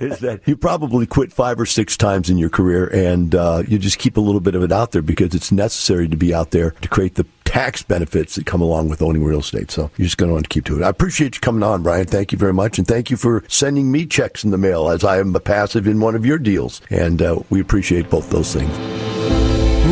is, 0.00 0.12
is, 0.12 0.18
that 0.20 0.40
you 0.46 0.56
probably 0.56 1.06
quit 1.06 1.32
five 1.32 1.58
or 1.58 1.66
six 1.66 1.96
times 1.96 2.30
in 2.30 2.38
your 2.38 2.50
career, 2.50 2.86
and 2.86 3.34
uh, 3.34 3.62
you 3.66 3.78
just 3.78 3.98
keep 3.98 4.16
a 4.16 4.20
little 4.20 4.40
bit 4.40 4.54
of 4.54 4.62
it 4.62 4.70
out 4.70 4.92
there 4.92 5.02
because 5.02 5.34
it's 5.34 5.50
necessary 5.50 6.08
to 6.08 6.16
be 6.16 6.32
out 6.32 6.50
there 6.50 6.72
to 6.82 6.88
create 6.88 7.16
the 7.16 7.26
tax 7.44 7.82
benefits 7.82 8.34
that 8.36 8.46
come 8.46 8.60
along 8.60 8.88
with 8.88 9.02
owning 9.02 9.24
real 9.24 9.40
estate. 9.40 9.70
So 9.70 9.90
you're 9.96 10.06
just 10.06 10.18
going 10.18 10.28
to 10.28 10.34
want 10.34 10.44
to 10.44 10.48
keep 10.48 10.64
to 10.66 10.76
it. 10.76 10.84
I 10.84 10.88
appreciate 10.88 11.34
you 11.34 11.40
coming 11.40 11.62
on, 11.62 11.82
Brian. 11.82 12.06
Thank 12.06 12.32
you 12.32 12.38
very 12.38 12.54
much, 12.54 12.78
and 12.78 12.86
thank 12.86 13.10
you 13.10 13.16
for 13.16 13.44
sending 13.48 13.90
me 13.90 14.06
checks 14.06 14.44
in 14.44 14.50
the 14.50 14.58
mail 14.58 14.88
as 14.88 15.04
I 15.04 15.18
am 15.18 15.34
a 15.34 15.40
passive 15.40 15.86
in 15.86 16.00
one 16.00 16.14
of 16.14 16.24
your 16.24 16.38
deals, 16.38 16.80
and 16.90 17.20
uh, 17.20 17.40
we 17.50 17.60
appreciate 17.60 18.10
both 18.10 18.30
those 18.30 18.52
things. 18.52 18.76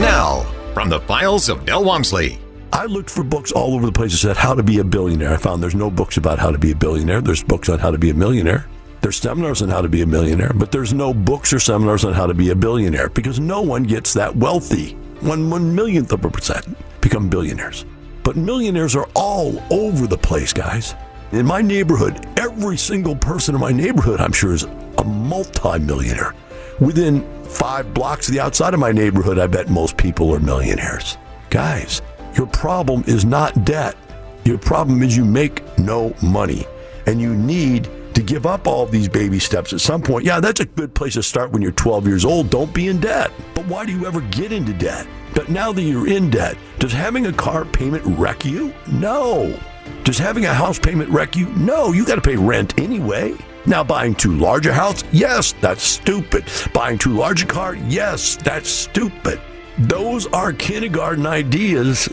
Now, 0.00 0.42
from 0.74 0.88
the 0.88 1.00
files 1.00 1.48
of 1.48 1.66
Del 1.66 1.84
Walmsley. 1.84 2.38
I 2.72 2.86
looked 2.86 3.10
for 3.10 3.24
books 3.24 3.52
all 3.52 3.74
over 3.74 3.84
the 3.84 3.92
place 3.92 4.12
that 4.12 4.18
said 4.18 4.36
how 4.36 4.54
to 4.54 4.62
be 4.62 4.78
a 4.78 4.84
billionaire. 4.84 5.34
I 5.34 5.36
found 5.36 5.62
there's 5.62 5.74
no 5.74 5.90
books 5.90 6.16
about 6.16 6.38
how 6.38 6.50
to 6.50 6.58
be 6.58 6.70
a 6.70 6.76
billionaire. 6.76 7.20
There's 7.20 7.42
books 7.42 7.68
on 7.68 7.78
how 7.78 7.90
to 7.90 7.98
be 7.98 8.10
a 8.10 8.14
millionaire. 8.14 8.66
There's 9.00 9.16
seminars 9.16 9.62
on 9.62 9.70
how 9.70 9.80
to 9.80 9.88
be 9.88 10.02
a 10.02 10.06
millionaire, 10.06 10.52
but 10.54 10.70
there's 10.70 10.92
no 10.92 11.12
books 11.12 11.52
or 11.52 11.58
seminars 11.58 12.04
on 12.04 12.12
how 12.12 12.26
to 12.26 12.34
be 12.34 12.50
a 12.50 12.54
billionaire 12.54 13.08
because 13.08 13.40
no 13.40 13.60
one 13.60 13.82
gets 13.82 14.12
that 14.14 14.34
wealthy. 14.36 14.92
One 15.20 15.50
one 15.50 15.74
millionth 15.74 16.12
of 16.12 16.24
a 16.24 16.30
percent 16.30 16.76
become 17.00 17.28
billionaires. 17.28 17.84
But 18.22 18.36
millionaires 18.36 18.94
are 18.94 19.08
all 19.14 19.62
over 19.70 20.06
the 20.06 20.18
place, 20.18 20.52
guys. 20.52 20.94
In 21.32 21.46
my 21.46 21.62
neighborhood, 21.62 22.26
every 22.38 22.76
single 22.76 23.16
person 23.16 23.54
in 23.54 23.60
my 23.60 23.72
neighborhood, 23.72 24.20
I'm 24.20 24.32
sure, 24.32 24.52
is 24.52 24.64
a 24.64 25.04
multimillionaire. 25.04 26.34
Within 26.78 27.22
five 27.44 27.92
blocks 27.94 28.28
of 28.28 28.34
the 28.34 28.40
outside 28.40 28.74
of 28.74 28.80
my 28.80 28.92
neighborhood, 28.92 29.38
I 29.38 29.46
bet 29.46 29.70
most 29.70 29.96
people 29.96 30.34
are 30.34 30.40
millionaires. 30.40 31.16
Guys, 31.48 32.02
your 32.34 32.46
problem 32.46 33.04
is 33.06 33.24
not 33.24 33.64
debt. 33.64 33.96
Your 34.44 34.58
problem 34.58 35.02
is 35.02 35.16
you 35.16 35.24
make 35.24 35.62
no 35.78 36.14
money 36.22 36.66
and 37.06 37.20
you 37.20 37.34
need 37.34 37.88
to 38.14 38.22
give 38.22 38.46
up 38.46 38.66
all 38.66 38.86
these 38.86 39.08
baby 39.08 39.38
steps 39.38 39.72
at 39.72 39.80
some 39.80 40.02
point. 40.02 40.24
Yeah, 40.24 40.40
that's 40.40 40.60
a 40.60 40.64
good 40.64 40.94
place 40.94 41.14
to 41.14 41.22
start 41.22 41.52
when 41.52 41.62
you're 41.62 41.72
12 41.72 42.06
years 42.06 42.24
old. 42.24 42.50
Don't 42.50 42.72
be 42.74 42.88
in 42.88 43.00
debt. 43.00 43.30
But 43.54 43.66
why 43.66 43.86
do 43.86 43.92
you 43.92 44.06
ever 44.06 44.20
get 44.22 44.52
into 44.52 44.72
debt? 44.72 45.06
But 45.34 45.48
now 45.48 45.72
that 45.72 45.82
you're 45.82 46.08
in 46.08 46.30
debt, 46.30 46.56
does 46.78 46.92
having 46.92 47.26
a 47.26 47.32
car 47.32 47.64
payment 47.64 48.04
wreck 48.04 48.44
you? 48.44 48.74
No. 48.90 49.58
Does 50.04 50.18
having 50.18 50.44
a 50.46 50.54
house 50.54 50.78
payment 50.78 51.10
wreck 51.10 51.36
you? 51.36 51.46
No, 51.50 51.92
you 51.92 52.04
got 52.04 52.16
to 52.16 52.20
pay 52.20 52.36
rent 52.36 52.78
anyway. 52.78 53.34
Now, 53.66 53.84
buying 53.84 54.14
too 54.14 54.36
large 54.36 54.66
a 54.66 54.72
house, 54.72 55.04
yes, 55.12 55.52
that's 55.60 55.82
stupid. 55.82 56.44
Buying 56.72 56.98
too 56.98 57.12
large 57.12 57.42
a 57.42 57.46
car, 57.46 57.74
yes, 57.74 58.36
that's 58.36 58.70
stupid. 58.70 59.40
Those 59.80 60.26
are 60.26 60.52
kindergarten 60.52 61.26
ideas 61.26 62.06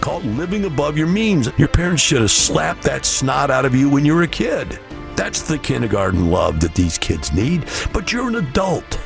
called 0.00 0.24
living 0.24 0.66
above 0.66 0.96
your 0.96 1.08
means. 1.08 1.50
Your 1.58 1.66
parents 1.66 2.00
should 2.00 2.20
have 2.20 2.30
slapped 2.30 2.82
that 2.84 3.04
snot 3.04 3.50
out 3.50 3.64
of 3.64 3.74
you 3.74 3.90
when 3.90 4.04
you 4.04 4.14
were 4.14 4.22
a 4.22 4.28
kid. 4.28 4.78
That's 5.16 5.42
the 5.42 5.58
kindergarten 5.58 6.30
love 6.30 6.60
that 6.60 6.76
these 6.76 6.96
kids 6.96 7.32
need. 7.32 7.64
But 7.92 8.12
you're 8.12 8.28
an 8.28 8.36
adult. 8.36 9.00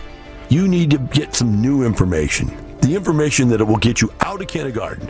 You 0.50 0.68
need 0.68 0.90
to 0.90 0.98
get 0.98 1.34
some 1.34 1.62
new 1.62 1.86
information. 1.86 2.54
The 2.82 2.94
information 2.94 3.48
that 3.48 3.62
it 3.62 3.64
will 3.64 3.78
get 3.78 4.02
you 4.02 4.12
out 4.20 4.42
of 4.42 4.46
kindergarten. 4.46 5.06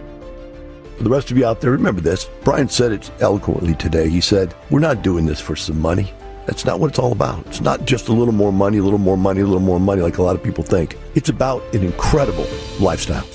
For 0.96 1.03
the 1.03 1.11
rest 1.11 1.32
of 1.32 1.36
you 1.36 1.44
out 1.44 1.61
there, 1.61 1.72
remember 1.72 2.00
this. 2.00 2.30
Brian 2.44 2.68
said 2.68 2.92
it 2.92 3.11
eloquently 3.18 3.74
today. 3.74 4.09
He 4.11 4.20
said, 4.20 4.55
We're 4.70 4.78
not 4.78 5.03
doing 5.03 5.26
this 5.26 5.40
for 5.40 5.57
some 5.57 5.80
money. 5.80 6.12
That's 6.47 6.64
not 6.64 6.80
what 6.80 6.90
it's 6.90 6.99
all 6.99 7.12
about. 7.12 7.47
It's 7.47 7.61
not 7.61 7.84
just 7.86 8.09
a 8.09 8.12
little 8.12 8.34
more 8.34 8.53
money, 8.53 8.78
a 8.78 8.82
little 8.82 8.99
more 8.99 9.16
money, 9.16 9.40
a 9.40 9.45
little 9.45 9.61
more 9.61 9.80
money 9.80 10.03
like 10.03 10.18
a 10.18 10.22
lot 10.22 10.34
of 10.34 10.43
people 10.43 10.64
think. 10.64 10.99
It's 11.14 11.28
about 11.28 11.62
an 11.74 11.84
incredible 11.84 12.47
lifestyle. 12.80 13.26